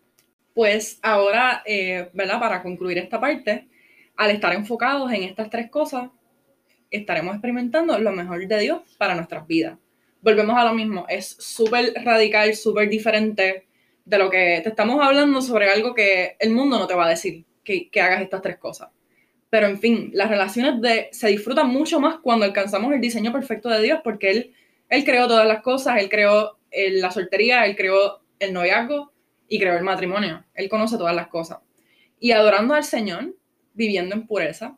Pues 0.54 1.00
ahora, 1.02 1.64
eh, 1.66 2.10
¿verdad? 2.14 2.40
Para 2.40 2.62
concluir 2.62 3.00
esta 3.00 3.20
parte, 3.20 3.68
al 4.16 4.30
estar 4.30 4.54
enfocados 4.54 5.12
en 5.12 5.24
estas 5.24 5.50
tres 5.50 5.72
cosas, 5.72 6.12
estaremos 6.92 7.34
experimentando 7.34 7.98
lo 7.98 8.12
mejor 8.12 8.48
de 8.48 8.60
Dios 8.60 8.82
para 9.00 9.16
nuestras 9.16 9.48
vidas. 9.48 9.80
Volvemos 10.22 10.56
a 10.56 10.66
lo 10.66 10.76
mismo, 10.76 11.08
es 11.10 11.36
súper 11.40 11.94
radical, 12.04 12.54
súper 12.54 12.90
diferente 12.90 13.69
de 14.10 14.18
lo 14.18 14.30
que 14.30 14.60
te 14.64 14.70
estamos 14.70 15.00
hablando 15.06 15.42
sobre 15.42 15.70
algo 15.70 15.94
que 15.94 16.36
el 16.40 16.50
mundo 16.52 16.80
no 16.80 16.88
te 16.88 16.96
va 16.96 17.06
a 17.06 17.10
decir, 17.10 17.46
que, 17.64 17.90
que 17.90 18.02
hagas 18.02 18.22
estas 18.22 18.42
tres 18.42 18.58
cosas. 18.58 18.90
Pero 19.50 19.68
en 19.68 19.80
fin, 19.80 20.10
las 20.14 20.30
relaciones 20.30 20.82
de, 20.82 21.10
se 21.12 21.28
disfrutan 21.28 21.70
mucho 21.70 22.00
más 22.00 22.18
cuando 22.20 22.46
alcanzamos 22.46 22.94
el 22.94 23.02
diseño 23.02 23.32
perfecto 23.32 23.70
de 23.70 23.82
Dios, 23.82 24.00
porque 24.04 24.32
Él, 24.32 24.54
él 24.90 25.04
creó 25.04 25.28
todas 25.28 25.48
las 25.48 25.62
cosas, 25.62 25.98
Él 26.00 26.10
creó 26.10 26.58
el- 26.72 27.02
la 27.02 27.12
soltería, 27.12 27.66
Él 27.66 27.76
creó 27.76 28.22
el 28.40 28.54
noviazgo, 28.54 29.12
y 29.52 29.60
creó 29.60 29.76
el 29.78 29.84
matrimonio. 29.84 30.46
Él 30.54 30.70
conoce 30.70 30.98
todas 30.98 31.16
las 31.16 31.28
cosas. 31.28 31.58
Y 32.20 32.32
adorando 32.32 32.76
al 32.76 32.84
Señor, 32.84 33.36
viviendo 33.74 34.14
en 34.14 34.28
pureza 34.28 34.78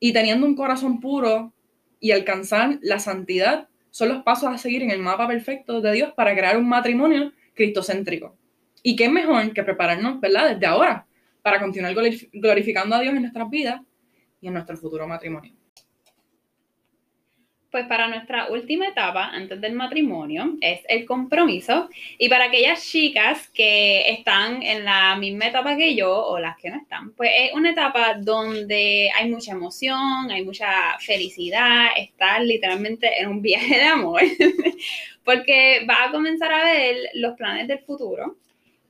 y 0.00 0.12
teniendo 0.12 0.46
un 0.46 0.56
corazón 0.56 1.00
puro 1.00 1.52
y 2.00 2.10
alcanzar 2.10 2.78
la 2.82 2.98
santidad 2.98 3.68
son 3.90 4.08
los 4.08 4.22
pasos 4.24 4.48
a 4.48 4.58
seguir 4.58 4.82
en 4.82 4.90
el 4.90 4.98
mapa 4.98 5.28
perfecto 5.28 5.80
de 5.80 5.92
Dios 5.92 6.12
para 6.16 6.34
crear 6.34 6.56
un 6.56 6.68
matrimonio 6.68 7.32
cristocéntrico. 7.54 8.36
Y 8.82 8.96
qué 8.96 9.08
mejor 9.08 9.52
que 9.52 9.62
prepararnos, 9.62 10.20
¿verdad? 10.20 10.54
Desde 10.54 10.66
ahora 10.66 11.06
para 11.42 11.60
continuar 11.60 11.94
glorif- 11.94 12.28
glorificando 12.32 12.96
a 12.96 13.00
Dios 13.00 13.14
en 13.14 13.22
nuestras 13.22 13.48
vidas 13.48 13.80
y 14.40 14.48
en 14.48 14.54
nuestro 14.54 14.76
futuro 14.76 15.06
matrimonio. 15.06 15.52
Pues 17.70 17.86
para 17.86 18.08
nuestra 18.08 18.48
última 18.48 18.88
etapa 18.88 19.26
antes 19.26 19.60
del 19.60 19.74
matrimonio 19.74 20.56
es 20.60 20.80
el 20.88 21.06
compromiso. 21.06 21.88
Y 22.18 22.28
para 22.28 22.46
aquellas 22.46 22.84
chicas 22.84 23.48
que 23.54 24.10
están 24.10 24.60
en 24.64 24.84
la 24.84 25.14
misma 25.14 25.46
etapa 25.46 25.76
que 25.76 25.94
yo 25.94 26.12
o 26.12 26.40
las 26.40 26.56
que 26.56 26.68
no 26.68 26.78
están, 26.78 27.12
pues 27.12 27.30
es 27.32 27.52
una 27.52 27.70
etapa 27.70 28.14
donde 28.14 29.08
hay 29.16 29.30
mucha 29.30 29.52
emoción, 29.52 30.32
hay 30.32 30.44
mucha 30.44 30.98
felicidad, 30.98 31.90
estar 31.96 32.42
literalmente 32.42 33.20
en 33.20 33.28
un 33.28 33.40
viaje 33.40 33.76
de 33.76 33.84
amor, 33.84 34.22
porque 35.24 35.84
vas 35.86 36.08
a 36.08 36.10
comenzar 36.10 36.52
a 36.52 36.64
ver 36.64 36.96
los 37.14 37.36
planes 37.36 37.68
del 37.68 37.78
futuro 37.78 38.36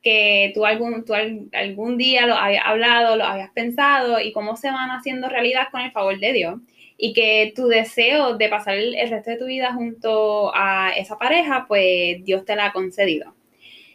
que 0.03 0.51
tú 0.55 0.64
algún, 0.64 1.05
tú 1.05 1.14
al- 1.14 1.48
algún 1.53 1.98
día 1.98 2.26
lo 2.26 2.34
habías 2.34 2.64
hablado, 2.64 3.16
lo 3.16 3.24
habías 3.24 3.51
pensado 3.51 4.20
y 4.20 4.32
cómo 4.32 4.57
se 4.57 4.70
van 4.70 4.90
haciendo 4.90 5.28
realidad 5.28 5.68
con 5.70 5.80
el 5.82 5.92
favor 5.92 6.18
de 6.18 6.32
Dios 6.32 6.61
y 6.96 7.12
que 7.12 7.53
tu 7.55 7.68
deseo 7.68 8.36
de 8.36 8.48
pasar 8.48 8.76
el 8.76 8.94
resto 9.09 9.30
de 9.30 9.36
tu 9.36 9.46
vida 9.46 9.72
junto 9.72 10.53
a 10.55 10.90
esa 10.96 11.18
pareja, 11.18 11.64
pues 11.68 12.24
Dios 12.24 12.44
te 12.44 12.57
la 12.57 12.66
ha 12.66 12.72
concedido. 12.72 13.34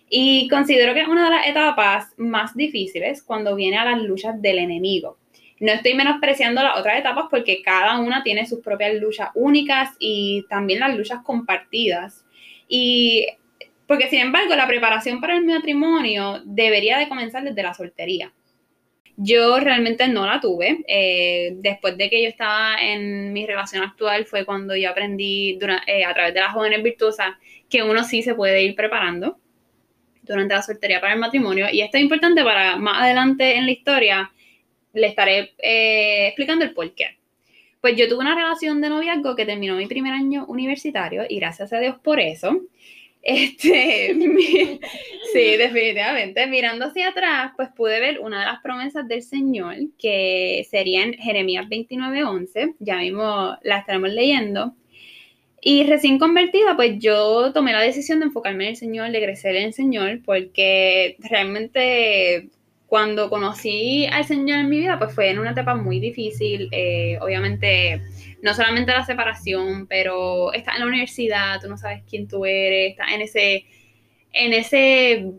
Y 0.10 0.48
considero 0.50 0.94
que 0.94 1.02
es 1.02 1.08
una 1.08 1.26
de 1.26 1.36
las 1.36 1.48
etapas 1.48 2.14
más 2.18 2.56
difíciles 2.56 3.24
cuando 3.24 3.56
viene 3.56 3.78
a 3.78 3.86
las 3.86 4.02
luchas 4.02 4.40
del 4.42 4.60
enemigo. 4.60 5.18
No 5.60 5.72
estoy 5.72 5.94
menospreciando 5.94 6.62
las 6.62 6.78
otras 6.78 7.00
etapas 7.00 7.26
porque 7.32 7.62
cada 7.64 8.00
una 8.00 8.22
tiene 8.24 8.46
sus 8.46 8.60
propias 8.60 8.94
luchas 8.96 9.30
únicas 9.34 9.90
y 10.00 10.46
también 10.50 10.82
las 10.82 10.96
luchas 10.96 11.20
compartidas. 11.24 12.26
Y 12.68 13.26
porque 13.88 14.10
sin 14.10 14.20
embargo 14.20 14.56
la 14.56 14.68
preparación 14.68 15.22
para 15.22 15.36
el 15.36 15.46
matrimonio 15.46 16.42
debería 16.46 16.98
de 16.98 17.08
comenzar 17.10 17.44
desde 17.44 17.64
la 17.64 17.74
soltería. 17.74 18.32
Yo 19.18 19.60
realmente 19.60 20.08
no 20.10 20.26
la 20.26 20.42
tuve. 20.42 20.84
Eh, 20.88 21.54
después 21.58 21.98
de 21.98 22.10
que 22.10 22.22
yo 22.24 22.28
estaba 22.30 22.76
en 22.82 23.32
mi 23.32 23.46
relación 23.46 23.84
actual 23.84 24.26
fue 24.26 24.44
cuando 24.46 24.76
yo 24.76 24.90
aprendí 24.90 25.58
dura- 25.58 25.84
eh, 25.88 26.04
a 26.04 26.14
través 26.14 26.34
de 26.34 26.42
las 26.42 26.52
jóvenes 26.54 26.84
virtuosas 26.84 27.36
que 27.70 27.82
uno 27.84 28.04
sí 28.04 28.22
se 28.22 28.36
puede 28.36 28.62
ir 28.64 28.76
preparando 28.76 29.38
durante 30.24 30.54
la 30.56 30.62
soltería 30.62 31.00
para 31.00 31.14
el 31.14 31.20
matrimonio. 31.20 31.68
Y 31.72 31.82
esto 31.82 31.98
es 31.98 32.04
importante 32.04 32.44
para 32.44 32.78
más 32.78 33.04
adelante 33.04 33.56
en 33.56 33.66
la 33.66 33.72
historia 33.72 34.32
le 34.94 35.08
estaré 35.08 35.54
eh, 35.60 36.28
explicando 36.28 36.66
el 36.66 36.74
por 36.74 36.94
qué. 36.94 37.18
Pues 37.82 37.96
yo 37.96 38.08
tuve 38.10 38.20
una 38.20 38.36
relación 38.36 38.82
de 38.82 38.90
noviazgo 38.90 39.36
que 39.36 39.46
terminó 39.46 39.76
mi 39.76 39.86
primer 39.86 40.14
año 40.14 40.46
universitario 40.48 41.24
y 41.30 41.38
gracias 41.40 41.72
a 41.72 41.80
Dios 41.80 41.98
por 42.04 42.20
eso. 42.20 42.62
Este, 43.26 44.14
mi- 44.16 44.80
sí, 45.34 45.58
definitivamente. 45.58 46.48
Mirando 46.48 46.86
hacia 46.86 47.10
atrás, 47.10 47.54
pues 47.58 47.70
pude 47.76 48.00
ver 48.00 48.20
una 48.20 48.42
de 48.42 48.46
las 48.46 48.62
promesas 48.62 49.08
del 49.08 49.24
Señor, 49.24 49.76
que 50.00 50.66
sería 50.70 51.04
en 51.04 51.14
Jeremías 51.16 51.68
29:11. 51.70 52.76
Ya 52.80 52.98
mismo 52.98 53.58
la 53.64 53.80
estaremos 53.80 54.12
leyendo. 54.12 54.76
Y 55.62 55.84
recién 55.86 56.20
convertida, 56.20 56.76
pues 56.76 57.00
yo 57.00 57.54
tomé 57.54 57.74
la 57.74 57.82
decisión 57.82 58.20
de 58.20 58.28
enfocarme 58.28 58.66
en 58.66 58.72
el 58.72 58.78
Señor, 58.78 59.12
de 59.12 59.22
crecer 59.24 59.56
en 59.58 59.66
el 59.66 59.74
Señor, 59.74 60.22
porque 60.26 61.18
realmente 61.20 62.50
cuando 62.88 63.30
conocí 63.30 64.08
al 64.12 64.26
Señor 64.26 64.60
en 64.60 64.70
mi 64.70 64.80
vida, 64.80 65.00
pues 65.00 65.14
fue 65.16 65.30
en 65.32 65.40
una 65.40 65.52
etapa 65.52 65.76
muy 65.76 66.00
difícil. 66.00 66.70
eh, 66.72 67.18
obviamente, 67.22 68.02
no 68.46 68.54
solamente 68.54 68.92
la 68.92 69.04
separación, 69.04 69.88
pero 69.88 70.54
estás 70.54 70.76
en 70.76 70.82
la 70.82 70.88
universidad, 70.88 71.60
tú 71.60 71.68
no 71.68 71.78
sabes 71.78 72.04
quién 72.08 72.28
tú 72.28 72.46
eres, 72.46 72.92
estás 72.92 73.12
en 73.12 73.22
ese, 73.22 73.66
en 74.32 74.54
ese 74.54 75.32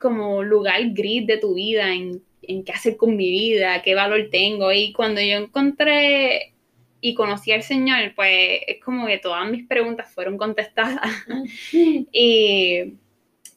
como 0.00 0.42
lugar 0.42 0.80
gris 0.92 1.26
de 1.26 1.36
tu 1.36 1.56
vida, 1.56 1.92
en, 1.92 2.22
en 2.40 2.64
qué 2.64 2.72
hacer 2.72 2.96
con 2.96 3.16
mi 3.16 3.30
vida, 3.30 3.82
qué 3.82 3.94
valor 3.94 4.28
tengo. 4.32 4.72
Y 4.72 4.94
cuando 4.94 5.20
yo 5.20 5.36
encontré 5.36 6.54
y 7.02 7.12
conocí 7.12 7.52
al 7.52 7.62
Señor, 7.62 8.14
pues 8.16 8.60
es 8.66 8.82
como 8.82 9.06
que 9.06 9.18
todas 9.18 9.46
mis 9.50 9.66
preguntas 9.66 10.10
fueron 10.14 10.38
contestadas. 10.38 11.06
y, 11.72 12.94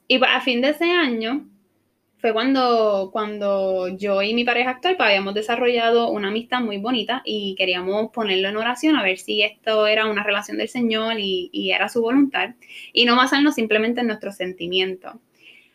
y 0.06 0.18
pues, 0.20 0.32
a 0.34 0.42
fin 0.42 0.60
de 0.60 0.72
ese 0.72 0.92
año 0.92 1.48
fue 2.22 2.34
cuando, 2.34 3.09
cuando 3.11 3.88
yo 3.97 4.22
y 4.22 4.36
mi 4.36 4.43
pareja 4.43 4.69
actual 4.69 4.95
pues, 4.95 5.07
habíamos 5.07 5.34
desarrollado 5.34 6.11
una 6.11 6.28
amistad 6.28 6.61
muy 6.61 6.78
bonita 6.78 7.24
y 7.26 7.55
queríamos 7.55 8.11
ponerlo 8.11 8.49
en 8.49 8.57
oración 8.57 8.95
a 8.95 9.03
ver 9.03 9.17
si 9.17 9.41
esto 9.41 9.88
era 9.88 10.05
una 10.05 10.24
relación 10.24 10.57
del 10.57 10.69
Señor 10.69 11.19
y, 11.19 11.49
y 11.51 11.72
era 11.72 11.89
su 11.89 12.01
voluntad 12.01 12.51
y 12.93 13.05
no 13.05 13.15
basarnos 13.15 13.55
simplemente 13.55 14.01
en 14.01 14.07
nuestros 14.07 14.36
sentimientos. 14.36 15.13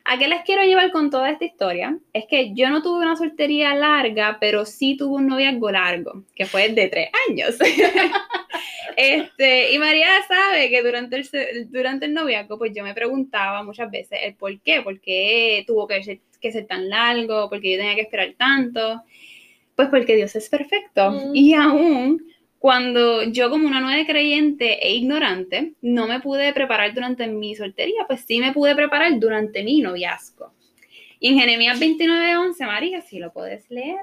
¿A 0.09 0.19
qué 0.19 0.29
les 0.29 0.43
quiero 0.43 0.63
llevar 0.63 0.93
con 0.93 1.11
toda 1.11 1.31
esta 1.31 1.45
historia? 1.45 1.99
Es 2.13 2.27
que 2.27 2.55
yo 2.55 2.71
no 2.71 2.81
tuve 2.81 3.03
una 3.03 3.17
soltería 3.17 3.75
larga, 3.75 4.39
pero 4.41 4.65
sí 4.65 4.97
tuve 4.97 5.17
un 5.17 5.27
noviazgo 5.27 5.73
largo, 5.73 6.23
que 6.37 6.47
fue 6.47 6.69
de 6.69 6.87
tres 6.87 7.09
años. 7.29 7.57
este, 8.97 9.73
y 9.73 9.79
María 9.79 10.07
sabe 10.29 10.71
que 10.71 10.81
durante 10.85 11.17
el, 11.17 11.71
durante 11.73 12.07
el 12.07 12.15
noviazgo, 12.15 12.57
pues 12.57 12.73
yo 12.73 12.85
me 12.85 12.95
preguntaba 12.95 13.65
muchas 13.65 13.91
veces 13.91 14.21
el 14.23 14.37
por 14.37 14.61
qué, 14.61 14.81
por 14.81 15.01
qué 15.01 15.65
tuvo 15.67 15.89
que 15.89 15.97
que 16.39 16.53
ser 16.53 16.67
tan 16.67 16.89
largo, 16.89 17.49
por 17.49 17.61
qué 17.61 17.73
yo 17.73 17.79
tenía 17.79 17.95
que 17.95 18.03
esperar 18.03 18.35
tanto. 18.37 19.03
Pues 19.75 19.89
porque 19.89 20.17
Dios 20.17 20.35
es 20.37 20.49
perfecto. 20.49 21.11
Mm. 21.11 21.37
Y 21.37 21.55
aún 21.55 22.23
cuando 22.59 23.23
yo 23.25 23.51
como 23.51 23.67
una 23.67 23.81
nueva 23.81 24.05
creyente 24.07 24.85
e 24.87 24.95
ignorante 24.95 25.75
no 25.83 26.07
me 26.07 26.21
pude 26.21 26.53
preparar 26.53 26.95
durante 26.95 27.27
mi 27.27 27.55
soltería, 27.55 28.07
pues 28.07 28.25
sí 28.27 28.41
me 28.41 28.53
pude 28.53 28.75
preparar 28.75 29.19
durante 29.21 29.63
mi 29.63 29.81
noviazgo. 29.81 30.53
Y 31.21 31.29
en 31.29 31.39
Jeremías 31.39 31.79
29:11, 31.79 32.67
María, 32.67 33.01
si 33.03 33.19
lo 33.19 33.33
puedes 33.33 33.71
leer. 33.71 34.01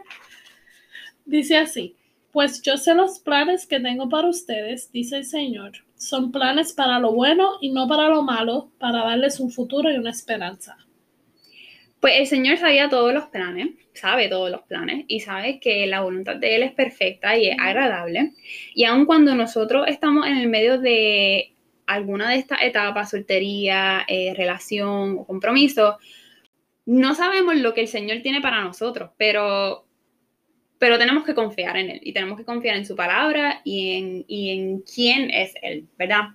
Dice 1.25 1.57
así, 1.57 1.95
pues 2.31 2.61
yo 2.61 2.77
sé 2.77 2.95
los 2.95 3.19
planes 3.19 3.67
que 3.67 3.79
tengo 3.79 4.09
para 4.09 4.27
ustedes, 4.27 4.91
dice 4.91 5.17
el 5.17 5.25
Señor. 5.25 5.71
Son 5.95 6.31
planes 6.31 6.73
para 6.73 6.99
lo 6.99 7.13
bueno 7.13 7.51
y 7.61 7.71
no 7.71 7.87
para 7.87 8.09
lo 8.09 8.23
malo, 8.23 8.71
para 8.79 9.05
darles 9.05 9.39
un 9.39 9.51
futuro 9.51 9.91
y 9.91 9.97
una 9.97 10.09
esperanza. 10.09 10.77
Pues 12.03 12.19
el 12.19 12.27
Señor 12.27 12.57
sabía 12.57 12.89
todos 12.89 13.13
los 13.13 13.27
planes, 13.27 13.69
sabe 13.93 14.27
todos 14.27 14.51
los 14.51 14.63
planes 14.63 15.05
y 15.07 15.21
sabe 15.21 15.61
que 15.61 15.87
la 15.87 16.01
voluntad 16.01 16.35
de 16.35 16.57
Él 16.57 16.63
es 16.63 16.73
perfecta 16.73 17.37
y 17.37 17.47
es 17.47 17.55
agradable. 17.57 18.33
Y 18.75 18.83
aun 18.83 19.05
cuando 19.05 19.33
nosotros 19.35 19.85
estamos 19.87 20.27
en 20.27 20.35
el 20.35 20.49
medio 20.49 20.77
de 20.77 21.53
alguna 21.87 22.29
de 22.29 22.35
estas 22.35 22.61
etapas, 22.61 23.11
soltería, 23.11 24.03
eh, 24.05 24.33
relación 24.35 25.15
o 25.17 25.25
compromiso, 25.25 25.97
no 26.85 27.15
sabemos 27.15 27.55
lo 27.55 27.73
que 27.73 27.79
el 27.79 27.87
Señor 27.87 28.21
tiene 28.21 28.41
para 28.41 28.61
nosotros, 28.61 29.11
pero, 29.15 29.85
pero 30.79 30.99
tenemos 30.99 31.23
que 31.23 31.33
confiar 31.33 31.77
en 31.77 31.89
Él 31.89 32.01
y 32.03 32.11
tenemos 32.11 32.37
que 32.37 32.43
confiar 32.43 32.75
en 32.75 32.85
su 32.85 32.97
palabra 32.97 33.61
y 33.63 33.95
en, 33.95 34.25
y 34.27 34.49
en 34.49 34.81
quién 34.81 35.29
es 35.29 35.53
Él, 35.61 35.87
¿verdad? 35.97 36.31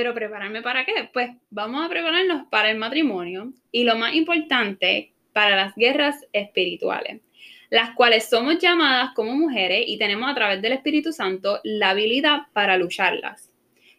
Pero 0.00 0.14
prepararme 0.14 0.62
para 0.62 0.86
qué? 0.86 1.10
Pues 1.12 1.28
vamos 1.50 1.84
a 1.84 1.88
prepararnos 1.90 2.46
para 2.48 2.70
el 2.70 2.78
matrimonio 2.78 3.52
y 3.70 3.84
lo 3.84 3.96
más 3.96 4.14
importante, 4.14 5.12
para 5.34 5.56
las 5.56 5.74
guerras 5.76 6.26
espirituales, 6.32 7.20
las 7.68 7.90
cuales 7.90 8.30
somos 8.30 8.58
llamadas 8.58 9.10
como 9.14 9.36
mujeres 9.36 9.84
y 9.86 9.98
tenemos 9.98 10.30
a 10.30 10.34
través 10.34 10.62
del 10.62 10.72
Espíritu 10.72 11.12
Santo 11.12 11.60
la 11.64 11.90
habilidad 11.90 12.46
para 12.54 12.78
lucharlas. 12.78 13.50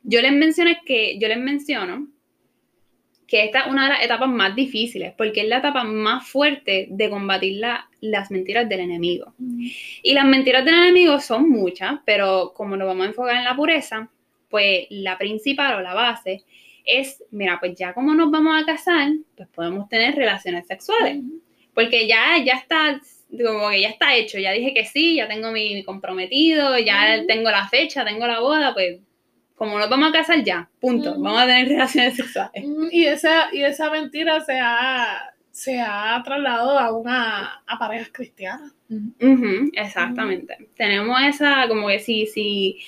Yo 0.01 0.23
les 0.23 0.31
mencioné 0.33 0.79
que 0.83 1.19
yo 1.19 1.27
les 1.27 1.37
menciono 1.37 2.07
que 3.27 3.43
esta 3.43 3.59
es 3.59 3.67
una 3.67 3.83
de 3.83 3.89
las 3.93 4.03
etapas 4.03 4.29
más 4.29 4.55
difíciles, 4.55 5.13
porque 5.15 5.41
es 5.41 5.47
la 5.49 5.59
etapa 5.59 5.83
más 5.83 6.27
fuerte 6.27 6.87
de 6.89 7.09
combatir 7.11 7.61
las 8.01 8.31
mentiras 8.31 8.67
del 8.67 8.79
enemigo. 8.79 9.35
Y 10.01 10.15
las 10.15 10.25
mentiras 10.25 10.65
del 10.65 10.73
enemigo 10.73 11.19
son 11.19 11.47
muchas, 11.47 11.99
pero 12.07 12.53
como 12.55 12.75
nos 12.75 12.87
vamos 12.87 13.05
a 13.05 13.09
enfocar 13.09 13.35
en 13.35 13.43
la 13.43 13.55
pureza, 13.55 14.09
pues 14.51 14.85
la 14.89 15.17
principal 15.17 15.75
o 15.75 15.81
la 15.81 15.95
base 15.95 16.43
es, 16.85 17.23
mira, 17.31 17.57
pues 17.59 17.75
ya 17.75 17.93
como 17.93 18.13
nos 18.13 18.29
vamos 18.29 18.61
a 18.61 18.65
casar, 18.65 19.09
pues 19.35 19.49
podemos 19.49 19.87
tener 19.89 20.15
relaciones 20.15 20.67
sexuales. 20.67 21.23
Porque 21.73 22.07
ya, 22.07 22.37
ya 22.43 22.55
está, 22.55 22.99
como 23.29 23.69
que 23.69 23.81
ya 23.81 23.89
está 23.89 24.15
hecho, 24.15 24.37
ya 24.37 24.51
dije 24.51 24.73
que 24.73 24.85
sí, 24.85 25.15
ya 25.15 25.27
tengo 25.27 25.51
mi, 25.51 25.83
comprometido, 25.83 26.77
ya 26.77 27.23
tengo 27.27 27.49
la 27.49 27.67
fecha, 27.67 28.03
tengo 28.03 28.27
la 28.27 28.41
boda, 28.41 28.73
pues 28.73 28.99
como 29.55 29.77
nos 29.77 29.89
vamos 29.89 30.09
a 30.09 30.11
casar 30.11 30.43
ya, 30.43 30.69
punto, 30.79 31.11
vamos 31.19 31.39
a 31.41 31.45
tener 31.45 31.67
relaciones 31.69 32.15
sexuales. 32.15 32.65
Y 32.91 33.05
esa, 33.05 33.53
y 33.53 33.63
esa 33.63 33.89
mentira 33.89 34.41
se 34.41 34.59
ha, 34.59 35.33
se 35.51 35.79
ha 35.79 36.21
trasladado 36.25 36.77
a 36.77 36.91
una 36.97 37.63
a 37.65 37.79
parejas 37.79 38.09
cristianas. 38.11 38.73
exactamente. 39.73 40.57
Tenemos 40.75 41.17
esa, 41.21 41.67
como 41.69 41.87
que 41.87 41.99
sí, 41.99 42.25
sí 42.25 42.79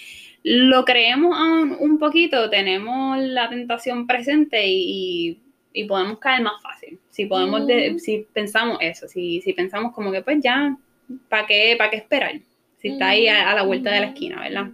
lo 0.44 0.84
creemos 0.86 1.38
un, 1.80 1.98
poquito, 2.00 2.50
tenemos 2.50 3.18
la 3.20 3.50
tentación 3.50 4.06
presente 4.08 4.64
y, 4.66 5.40
podemos 5.88 6.20
caer 6.20 6.44
más 6.44 6.62
fácil. 6.62 7.00
Si 7.10 7.26
podemos, 7.26 7.64
si 7.98 8.28
pensamos 8.32 8.78
eso, 8.82 9.08
si, 9.08 9.42
si 9.42 9.54
pensamos 9.54 9.94
como 9.94 10.12
que 10.12 10.22
pues 10.22 10.40
ya, 10.42 10.78
¿para 11.30 11.48
qué, 11.48 11.76
para 11.78 11.90
qué 11.90 11.98
esperar? 11.98 12.40
Si 12.78 12.90
está 12.90 13.10
ahí 13.10 13.28
a 13.28 13.56
la 13.56 13.64
vuelta 13.64 13.92
de 13.92 14.02
la 14.02 14.08
esquina, 14.08 14.42
¿verdad? 14.42 14.70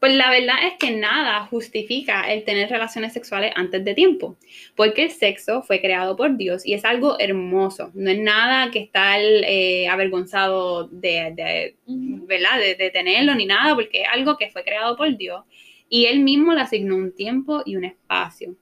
Pues 0.00 0.14
la 0.14 0.30
verdad 0.30 0.56
es 0.66 0.78
que 0.78 0.96
nada 0.96 1.44
justifica 1.46 2.32
el 2.32 2.44
tener 2.44 2.70
relaciones 2.70 3.12
sexuales 3.12 3.52
antes 3.54 3.84
de 3.84 3.94
tiempo, 3.94 4.38
porque 4.74 5.04
el 5.04 5.10
sexo 5.10 5.62
fue 5.62 5.82
creado 5.82 6.16
por 6.16 6.38
Dios 6.38 6.64
y 6.64 6.72
es 6.72 6.86
algo 6.86 7.20
hermoso, 7.20 7.90
no 7.92 8.10
es 8.10 8.18
nada 8.18 8.70
que 8.70 8.78
estar 8.78 9.20
eh, 9.20 9.88
avergonzado 9.88 10.88
de, 10.88 11.76
¿verdad? 11.86 12.58
De, 12.78 12.90
tenerlo 12.90 13.34
ni 13.34 13.44
nada, 13.44 13.74
porque 13.74 14.02
es 14.02 14.08
algo 14.10 14.38
que 14.38 14.48
fue 14.48 14.64
creado 14.64 14.96
por 14.96 15.14
Dios 15.18 15.44
y 15.90 16.06
Él 16.06 16.20
mismo 16.20 16.54
le 16.54 16.62
asignó 16.62 16.96
un 16.96 17.14
tiempo 17.14 17.62
y 17.66 17.76
un 17.76 17.84
espacio. 17.84 18.56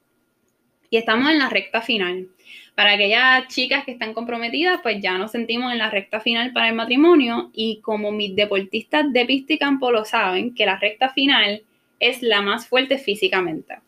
Y 0.91 0.97
estamos 0.97 1.31
en 1.31 1.39
la 1.39 1.51
recta 1.51 1.83
final. 1.83 2.29
Para 2.79 2.93
aquellas 2.93 3.49
chicas 3.49 3.85
que 3.85 3.91
están 3.91 4.15
comprometidas, 4.15 4.79
pues 4.85 5.03
ya 5.03 5.19
nos 5.19 5.33
sentimos 5.33 5.73
en 5.73 5.79
la 5.79 5.91
recta 5.91 6.21
final 6.21 6.53
para 6.53 6.69
el 6.69 6.77
matrimonio 6.77 7.51
y 7.53 7.81
como 7.81 8.13
mis 8.13 8.37
deportistas 8.37 9.13
de 9.13 9.27
pista 9.27 9.55
y 9.55 9.59
campo 9.59 9.91
lo 9.91 10.05
saben, 10.05 10.55
que 10.55 10.65
la 10.65 10.79
recta 10.79 11.09
final 11.09 11.65
es 11.99 12.23
la 12.23 12.41
más 12.41 12.69
fuerte 12.69 12.99
físicamente. 12.99 13.81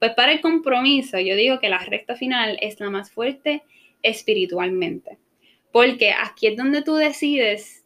Pues 0.00 0.14
para 0.14 0.32
el 0.32 0.40
compromiso, 0.40 1.20
yo 1.20 1.36
digo 1.36 1.60
que 1.60 1.68
la 1.68 1.78
recta 1.78 2.16
final 2.16 2.58
es 2.60 2.80
la 2.80 2.90
más 2.90 3.12
fuerte 3.12 3.62
espiritualmente. 4.02 5.18
Porque 5.70 6.10
aquí 6.10 6.48
es 6.48 6.56
donde 6.56 6.82
tú 6.82 6.96
decides, 6.96 7.84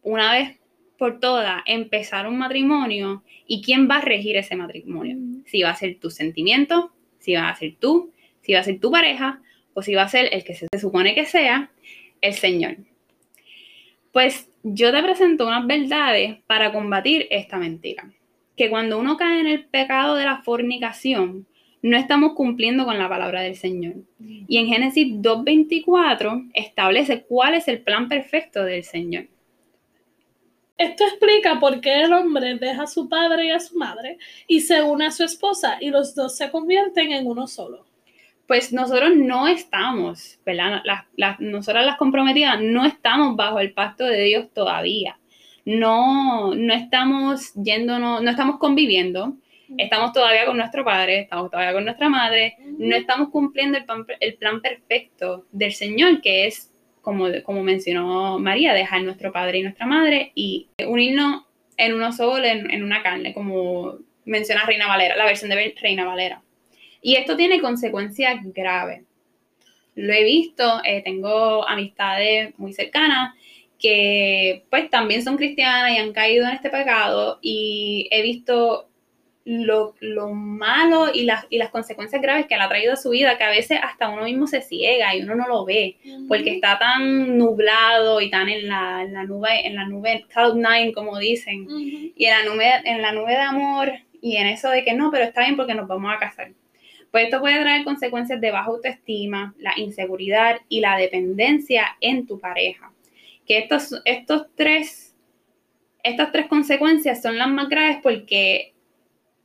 una 0.00 0.32
vez 0.32 0.58
por 0.96 1.20
todas, 1.20 1.60
empezar 1.66 2.26
un 2.26 2.38
matrimonio 2.38 3.22
y 3.46 3.60
quién 3.60 3.86
va 3.86 3.98
a 3.98 4.00
regir 4.00 4.38
ese 4.38 4.56
matrimonio. 4.56 5.18
Si 5.44 5.60
va 5.60 5.68
a 5.68 5.76
ser 5.76 5.98
tu 6.00 6.08
sentimiento, 6.08 6.90
si 7.18 7.34
va 7.34 7.50
a 7.50 7.54
ser 7.54 7.74
tú, 7.78 8.14
si 8.40 8.54
va 8.54 8.60
a 8.60 8.64
ser 8.64 8.80
tu 8.80 8.90
pareja 8.90 9.42
si 9.82 9.94
va 9.94 10.02
a 10.02 10.08
ser 10.08 10.28
el 10.32 10.44
que 10.44 10.54
se 10.54 10.68
supone 10.78 11.14
que 11.14 11.24
sea, 11.24 11.70
el 12.20 12.34
Señor. 12.34 12.76
Pues 14.12 14.48
yo 14.62 14.92
te 14.92 15.02
presento 15.02 15.46
unas 15.46 15.66
verdades 15.66 16.38
para 16.46 16.72
combatir 16.72 17.26
esta 17.30 17.56
mentira. 17.56 18.10
Que 18.56 18.68
cuando 18.68 18.98
uno 18.98 19.16
cae 19.16 19.40
en 19.40 19.46
el 19.46 19.64
pecado 19.64 20.16
de 20.16 20.24
la 20.24 20.42
fornicación, 20.42 21.46
no 21.82 21.96
estamos 21.96 22.34
cumpliendo 22.34 22.84
con 22.84 22.98
la 22.98 23.08
palabra 23.08 23.40
del 23.40 23.56
Señor. 23.56 23.94
Y 24.18 24.58
en 24.58 24.66
Génesis 24.66 25.14
2.24 25.14 26.50
establece 26.52 27.22
cuál 27.22 27.54
es 27.54 27.68
el 27.68 27.80
plan 27.80 28.08
perfecto 28.08 28.64
del 28.64 28.84
Señor. 28.84 29.28
Esto 30.76 31.04
explica 31.04 31.60
por 31.60 31.80
qué 31.80 32.02
el 32.02 32.12
hombre 32.12 32.56
deja 32.56 32.82
a 32.82 32.86
su 32.86 33.08
padre 33.08 33.46
y 33.46 33.50
a 33.50 33.60
su 33.60 33.76
madre 33.76 34.18
y 34.46 34.60
se 34.60 34.82
une 34.82 35.06
a 35.06 35.10
su 35.10 35.24
esposa 35.24 35.78
y 35.80 35.90
los 35.90 36.14
dos 36.14 36.36
se 36.36 36.50
convierten 36.50 37.12
en 37.12 37.26
uno 37.26 37.46
solo 37.46 37.89
pues 38.50 38.72
nosotros 38.72 39.14
no 39.14 39.46
estamos, 39.46 40.40
¿verdad? 40.44 40.82
Las, 41.14 41.38
nosotras 41.38 41.86
las 41.86 41.96
comprometidas 41.96 42.60
no 42.60 42.84
estamos 42.84 43.36
bajo 43.36 43.60
el 43.60 43.72
pacto 43.72 44.04
de 44.04 44.24
Dios 44.24 44.52
todavía. 44.52 45.20
No, 45.64 46.52
no 46.56 46.74
estamos 46.74 47.54
yéndonos, 47.54 48.20
no 48.20 48.28
estamos 48.28 48.58
conviviendo, 48.58 49.36
estamos 49.78 50.12
todavía 50.12 50.46
con 50.46 50.56
nuestro 50.56 50.84
padre, 50.84 51.20
estamos 51.20 51.48
todavía 51.48 51.72
con 51.72 51.84
nuestra 51.84 52.08
madre, 52.08 52.56
no 52.76 52.96
estamos 52.96 53.28
cumpliendo 53.28 53.78
el 53.78 53.84
plan, 53.84 54.04
el 54.18 54.34
plan 54.34 54.60
perfecto 54.60 55.46
del 55.52 55.72
Señor, 55.72 56.20
que 56.20 56.48
es, 56.48 56.72
como, 57.02 57.28
como 57.44 57.62
mencionó 57.62 58.40
María, 58.40 58.74
dejar 58.74 59.04
nuestro 59.04 59.30
padre 59.30 59.58
y 59.58 59.62
nuestra 59.62 59.86
madre 59.86 60.32
y 60.34 60.66
unirnos 60.88 61.44
en 61.76 61.94
uno 61.94 62.10
solo, 62.10 62.44
en, 62.44 62.68
en 62.68 62.82
una 62.82 63.00
carne, 63.04 63.32
como 63.32 63.98
menciona 64.24 64.66
Reina 64.66 64.88
Valera, 64.88 65.16
la 65.16 65.24
versión 65.24 65.50
de 65.50 65.72
Reina 65.80 66.04
Valera. 66.04 66.42
Y 67.02 67.16
esto 67.16 67.36
tiene 67.36 67.60
consecuencias 67.60 68.40
graves. 68.54 69.04
Lo 69.94 70.12
he 70.12 70.24
visto, 70.24 70.80
eh, 70.84 71.02
tengo 71.02 71.66
amistades 71.68 72.58
muy 72.58 72.72
cercanas 72.72 73.34
que 73.78 74.64
pues 74.70 74.90
también 74.90 75.24
son 75.24 75.36
cristianas 75.36 75.92
y 75.92 75.98
han 75.98 76.12
caído 76.12 76.46
en 76.46 76.54
este 76.54 76.68
pecado 76.68 77.38
y 77.40 78.08
he 78.10 78.22
visto 78.22 78.90
lo, 79.44 79.94
malo 80.34 81.08
y 81.12 81.24
las, 81.24 81.46
y 81.50 81.58
las 81.58 81.70
consecuencias 81.70 82.20
graves 82.20 82.46
que 82.46 82.54
han 82.54 82.68
traído 82.68 82.92
a 82.92 82.96
su 82.96 83.10
vida, 83.10 83.38
que 83.38 83.44
a 83.44 83.50
veces 83.50 83.80
hasta 83.82 84.08
uno 84.08 84.24
mismo 84.24 84.46
se 84.46 84.60
ciega 84.60 85.14
y 85.14 85.22
uno 85.22 85.34
no 85.34 85.48
lo 85.48 85.64
ve, 85.64 85.96
porque 86.28 86.54
está 86.54 86.78
tan 86.78 87.38
nublado 87.38 88.20
y 88.20 88.30
tan 88.30 88.48
en 88.48 88.68
la, 88.68 89.04
nube, 89.24 89.66
en 89.66 89.74
la 89.74 89.86
nube 89.86 90.26
cloud 90.32 90.54
nine, 90.54 90.92
como 90.92 91.18
dicen, 91.18 91.66
y 91.68 92.24
en 92.24 92.30
la, 92.30 92.44
nube, 92.44 92.70
en 92.84 93.02
la 93.02 93.12
nube 93.12 93.32
de 93.32 93.38
amor 93.38 93.92
y 94.20 94.36
en 94.36 94.46
eso 94.46 94.68
de 94.68 94.84
que 94.84 94.94
no, 94.94 95.10
pero 95.10 95.24
está 95.24 95.40
bien 95.40 95.56
porque 95.56 95.74
nos 95.74 95.88
vamos 95.88 96.12
a 96.14 96.18
casar. 96.18 96.52
Pues 97.10 97.24
esto 97.24 97.40
puede 97.40 97.60
traer 97.60 97.84
consecuencias 97.84 98.40
de 98.40 98.50
baja 98.50 98.68
autoestima, 98.68 99.54
la 99.58 99.72
inseguridad 99.76 100.60
y 100.68 100.80
la 100.80 100.96
dependencia 100.96 101.96
en 102.00 102.26
tu 102.26 102.38
pareja. 102.38 102.92
Que 103.46 103.58
estos, 103.58 104.00
estos 104.04 104.46
tres, 104.54 105.16
estas 106.04 106.30
tres 106.32 106.46
consecuencias 106.46 107.20
son 107.20 107.36
las 107.36 107.48
más 107.48 107.68
graves 107.68 107.98
porque 108.02 108.74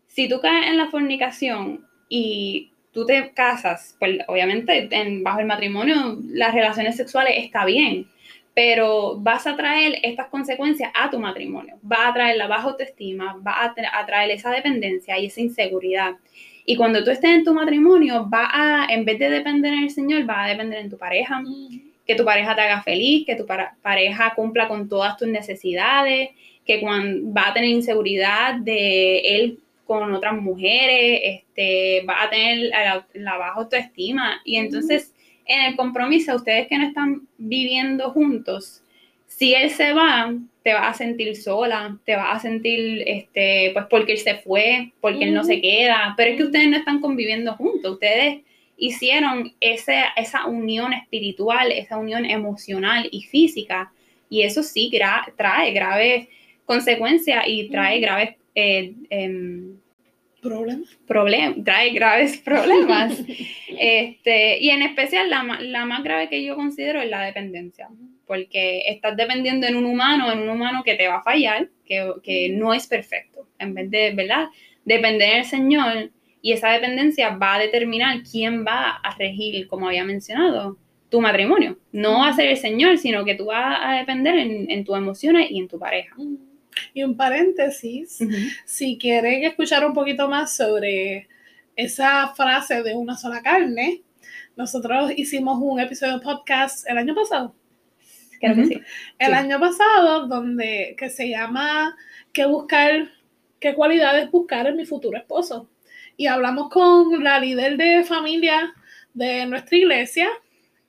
si 0.08 0.30
tú 0.30 0.40
caes 0.40 0.68
en 0.68 0.78
la 0.78 0.88
fornicación 0.88 1.88
y 2.08 2.72
tú 2.92 3.06
te 3.06 3.32
casas, 3.34 3.98
pues 4.00 4.20
obviamente 4.28 4.88
en, 4.92 5.24
bajo 5.24 5.42
el 5.42 5.46
matrimonio 5.46 6.18
las 6.30 6.54
relaciones 6.54 6.96
sexuales 6.96 7.34
está 7.38 7.66
bien, 7.66 8.08
pero 8.54 9.18
vas 9.20 9.46
a 9.46 9.58
traer 9.58 10.00
estas 10.02 10.28
consecuencias 10.28 10.90
a 10.96 11.10
tu 11.12 11.20
matrimonio. 11.20 11.78
Va 11.84 12.08
a 12.08 12.14
traer 12.14 12.38
la 12.38 12.48
baja 12.48 12.70
autoestima, 12.70 13.36
va 13.46 13.66
a, 13.66 14.06
traer 14.06 14.32
esa 14.32 14.50
dependencia 14.50 15.20
y 15.20 15.26
esa 15.26 15.42
inseguridad. 15.42 16.16
Y 16.66 16.76
cuando 16.76 17.04
tú 17.04 17.12
estés 17.12 17.32
en 17.32 17.44
tu 17.44 17.54
matrimonio, 17.54 18.28
va 18.28 18.50
a, 18.52 18.88
en 18.92 19.06
vez 19.06 19.20
de 19.20 19.30
depender 19.30 19.74
en 19.74 19.84
el 19.84 19.90
Señor, 19.92 20.28
va 20.28 20.46
a 20.46 20.50
depender 20.50 20.80
en 20.80 20.90
tu 20.90 20.98
pareja, 20.98 21.44
que 22.06 22.16
tu 22.16 22.26
pareja 22.26 22.56
te 22.56 22.62
haga 22.62 22.82
feliz, 22.82 23.26
que 23.26 23.36
tu 23.36 23.46
pareja 23.82 24.34
cumpla 24.36 24.68
con 24.68 24.90
todas 24.90 25.16
tus 25.18 25.28
necesidades, 25.28 26.30
que 26.66 26.82
cuando 26.82 27.32
va 27.32 27.50
a 27.50 27.54
tener 27.54 27.70
inseguridad 27.70 28.56
de 28.56 29.20
él 29.20 29.60
con 29.86 30.14
otras 30.14 30.34
mujeres, 30.42 31.22
este, 31.24 32.04
va 32.08 32.24
a 32.24 32.30
tener 32.30 32.72
la, 33.14 33.38
baja 33.38 33.60
autoestima. 33.60 34.42
Y 34.44 34.56
entonces, 34.58 35.14
en 35.46 35.62
el 35.66 35.76
compromiso, 35.76 36.36
ustedes 36.36 36.68
que 36.68 36.78
no 36.78 36.88
están 36.88 37.28
viviendo 37.38 38.10
juntos, 38.10 38.82
si 39.28 39.54
él 39.54 39.70
se 39.70 39.94
va, 39.94 40.34
te 40.64 40.74
vas 40.74 40.96
a 40.96 40.98
sentir 40.98 41.36
sola, 41.36 41.98
te 42.06 42.16
vas 42.16 42.38
a 42.38 42.40
sentir, 42.40 43.04
este, 43.06 43.72
pues 43.74 43.86
porque 43.90 44.14
él 44.14 44.18
se 44.18 44.36
fue, 44.36 44.92
porque 45.02 45.26
él 45.26 45.34
no 45.34 45.44
se 45.44 45.62
queda, 45.62 46.14
pero 46.18 46.32
es 46.32 46.38
que 46.38 46.44
ustedes 46.44 46.70
no 46.70 46.78
están 46.78 47.02
conviviendo 47.02 47.54
juntos, 47.54 47.94
ustedes 47.94 48.42
hicieron 48.78 49.54
ese, 49.60 50.04
esa 50.16 50.46
unión 50.46 50.94
espiritual, 50.94 51.72
esa 51.72 51.98
unión 51.98 52.26
emocional 52.26 53.08
y 53.12 53.24
física, 53.24 53.92
y 54.30 54.42
eso 54.42 54.64
sí 54.64 54.92
trae 55.38 55.72
graves 55.72 56.28
consecuencias 56.66 57.44
y 57.48 57.70
trae 57.70 58.00
graves 58.00 58.36
eh, 58.56 58.94
em, 59.10 59.78
problemas. 60.48 61.64
trae 61.64 61.90
graves 61.92 62.38
problemas. 62.46 63.24
este, 63.80 64.60
y 64.60 64.70
en 64.70 64.82
especial 64.82 65.30
la, 65.30 65.44
la, 65.62 65.86
más 65.86 66.04
grave 66.04 66.30
que 66.30 66.44
yo 66.44 66.56
considero 66.56 67.02
es 67.02 67.10
la 67.10 67.22
dependencia, 67.22 67.90
porque 68.26 68.84
estás 68.88 69.16
dependiendo 69.18 69.68
en 69.68 69.76
un 69.76 69.86
humano, 69.86 70.32
en 70.32 70.40
un 70.40 70.50
humano 70.50 70.84
que 70.84 70.96
te 70.96 71.08
va 71.08 71.18
a 71.18 71.24
fallar, 71.24 71.70
que, 71.86 72.12
que 72.24 72.50
no 72.50 72.74
es 72.74 72.88
perfecto. 72.88 73.48
En 73.60 73.74
vez 73.74 73.90
de, 73.90 74.12
¿verdad? 74.14 74.48
Depender 74.84 75.36
del 75.36 75.46
Señor 75.46 76.12
y 76.42 76.52
esa 76.52 76.70
dependencia 76.70 77.30
va 77.38 77.56
a 77.56 77.60
determinar 77.60 78.22
quién 78.30 78.66
va 78.66 78.98
a 78.98 79.18
regir, 79.18 79.68
como 79.68 79.88
había 79.88 80.04
mencionado, 80.04 80.78
tu 81.10 81.22
matrimonio. 81.22 81.80
No 81.92 82.20
va 82.20 82.28
a 82.28 82.34
ser 82.34 82.50
el 82.50 82.58
Señor, 82.58 82.98
sino 82.98 83.26
que 83.26 83.36
tú 83.36 83.46
vas 83.46 83.80
a 83.82 83.94
depender 83.94 84.38
en, 84.38 84.70
en 84.70 84.84
tus 84.84 84.96
emociones 84.98 85.50
y 85.50 85.60
en 85.60 85.68
tu 85.68 85.80
pareja. 85.80 86.16
Y 86.94 87.04
un 87.04 87.16
paréntesis, 87.16 88.20
si 88.66 88.98
quieren 88.98 89.44
escuchar 89.44 89.86
un 89.86 89.94
poquito 89.94 90.28
más 90.28 90.56
sobre 90.56 91.28
esa 91.76 92.34
frase 92.36 92.84
de 92.84 92.96
una 92.96 93.18
sola 93.18 93.42
carne, 93.42 94.02
nosotros 94.56 95.12
hicimos 95.16 95.60
un 95.62 95.80
episodio 95.80 96.16
de 96.16 96.22
podcast 96.22 96.88
el 96.90 96.98
año 96.98 97.14
pasado. 97.14 97.56
Creo 98.40 98.56
que 98.56 98.66
sí. 98.66 98.82
El 99.20 99.34
año 99.34 99.60
pasado, 99.60 100.28
donde 100.28 100.96
que 100.98 101.10
se 101.10 101.30
llama 101.30 101.96
¿Qué 102.32 102.46
buscar? 102.46 103.10
¿Qué 103.60 103.74
cualidades 103.74 104.30
buscar 104.32 104.68
en 104.68 104.76
mi 104.76 104.86
futuro 104.86 105.18
esposo? 105.18 105.70
Y 106.18 106.28
hablamos 106.28 106.70
con 106.70 107.24
la 107.24 107.40
líder 107.40 107.78
de 107.78 108.04
familia 108.04 108.74
de 109.14 109.46
nuestra 109.46 109.78
iglesia, 109.78 110.30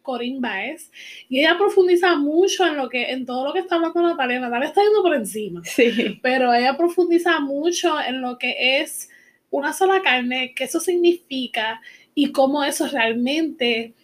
Corinne 0.07 0.39
Baez, 0.39 0.93
y 1.29 1.41
ella 1.41 1.59
profundiza 1.59 2.15
mucho 2.15 2.65
en 2.65 2.77
lo 2.77 2.89
que, 2.89 3.11
en 3.11 3.27
todo 3.27 3.49
lo 3.49 3.53
que 3.53 3.59
está 3.59 3.75
hablando 3.75 4.01
Natalia. 4.03 4.39
Natalia 4.39 4.69
está 4.69 4.83
yendo 4.83 5.03
por 5.03 5.17
encima. 5.17 5.63
Sí. 5.65 6.21
Pero 6.23 6.55
ella 6.55 6.77
profundiza 6.77 7.41
mucho 7.41 8.01
en 8.01 8.21
lo 8.21 8.39
que 8.39 8.81
es 8.81 9.11
una 9.51 9.73
sola 9.73 10.03
carne, 10.03 10.55
qué 10.55 10.65
eso 10.65 10.79
significa 10.79 11.81
y 12.15 12.31
cómo 12.31 12.63
eso 12.63 12.87
realmente 12.87 13.95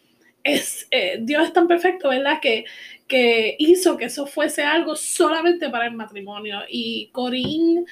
es, 0.42 0.88
eh, 0.90 1.18
Dios 1.20 1.44
es 1.44 1.52
tan 1.52 1.68
perfecto, 1.68 2.08
¿verdad? 2.08 2.40
Que, 2.42 2.64
que 3.06 3.54
hizo 3.60 3.96
que 3.96 4.06
eso 4.06 4.26
fuese 4.26 4.64
algo 4.64 4.96
solamente 4.96 5.70
para 5.70 5.86
el 5.86 5.94
matrimonio. 5.94 6.62
Y 6.68 7.10
Corinne 7.12 7.84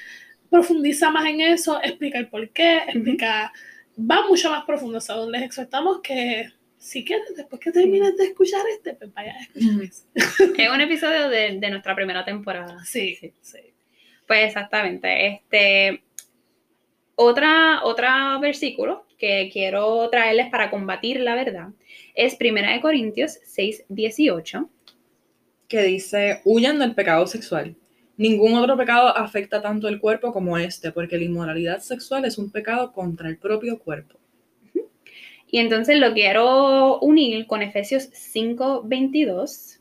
profundiza 0.49 1.11
más 1.11 1.25
en 1.27 1.39
eso, 1.39 1.81
explica 1.81 2.19
el 2.19 2.27
por 2.27 2.49
qué, 2.49 2.79
explica, 2.87 3.53
va 3.97 4.27
mucho 4.27 4.49
más 4.49 4.65
profundo. 4.65 4.97
O 4.97 5.01
sea, 5.01 5.15
les 5.27 5.43
exhortamos 5.43 6.01
que 6.01 6.51
si 6.81 7.05
quieres, 7.05 7.35
después 7.37 7.61
que 7.61 7.71
termines 7.71 8.17
de 8.17 8.25
escuchar 8.25 8.61
este, 8.73 8.95
pues 8.95 9.13
vaya 9.13 9.35
a 9.35 9.41
escuchar 9.41 9.83
Es 10.57 10.69
un 10.69 10.81
episodio 10.81 11.29
de, 11.29 11.59
de, 11.59 11.69
nuestra 11.69 11.95
primera 11.95 12.25
temporada. 12.25 12.83
Sí, 12.83 13.15
sí, 13.15 13.31
sí. 13.39 13.59
Pues 14.25 14.47
exactamente. 14.47 15.27
Este, 15.27 16.01
otra, 17.13 17.83
otro 17.83 18.07
versículo 18.41 19.05
que 19.19 19.51
quiero 19.53 20.09
traerles 20.09 20.49
para 20.49 20.71
combatir 20.71 21.19
la 21.19 21.35
verdad 21.35 21.69
es 22.15 22.35
1 22.41 22.81
Corintios 22.81 23.37
6, 23.43 23.85
18. 23.87 24.67
Que 25.67 25.83
dice, 25.83 26.41
huyan 26.45 26.79
del 26.79 26.95
pecado 26.95 27.27
sexual. 27.27 27.75
Ningún 28.17 28.55
otro 28.55 28.75
pecado 28.75 29.15
afecta 29.15 29.61
tanto 29.61 29.87
el 29.87 29.99
cuerpo 29.99 30.33
como 30.33 30.57
este, 30.57 30.91
porque 30.91 31.17
la 31.17 31.25
inmoralidad 31.25 31.79
sexual 31.79 32.25
es 32.25 32.39
un 32.39 32.51
pecado 32.51 32.91
contra 32.91 33.29
el 33.29 33.37
propio 33.37 33.77
cuerpo. 33.77 34.20
Y 35.51 35.59
entonces 35.59 35.99
lo 35.99 36.13
quiero 36.13 36.99
unir 36.99 37.45
con 37.45 37.61
Efesios 37.61 38.09
5:22. 38.13 39.79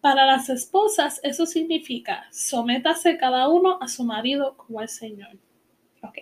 Para 0.00 0.26
las 0.26 0.48
esposas 0.48 1.20
eso 1.22 1.46
significa 1.46 2.26
sométase 2.32 3.16
cada 3.16 3.48
uno 3.48 3.78
a 3.80 3.88
su 3.88 4.02
marido 4.02 4.56
como 4.56 4.80
al 4.80 4.88
Señor. 4.88 5.30
Ok. 6.02 6.18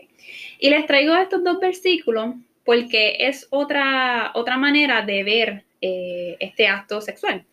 Y 0.58 0.68
les 0.68 0.86
traigo 0.86 1.16
estos 1.16 1.42
dos 1.42 1.58
versículos 1.60 2.34
porque 2.64 3.16
es 3.20 3.46
otra, 3.50 4.32
otra 4.34 4.58
manera 4.58 5.00
de 5.00 5.24
ver 5.24 5.64
eh, 5.80 6.36
este 6.38 6.66
acto 6.66 7.00
sexual. 7.00 7.46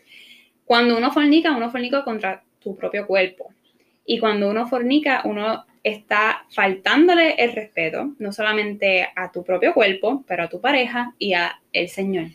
Cuando 0.65 0.97
uno 0.97 1.11
fornica, 1.11 1.55
uno 1.55 1.71
fornica 1.71 2.03
contra 2.03 2.43
tu 2.59 2.75
propio 2.75 3.07
cuerpo. 3.07 3.53
Y 4.05 4.19
cuando 4.19 4.49
uno 4.49 4.67
fornica, 4.67 5.21
uno 5.23 5.65
está 5.85 6.47
faltándole 6.49 7.35
el 7.37 7.53
respeto, 7.53 8.15
no 8.17 8.33
solamente 8.33 9.07
a 9.15 9.31
tu 9.31 9.43
propio 9.43 9.71
cuerpo, 9.75 10.25
pero 10.27 10.43
a 10.43 10.49
tu 10.49 10.59
pareja 10.59 11.13
y 11.19 11.33
a 11.33 11.61
el 11.73 11.89
Señor. 11.89 12.29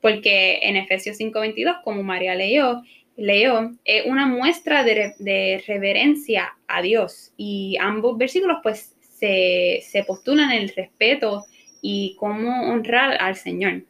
Porque 0.00 0.60
en 0.62 0.76
Efesios 0.76 1.18
5:22, 1.18 1.82
como 1.82 2.04
María 2.04 2.36
leyó, 2.36 2.82
leyó, 3.16 3.72
es 3.84 4.06
una 4.06 4.26
muestra 4.26 4.84
de, 4.84 5.64
reverencia 5.66 6.56
a 6.68 6.82
Dios. 6.82 7.32
Y 7.36 7.76
ambos 7.80 8.16
versículos 8.16 8.58
pues 8.62 8.94
se, 9.00 10.04
postulan 10.06 10.52
el 10.52 10.68
respeto 10.68 11.46
y 11.82 12.14
cómo 12.16 12.70
honrar 12.70 13.20
al 13.20 13.34
Señor. 13.34 13.82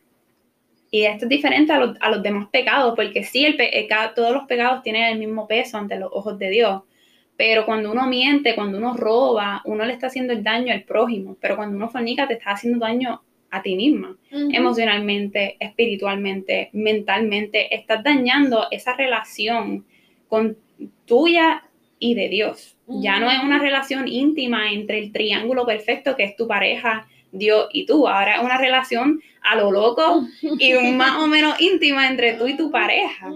Y 0.91 1.05
esto 1.05 1.27
es 1.27 1.29
diferente 1.29 1.75
a, 1.75 1.79
los, 2.09 2.23
demás 2.23 2.49
pecados, 2.51 2.95
porque 2.97 3.23
sí, 3.23 3.45
el, 3.45 3.59
todos 4.15 4.33
los 4.33 4.45
pecados 4.45 4.83
tienen 4.83 5.05
el 5.05 5.19
mismo 5.19 5.47
peso 5.47 5.77
ante 5.77 5.99
los 5.99 6.09
ojos 6.11 6.39
de 6.39 6.49
Dios, 6.49 6.83
pero 7.37 7.66
cuando 7.66 7.91
uno 7.91 8.07
miente, 8.07 8.55
cuando 8.55 8.78
uno 8.78 8.95
roba, 8.95 9.61
uno 9.64 9.85
le 9.85 9.93
está 9.93 10.07
haciendo 10.07 10.32
el 10.32 10.45
daño 10.45 10.72
al 10.72 10.82
prójimo. 10.82 11.37
Pero 11.41 11.57
cuando 11.57 11.76
uno 11.76 11.89
fornica, 11.89 12.28
te 12.28 12.35
está 12.35 12.53
haciendo 12.53 12.78
daño 12.78 13.22
a 13.51 13.62
ti 13.62 13.76
misma. 13.76 14.16
Emocionalmente, 14.30 15.57
espiritualmente, 15.59 16.70
mentalmente. 16.72 17.74
Estás 17.74 18.03
dañando 18.05 18.66
esa 18.70 18.95
relación 18.97 19.85
con 20.28 20.57
tuya 21.07 21.64
y 21.99 22.14
de 22.14 22.28
Dios. 22.28 22.76
Ya 22.87 23.18
no 23.18 23.30
es 23.30 23.43
una 23.43 23.59
relación 23.59 24.09
íntima 24.09 24.72
entre 24.72 24.99
el 24.99 25.12
triángulo 25.12 25.64
perfecto 25.64 26.16
que 26.16 26.24
es 26.24 26.37
tu 26.37 26.47
pareja, 26.47 27.09
Dios 27.35 27.68
y 27.72 27.85
tú. 27.85 28.09
Ahora 28.09 28.37
es 28.37 28.43
una 28.43 28.57
relación 28.57 29.20
a 29.43 29.57
lo 29.57 29.70
loco 29.70 30.26
y 30.41 30.72
más 30.95 31.16
o 31.22 31.26
menos 31.26 31.61
íntima 31.61 32.09
entre 32.09 32.35
tú 32.35 32.47
y 32.47 32.57
tu 32.57 32.70
pareja. 32.70 33.30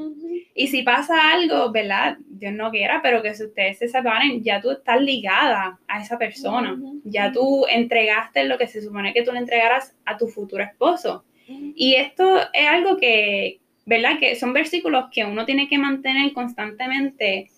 Y 0.55 0.69
si 0.69 0.83
pasa 0.83 1.33
algo, 1.33 1.71
¿verdad? 1.71 2.17
Dios 2.29 2.53
no 2.53 2.71
quiera, 2.71 3.01
pero 3.03 3.23
que 3.23 3.35
si 3.35 3.45
ustedes 3.45 3.79
se 3.79 3.89
separen, 3.89 4.43
ya 4.43 4.61
tú 4.61 4.71
estás 4.71 5.01
ligada 5.01 5.79
a 5.87 6.01
esa 6.01 6.19
persona. 6.19 6.77
Ya 7.05 7.31
tú 7.31 7.67
entregaste 7.69 8.45
lo 8.45 8.59
que 8.59 8.67
se 8.67 8.83
supone 8.83 9.13
que 9.13 9.23
tú 9.23 9.33
le 9.33 9.39
entregaras 9.39 9.95
a 10.05 10.17
tu 10.17 10.29
futuro 10.29 10.65
esposo. 10.65 11.25
Y 11.47 11.95
esto 11.95 12.41
es 12.53 12.69
algo 12.69 12.97
que, 12.97 13.61
¿verdad? 13.87 14.19
Que 14.19 14.35
son 14.35 14.53
versículos 14.53 15.07
que 15.13 15.25
uno 15.25 15.45
tiene 15.47 15.69
que 15.69 15.79
mantener 15.79 16.33
constantemente 16.33 17.51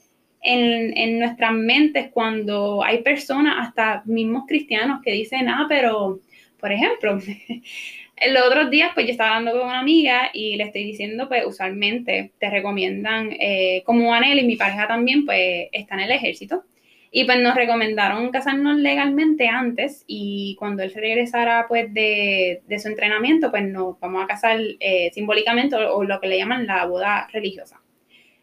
en, 0.42 0.96
en 0.96 1.18
nuestras 1.18 1.52
mentes 1.52 2.10
cuando 2.12 2.82
hay 2.84 3.02
personas, 3.02 3.66
hasta 3.66 4.02
mismos 4.06 4.44
cristianos, 4.46 5.00
que 5.02 5.12
dicen, 5.12 5.48
ah, 5.48 5.66
pero, 5.68 6.20
por 6.60 6.72
ejemplo, 6.72 7.18
los 8.28 8.46
otros 8.46 8.70
días, 8.70 8.90
pues 8.94 9.06
yo 9.06 9.12
estaba 9.12 9.36
hablando 9.36 9.58
con 9.58 9.68
una 9.68 9.80
amiga 9.80 10.30
y 10.32 10.56
le 10.56 10.64
estoy 10.64 10.84
diciendo, 10.84 11.28
pues 11.28 11.44
usualmente 11.46 12.32
te 12.38 12.50
recomiendan, 12.50 13.30
eh, 13.32 13.82
como 13.84 14.14
Anel 14.14 14.38
y 14.38 14.46
mi 14.46 14.56
pareja 14.56 14.86
también, 14.86 15.24
pues 15.24 15.68
está 15.72 15.94
en 15.94 16.00
el 16.00 16.12
ejército. 16.12 16.64
Y 17.12 17.24
pues 17.24 17.40
nos 17.40 17.56
recomendaron 17.56 18.30
casarnos 18.30 18.78
legalmente 18.78 19.48
antes 19.48 20.04
y 20.06 20.54
cuando 20.60 20.84
él 20.84 20.92
regresara 20.94 21.66
pues 21.68 21.92
de, 21.92 22.62
de 22.68 22.78
su 22.78 22.86
entrenamiento, 22.86 23.50
pues 23.50 23.64
nos 23.64 23.98
vamos 23.98 24.22
a 24.22 24.28
casar 24.28 24.60
eh, 24.78 25.10
simbólicamente 25.12 25.74
o, 25.74 25.96
o 25.96 26.04
lo 26.04 26.20
que 26.20 26.28
le 26.28 26.38
llaman 26.38 26.68
la 26.68 26.86
boda 26.86 27.28
religiosa. 27.32 27.80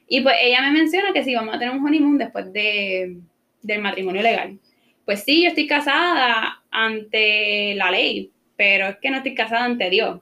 Y 0.07 0.21
pues 0.21 0.35
ella 0.41 0.61
me 0.61 0.71
menciona 0.71 1.13
que 1.13 1.23
si 1.23 1.33
vamos 1.35 1.55
a 1.55 1.59
tener 1.59 1.73
un 1.73 1.85
honeymoon 1.85 2.17
después 2.17 2.51
de, 2.51 3.17
del 3.61 3.81
matrimonio 3.81 4.21
legal. 4.21 4.59
Pues 5.07 5.23
sí, 5.23 5.43
yo 5.43 5.47
estoy 5.47 5.67
casada 5.67 6.61
ante 6.69 7.73
la 7.75 7.91
ley, 7.91 8.29
pero 8.57 8.87
es 8.87 8.97
que 8.97 9.09
no 9.09 9.15
estoy 9.15 9.35
casada 9.35 9.63
ante 9.63 9.89
Dios. 9.89 10.19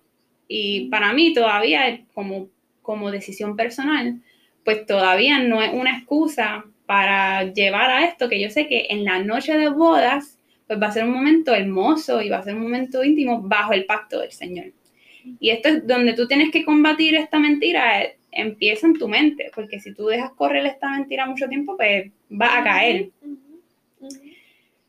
Y 0.48 0.90
para 0.90 1.12
mí 1.12 1.34
todavía, 1.34 2.02
como, 2.14 2.50
como 2.84 3.10
decisión 3.10 3.56
personal, 3.56 4.22
pues 4.64 4.86
todavía 4.86 5.40
no 5.40 5.64
es 5.64 5.74
una 5.74 5.98
excusa 5.98 6.66
para 6.86 7.52
llevar 7.52 7.90
a 7.90 8.06
esto, 8.06 8.30
que 8.30 8.40
yo 8.40 8.52
sé 8.52 8.68
que 8.68 8.86
en 8.92 9.06
la 9.06 9.18
noche 9.24 9.58
de 9.58 9.70
bodas, 9.70 10.38
pues 10.68 10.80
va 10.80 10.86
a 10.86 10.92
ser 10.92 11.06
un 11.06 11.14
momento 11.14 11.56
hermoso 11.56 12.22
y 12.22 12.30
va 12.30 12.38
a 12.38 12.44
ser 12.44 12.54
un 12.54 12.62
momento 12.62 13.04
íntimo 13.04 13.42
bajo 13.42 13.74
el 13.74 13.86
pacto 13.86 14.20
del 14.20 14.34
Señor. 14.34 14.68
Y 15.40 15.50
esto 15.50 15.70
es 15.70 15.88
donde 15.88 16.14
tú 16.14 16.28
tienes 16.28 16.52
que 16.52 16.64
combatir 16.64 17.16
esta 17.16 17.40
mentira, 17.40 18.04
eh, 18.04 18.18
empieza 18.32 18.86
en 18.86 19.00
tu 19.00 19.08
mente, 19.08 19.50
porque 19.56 19.80
si 19.80 19.96
tú 19.96 20.06
dejas 20.06 20.30
correr 20.34 20.64
esta 20.68 20.92
mentira 20.92 21.26
mucho 21.26 21.48
tiempo, 21.48 21.76
pues 21.76 22.12
va 22.32 22.60
a 22.60 22.64
caer. 22.64 23.10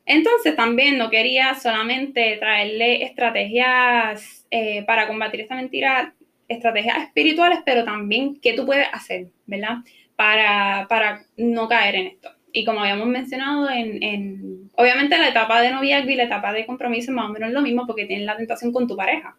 Entonces 0.07 0.55
también 0.55 0.97
no 0.97 1.09
quería 1.09 1.53
solamente 1.55 2.37
traerle 2.37 3.03
estrategias 3.03 4.47
eh, 4.49 4.83
para 4.83 5.05
combatir 5.05 5.41
esta 5.41 5.55
mentira, 5.55 6.13
estrategias 6.47 7.03
espirituales, 7.03 7.59
pero 7.65 7.83
también 7.83 8.39
qué 8.41 8.53
tú 8.53 8.65
puedes 8.65 8.87
hacer, 8.93 9.27
¿verdad? 9.45 9.79
Para, 10.15 10.87
para 10.87 11.25
no 11.35 11.67
caer 11.67 11.95
en 11.95 12.07
esto. 12.07 12.29
Y 12.53 12.63
como 12.63 12.79
habíamos 12.79 13.07
mencionado, 13.07 13.69
en, 13.69 14.01
en, 14.01 14.71
obviamente 14.75 15.17
la 15.17 15.27
etapa 15.27 15.61
de 15.61 15.71
noviazgo 15.71 16.09
y 16.09 16.15
la 16.15 16.23
etapa 16.23 16.53
de 16.53 16.65
compromiso 16.65 17.11
es 17.11 17.15
más 17.15 17.29
o 17.29 17.33
menos 17.33 17.51
lo 17.51 17.61
mismo 17.61 17.85
porque 17.85 18.05
tienes 18.05 18.25
la 18.25 18.37
tentación 18.37 18.71
con 18.71 18.87
tu 18.87 18.95
pareja. 18.95 19.35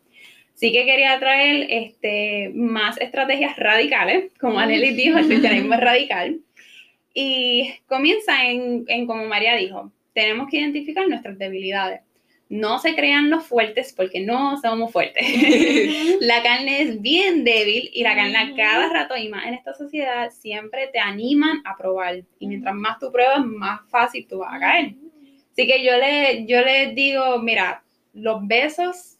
Sí 0.52 0.70
que 0.70 0.84
quería 0.84 1.18
traer 1.18 1.66
este, 1.70 2.50
más 2.54 3.00
estrategias 3.00 3.56
radicales, 3.56 4.32
como 4.38 4.58
Anneli 4.58 4.90
dijo, 4.90 5.16
el 5.16 5.28
cristianismo 5.28 5.74
es 5.74 5.80
radical. 5.80 6.40
Y 7.14 7.72
comienza 7.86 8.44
en, 8.44 8.84
en, 8.88 9.06
como 9.06 9.24
María 9.24 9.56
dijo, 9.56 9.92
tenemos 10.18 10.50
que 10.50 10.58
identificar 10.58 11.06
nuestras 11.06 11.38
debilidades. 11.38 12.00
No 12.48 12.80
se 12.80 12.96
crean 12.96 13.30
los 13.30 13.46
fuertes 13.46 13.94
porque 13.96 14.18
no 14.18 14.60
somos 14.60 14.90
fuertes. 14.90 15.24
la 16.20 16.42
carne 16.42 16.82
es 16.82 17.00
bien 17.00 17.44
débil 17.44 17.88
y 17.92 18.02
la 18.02 18.16
carne 18.16 18.36
a 18.36 18.56
cada 18.56 18.88
rato 18.88 19.16
y 19.16 19.28
más 19.28 19.46
en 19.46 19.54
esta 19.54 19.74
sociedad 19.74 20.30
siempre 20.32 20.88
te 20.88 20.98
animan 20.98 21.62
a 21.64 21.76
probar. 21.76 22.24
Y 22.40 22.48
mientras 22.48 22.74
más 22.74 22.98
tú 22.98 23.12
pruebas, 23.12 23.46
más 23.46 23.82
fácil 23.90 24.26
tú 24.26 24.38
vas 24.38 24.54
a 24.54 24.58
caer. 24.58 24.94
Así 25.52 25.68
que 25.68 25.84
yo 25.84 25.96
le, 25.96 26.46
yo 26.46 26.62
les 26.62 26.96
digo, 26.96 27.38
mira, 27.38 27.84
los 28.12 28.44
besos, 28.44 29.18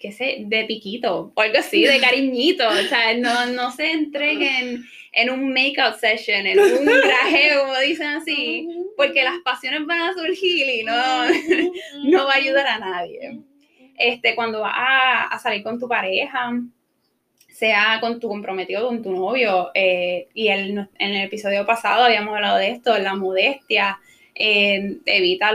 qué 0.00 0.10
sé, 0.10 0.38
de 0.46 0.64
piquito 0.64 1.32
o 1.32 1.40
algo 1.40 1.58
así, 1.58 1.84
de 1.84 2.00
cariñito. 2.00 2.66
O 2.66 2.88
sea, 2.88 3.16
no, 3.16 3.46
no 3.46 3.70
se 3.70 3.92
entreguen 3.92 4.82
en 5.12 5.30
un 5.30 5.52
make-out 5.52 5.96
session, 5.96 6.46
en 6.46 6.58
un 6.58 6.84
traje, 7.02 7.50
como 7.58 7.78
dicen 7.78 8.08
así, 8.08 8.68
porque 8.96 9.22
las 9.24 9.38
pasiones 9.44 9.86
van 9.86 10.00
a 10.00 10.14
surgir 10.14 10.68
y 10.68 10.82
no, 10.82 10.94
no 12.04 12.26
va 12.26 12.32
a 12.32 12.36
ayudar 12.36 12.66
a 12.66 12.78
nadie. 12.78 13.40
Este, 13.98 14.34
cuando 14.34 14.60
vas 14.60 14.74
a, 14.74 15.24
a 15.28 15.38
salir 15.38 15.62
con 15.62 15.78
tu 15.78 15.86
pareja, 15.86 16.52
sea 17.62 17.98
con 18.00 18.18
tu 18.18 18.28
comprometido, 18.28 18.88
con 18.88 19.02
tu 19.02 19.12
novio, 19.12 19.70
eh, 19.74 20.28
y 20.34 20.48
el, 20.48 20.70
en 20.70 20.88
el 20.98 21.26
episodio 21.26 21.64
pasado 21.64 22.04
habíamos 22.04 22.34
hablado 22.34 22.56
de 22.56 22.70
esto, 22.70 22.98
la 22.98 23.14
modestia, 23.14 24.00
eh, 24.34 24.96
evita 25.06 25.52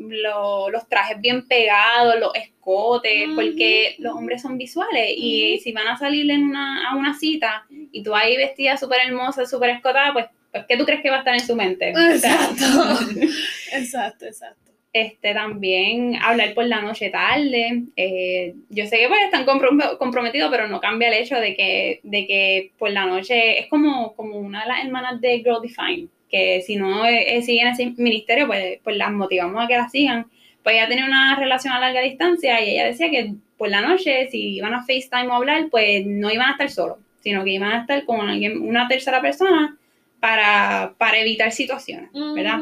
lo, 0.00 0.08
lo, 0.08 0.70
los 0.70 0.88
trajes 0.88 1.20
bien 1.20 1.46
pegados, 1.46 2.18
los 2.18 2.34
escotes, 2.34 3.28
porque 3.34 3.96
los 3.98 4.14
hombres 4.14 4.42
son 4.42 4.58
visuales 4.58 5.12
y 5.16 5.58
si 5.62 5.72
van 5.72 5.88
a 5.88 5.96
salir 5.96 6.30
en 6.30 6.44
una, 6.44 6.90
a 6.90 6.96
una 6.96 7.14
cita 7.14 7.66
y 7.70 8.02
tú 8.02 8.14
ahí 8.14 8.36
vestida 8.36 8.76
súper 8.76 9.00
hermosa, 9.06 9.46
súper 9.46 9.70
escotada, 9.70 10.12
pues, 10.12 10.26
pues, 10.52 10.64
¿qué 10.68 10.76
tú 10.76 10.84
crees 10.84 11.02
que 11.02 11.10
va 11.10 11.16
a 11.16 11.18
estar 11.20 11.34
en 11.34 11.46
su 11.46 11.54
mente? 11.54 11.90
Exacto, 11.90 12.64
exacto, 13.72 14.26
exacto. 14.26 14.70
Este, 14.92 15.34
también 15.34 16.16
hablar 16.20 16.52
por 16.52 16.64
la 16.64 16.80
noche 16.80 17.10
tarde. 17.10 17.84
Eh, 17.94 18.54
yo 18.70 18.86
sé 18.86 18.98
que 18.98 19.06
pues 19.06 19.20
están 19.24 19.44
comprometidos, 19.44 20.50
pero 20.50 20.66
no 20.66 20.80
cambia 20.80 21.08
el 21.08 21.22
hecho 21.22 21.36
de 21.36 21.54
que, 21.54 22.00
de 22.02 22.26
que 22.26 22.72
por 22.76 22.90
la 22.90 23.06
noche 23.06 23.60
es 23.60 23.66
como, 23.68 24.16
como 24.16 24.36
una 24.38 24.62
de 24.62 24.68
las 24.68 24.84
hermanas 24.84 25.20
de 25.20 25.38
Girl 25.38 25.60
Define 25.62 26.08
que 26.30 26.62
si 26.62 26.76
no 26.76 27.04
eh, 27.06 27.42
siguen 27.42 27.68
ese 27.68 27.92
ministerio, 27.96 28.46
pues, 28.46 28.78
pues 28.82 28.96
las 28.96 29.10
motivamos 29.12 29.64
a 29.64 29.66
que 29.66 29.76
la 29.76 29.88
sigan. 29.88 30.26
Pues 30.62 30.76
ella 30.76 30.88
tenía 30.88 31.06
una 31.06 31.36
relación 31.36 31.72
a 31.72 31.80
larga 31.80 32.02
distancia 32.02 32.60
y 32.60 32.70
ella 32.70 32.86
decía 32.86 33.10
que 33.10 33.34
por 33.56 33.68
la 33.68 33.80
noche, 33.80 34.28
si 34.30 34.54
iban 34.56 34.74
a 34.74 34.84
FaceTime 34.84 35.28
o 35.28 35.34
hablar, 35.34 35.66
pues 35.70 36.06
no 36.06 36.30
iban 36.30 36.48
a 36.48 36.52
estar 36.52 36.70
solos, 36.70 36.98
sino 37.22 37.44
que 37.44 37.50
iban 37.50 37.72
a 37.72 37.80
estar 37.80 38.04
con 38.04 38.28
alguien, 38.28 38.60
una 38.60 38.88
tercera 38.88 39.20
persona 39.20 39.76
para, 40.20 40.94
para 40.98 41.18
evitar 41.18 41.50
situaciones, 41.52 42.10
¿verdad? 42.12 42.60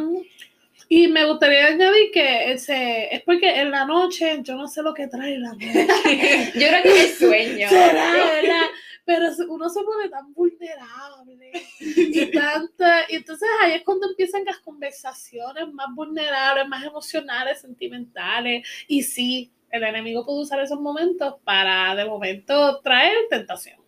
Y 0.89 1.09
me 1.09 1.25
gustaría 1.27 1.67
añadir 1.67 2.11
que 2.13 2.53
ese, 2.53 3.15
es 3.15 3.21
porque 3.23 3.61
en 3.61 3.71
la 3.71 3.85
noche 3.85 4.39
yo 4.43 4.57
no 4.57 4.67
sé 4.67 4.83
lo 4.83 4.95
que 4.95 5.07
trae 5.07 5.39
la 5.39 5.53
noche. 5.53 5.71
yo 6.55 6.67
creo 6.67 6.83
que 6.83 7.05
es 7.05 7.19
sueño. 7.19 7.69
¿Será, 7.69 8.13
¿verdad? 8.15 8.67
Pero 9.09 9.25
uno 9.49 9.71
se 9.71 9.83
pone 9.85 10.11
tan 10.11 10.35
vulnerable 10.35 11.51
y 11.81 12.31
tanta, 12.31 13.11
y 13.11 13.17
entonces 13.17 13.49
ahí 13.63 13.73
es 13.73 13.83
cuando 13.83 14.07
empiezan 14.07 14.45
las 14.45 14.59
conversaciones 14.59 15.73
más 15.73 15.87
vulnerables, 15.95 16.69
más 16.69 16.85
emocionales, 16.85 17.63
sentimentales, 17.63 18.69
y 18.87 19.03
sí, 19.03 19.51
el 19.71 19.83
enemigo 19.83 20.27
puede 20.27 20.43
usar 20.43 20.61
esos 20.61 20.79
momentos 20.79 21.37
para 21.43 21.95
de 21.97 22.05
momento 22.05 22.83
traer 22.83 23.17
tentación. 23.31 23.81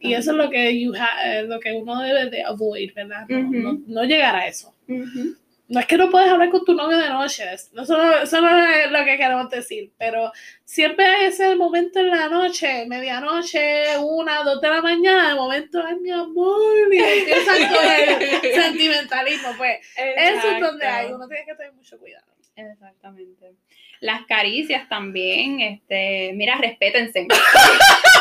Y 0.00 0.14
eso 0.14 0.30
es 0.30 0.36
lo 0.38 0.48
que, 0.48 0.80
you 0.80 0.94
ha, 0.98 1.42
lo 1.42 1.60
que 1.60 1.74
uno 1.74 2.00
debe 2.00 2.30
de 2.30 2.42
avoid, 2.42 2.94
¿verdad? 2.94 3.26
No, 3.28 3.38
uh 3.38 3.42
-huh. 3.42 3.62
no, 3.62 3.82
no, 3.86 4.04
llegar 4.04 4.36
a 4.36 4.46
eso. 4.46 4.72
Uh 4.88 4.94
-huh 4.94 5.36
no 5.68 5.80
es 5.80 5.86
que 5.86 5.96
no 5.96 6.10
puedes 6.10 6.28
hablar 6.28 6.50
con 6.50 6.64
tu 6.64 6.74
novio 6.74 6.96
de 6.96 7.08
noche, 7.08 7.44
eso 7.52 7.68
no, 7.72 7.82
eso 8.18 8.40
no 8.40 8.66
es 8.66 8.90
lo 8.90 9.04
que 9.04 9.16
queremos 9.16 9.50
decir, 9.50 9.90
pero 9.98 10.32
siempre 10.64 11.04
hay 11.06 11.26
ese 11.26 11.56
momento 11.56 11.98
en 12.00 12.10
la 12.10 12.28
noche, 12.28 12.86
medianoche, 12.86 13.98
una, 13.98 14.42
dos 14.44 14.60
de 14.60 14.68
la 14.68 14.80
mañana, 14.80 15.30
el 15.30 15.36
momento, 15.36 15.82
ay 15.84 15.96
mi 15.96 16.10
amor, 16.10 16.92
y 16.92 16.98
empiezan 16.98 17.68
con 17.68 17.84
el 17.84 18.52
sentimentalismo, 18.62 19.48
pues 19.56 19.78
Exacto. 19.96 20.38
eso 20.38 20.56
es 20.56 20.60
donde 20.60 20.86
hay, 20.86 21.12
uno 21.12 21.26
tiene 21.26 21.44
que 21.44 21.54
tener 21.54 21.72
mucho 21.72 21.98
cuidado. 21.98 22.26
Exactamente. 22.54 23.52
Las 24.00 24.24
caricias 24.26 24.88
también, 24.88 25.60
este, 25.60 26.32
mira, 26.34 26.56
respétense. 26.56 27.26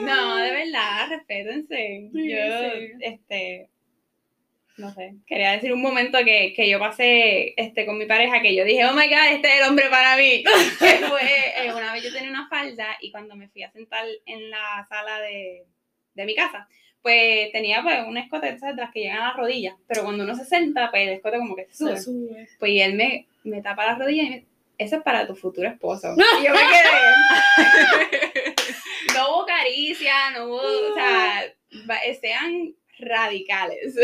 No, 0.00 0.36
de 0.36 0.50
verdad, 0.50 1.08
respétense. 1.08 2.10
Sí, 2.12 2.30
yo, 2.30 2.70
sí. 2.70 2.92
este, 3.00 3.68
no 4.76 4.92
sé, 4.92 5.14
quería 5.26 5.52
decir 5.52 5.72
un 5.72 5.82
momento 5.82 6.18
que, 6.24 6.52
que, 6.54 6.68
yo 6.68 6.78
pasé 6.78 7.54
este, 7.56 7.86
con 7.86 7.96
mi 7.98 8.06
pareja 8.06 8.42
que 8.42 8.54
yo 8.54 8.64
dije, 8.64 8.84
oh 8.86 8.92
my 8.92 9.08
god, 9.08 9.32
este 9.32 9.48
es 9.48 9.62
el 9.62 9.68
hombre 9.68 9.88
para 9.88 10.16
mí. 10.16 10.42
que 10.78 11.06
fue, 11.06 11.20
eh, 11.58 11.72
una 11.72 11.92
vez 11.92 12.02
yo 12.02 12.12
tenía 12.12 12.30
una 12.30 12.48
falda 12.48 12.96
y 13.00 13.10
cuando 13.10 13.36
me 13.36 13.48
fui 13.48 13.62
a 13.62 13.70
sentar 13.70 14.04
en 14.26 14.50
la 14.50 14.86
sala 14.88 15.20
de, 15.20 15.64
de 16.14 16.24
mi 16.26 16.34
casa, 16.34 16.68
pues 17.02 17.52
tenía 17.52 17.82
pues 17.82 18.00
un 18.06 18.16
escote 18.16 18.52
de 18.52 18.74
las 18.76 18.90
que 18.90 19.00
llegan 19.00 19.18
a 19.18 19.28
las 19.28 19.36
rodillas, 19.36 19.76
pero 19.86 20.02
cuando 20.02 20.24
uno 20.24 20.34
se 20.34 20.44
senta, 20.44 20.90
pues 20.90 21.06
el 21.06 21.14
escote 21.14 21.38
como 21.38 21.54
que 21.54 21.66
se 21.66 21.74
sube. 21.74 21.96
Se 21.96 22.02
sube. 22.02 22.48
Pues 22.58 22.72
y 22.72 22.80
él 22.80 22.94
me, 22.94 23.26
me 23.44 23.62
tapa 23.62 23.86
las 23.86 23.98
rodillas 23.98 24.26
y 24.26 24.30
me 24.30 24.44
eso 24.78 24.96
es 24.96 25.02
para 25.02 25.26
tu 25.26 25.34
futuro 25.34 25.68
esposo. 25.68 26.14
Y 26.40 26.44
yo 26.44 26.52
me 26.52 26.58
quedé. 26.58 28.54
no 29.14 29.28
hubo 29.30 29.46
caricia, 29.46 30.30
no 30.34 30.46
hubo, 30.46 30.56
o 30.56 30.94
sea, 30.94 31.44
sean 32.20 32.74
radicales. 32.98 33.96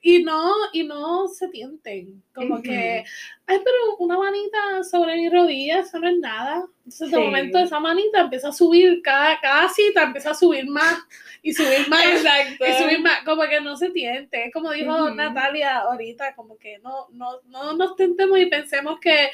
Y 0.00 0.22
no, 0.22 0.54
y 0.72 0.84
no 0.84 1.26
se 1.26 1.48
tienten, 1.48 2.22
como 2.32 2.54
uh 2.54 2.58
-huh. 2.58 2.62
que, 2.62 3.04
ay, 3.46 3.58
pero 3.64 3.96
una 3.98 4.16
manita 4.16 4.84
sobre 4.84 5.16
mi 5.16 5.28
rodilla, 5.28 5.80
eso 5.80 5.98
no 5.98 6.08
es 6.08 6.18
nada. 6.18 6.64
Entonces, 6.78 7.10
de 7.10 7.16
sí. 7.16 7.22
momento, 7.22 7.58
esa 7.58 7.80
manita 7.80 8.20
empieza 8.20 8.50
a 8.50 8.52
subir, 8.52 9.02
cada, 9.02 9.40
cada 9.40 9.68
cita 9.68 10.04
empieza 10.04 10.30
a 10.30 10.34
subir 10.34 10.66
más, 10.66 10.96
y 11.42 11.52
subir 11.52 11.88
más, 11.88 12.06
Exacto. 12.06 12.64
y 12.66 12.72
subir 12.74 13.00
más, 13.00 13.24
como 13.24 13.42
que 13.48 13.60
no 13.60 13.76
se 13.76 13.90
tiente. 13.90 14.50
Como 14.52 14.70
dijo 14.70 14.92
uh 14.92 15.08
-huh. 15.08 15.14
Natalia 15.14 15.78
ahorita, 15.78 16.36
como 16.36 16.56
que 16.56 16.78
no, 16.78 17.08
no, 17.10 17.40
no 17.46 17.72
nos 17.76 17.96
tentemos 17.96 18.38
y 18.38 18.46
pensemos 18.46 19.00
que, 19.00 19.30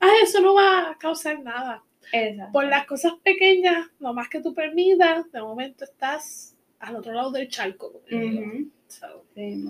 ay, 0.00 0.16
eso 0.22 0.40
no 0.40 0.54
va 0.54 0.90
a 0.90 0.98
causar 0.98 1.38
nada. 1.40 1.84
Exacto. 2.12 2.52
Por 2.52 2.66
las 2.66 2.86
cosas 2.86 3.14
pequeñas, 3.22 3.88
lo 3.98 4.12
más 4.12 4.28
que 4.28 4.40
tú 4.40 4.54
permitas, 4.54 5.30
de 5.32 5.40
momento 5.40 5.84
estás 5.84 6.56
al 6.78 6.96
otro 6.96 7.12
lado 7.12 7.30
del 7.30 7.48
charco. 7.48 8.02
Uh 8.10 8.14
-huh. 8.14 8.70
so, 8.88 9.24
sí. 9.34 9.64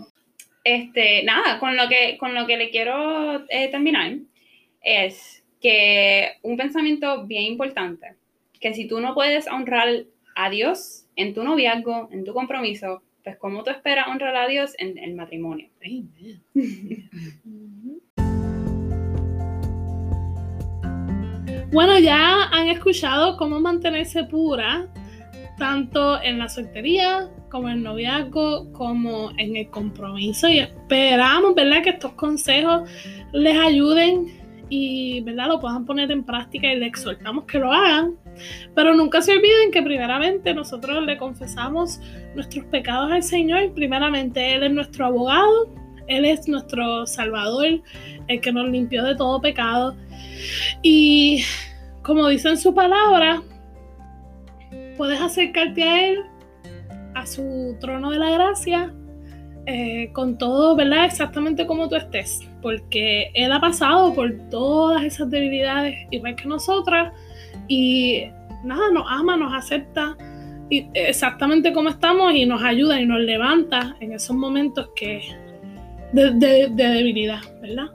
Este, 0.65 1.25
nada, 1.25 1.59
con 1.59 1.77
lo 1.77 1.89
que, 1.89 2.17
con 2.19 2.35
lo 2.35 2.47
que 2.47 2.57
le 2.57 2.71
quiero 2.71 3.45
eh, 3.49 3.69
terminar 3.69 4.17
es 4.81 5.45
que 5.61 6.33
un 6.43 6.57
pensamiento 6.57 7.27
bien 7.27 7.45
importante, 7.45 8.15
que 8.61 8.75
si 8.75 8.87
tú 8.87 9.01
no 9.01 9.15
puedes 9.15 9.47
honrar 9.49 10.05
a 10.35 10.51
Dios 10.51 11.07
en 11.17 11.35
tu 11.35 11.45
noviazgo, 11.45 12.09
en 12.13 12.25
tu 12.25 12.33
compromiso, 12.33 13.03
pues 13.23 13.37
cómo 13.37 13.63
tú 13.63 13.71
esperas 13.71 14.09
honrar 14.09 14.37
a 14.37 14.49
Dios 14.49 14.75
en 14.79 14.99
el 14.99 15.15
matrimonio. 15.15 15.69
Bueno, 21.73 21.99
ya 21.99 22.51
han 22.53 22.69
escuchado 22.69 23.39
cómo 23.39 23.59
mantenerse 23.59 24.25
pura, 24.25 24.87
tanto 25.57 26.23
en 26.23 26.39
la 26.39 26.51
soltería, 26.51 27.31
como 27.51 27.69
en 27.69 27.79
el 27.79 27.83
noviazgo, 27.83 28.71
como 28.73 29.31
en 29.39 29.57
el 29.57 29.71
compromiso. 29.71 30.49
Y 30.49 30.59
esperamos, 30.59 31.55
¿verdad?, 31.55 31.83
que 31.83 31.91
estos 31.91 32.13
consejos 32.13 32.91
les 33.33 33.59
ayuden 33.59 34.27
y, 34.69 35.23
¿verdad?, 35.23 35.49
lo 35.49 35.61
puedan 35.61 35.87
poner 35.87 36.11
en 36.11 36.25
práctica 36.25 36.71
y 36.71 36.79
les 36.79 36.89
exhortamos 36.89 37.45
que 37.45 37.59
lo 37.59 37.73
hagan. 37.73 38.17
Pero 38.75 38.95
nunca 38.95 39.23
se 39.23 39.33
olviden 39.33 39.71
que 39.73 39.83
primeramente 39.83 40.53
nosotros 40.53 41.03
le 41.07 41.17
confesamos 41.17 42.01
nuestros 42.35 42.67
pecados 42.67 43.11
al 43.13 43.23
Señor. 43.23 43.73
Primeramente 43.75 44.55
Él 44.55 44.65
es 44.65 44.73
nuestro 44.73 45.07
abogado, 45.07 45.73
Él 46.07 46.25
es 46.25 46.49
nuestro 46.49 47.07
Salvador, 47.07 47.81
el 48.29 48.41
que 48.41 48.53
nos 48.53 48.69
limpió 48.69 49.05
de 49.05 49.15
todo 49.15 49.41
pecado. 49.41 49.97
Y 50.83 51.45
como 52.03 52.29
dice 52.29 52.49
en 52.49 52.59
su 52.59 52.75
palabra, 52.75 53.43
puedes 54.97 55.21
acercarte 55.21 55.83
a 55.83 56.09
Él, 56.09 56.19
a 57.15 57.27
su 57.27 57.77
trono 57.81 58.11
de 58.11 58.19
la 58.19 58.31
gracia, 58.31 58.93
eh, 59.67 60.11
con 60.13 60.39
todo, 60.39 60.75
¿verdad? 60.75 61.05
Exactamente 61.05 61.67
como 61.67 61.89
tú 61.89 61.97
estés, 61.97 62.41
porque 62.61 63.31
Él 63.35 63.53
ha 63.53 63.61
pasado 63.61 64.13
por 64.13 64.33
todas 64.51 65.05
esas 65.05 65.31
debilidades, 65.31 65.95
igual 66.11 66.35
que 66.35 66.49
nosotras, 66.49 67.13
y 67.69 68.25
nada, 68.65 68.91
nos 68.93 69.05
ama, 69.09 69.37
nos 69.37 69.53
acepta 69.55 70.17
exactamente 70.95 71.73
como 71.73 71.91
estamos 71.91 72.35
y 72.35 72.47
nos 72.47 72.63
ayuda 72.63 73.01
y 73.01 73.07
nos 73.07 73.21
levanta 73.21 73.97
en 74.01 74.13
esos 74.13 74.35
momentos 74.35 74.89
que 74.97 75.23
de, 76.13 76.31
de 76.33 76.69
debilidad, 76.69 77.41
¿verdad? 77.61 77.87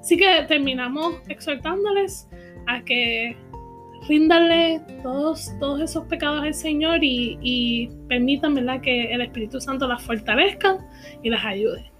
Así 0.00 0.16
que 0.16 0.44
terminamos 0.48 1.16
exhortándoles 1.28 2.28
a 2.66 2.82
que 2.82 3.36
ríndanle 4.08 4.80
todos, 5.02 5.52
todos 5.60 5.80
esos 5.80 6.04
pecados 6.06 6.42
al 6.42 6.54
Señor 6.54 7.04
y, 7.04 7.38
y 7.42 7.90
permitan 8.08 8.54
¿verdad? 8.54 8.80
que 8.80 9.12
el 9.12 9.20
Espíritu 9.20 9.60
Santo 9.60 9.86
las 9.86 10.02
fortalezca 10.02 10.78
y 11.22 11.30
las 11.30 11.44
ayude. 11.44 11.90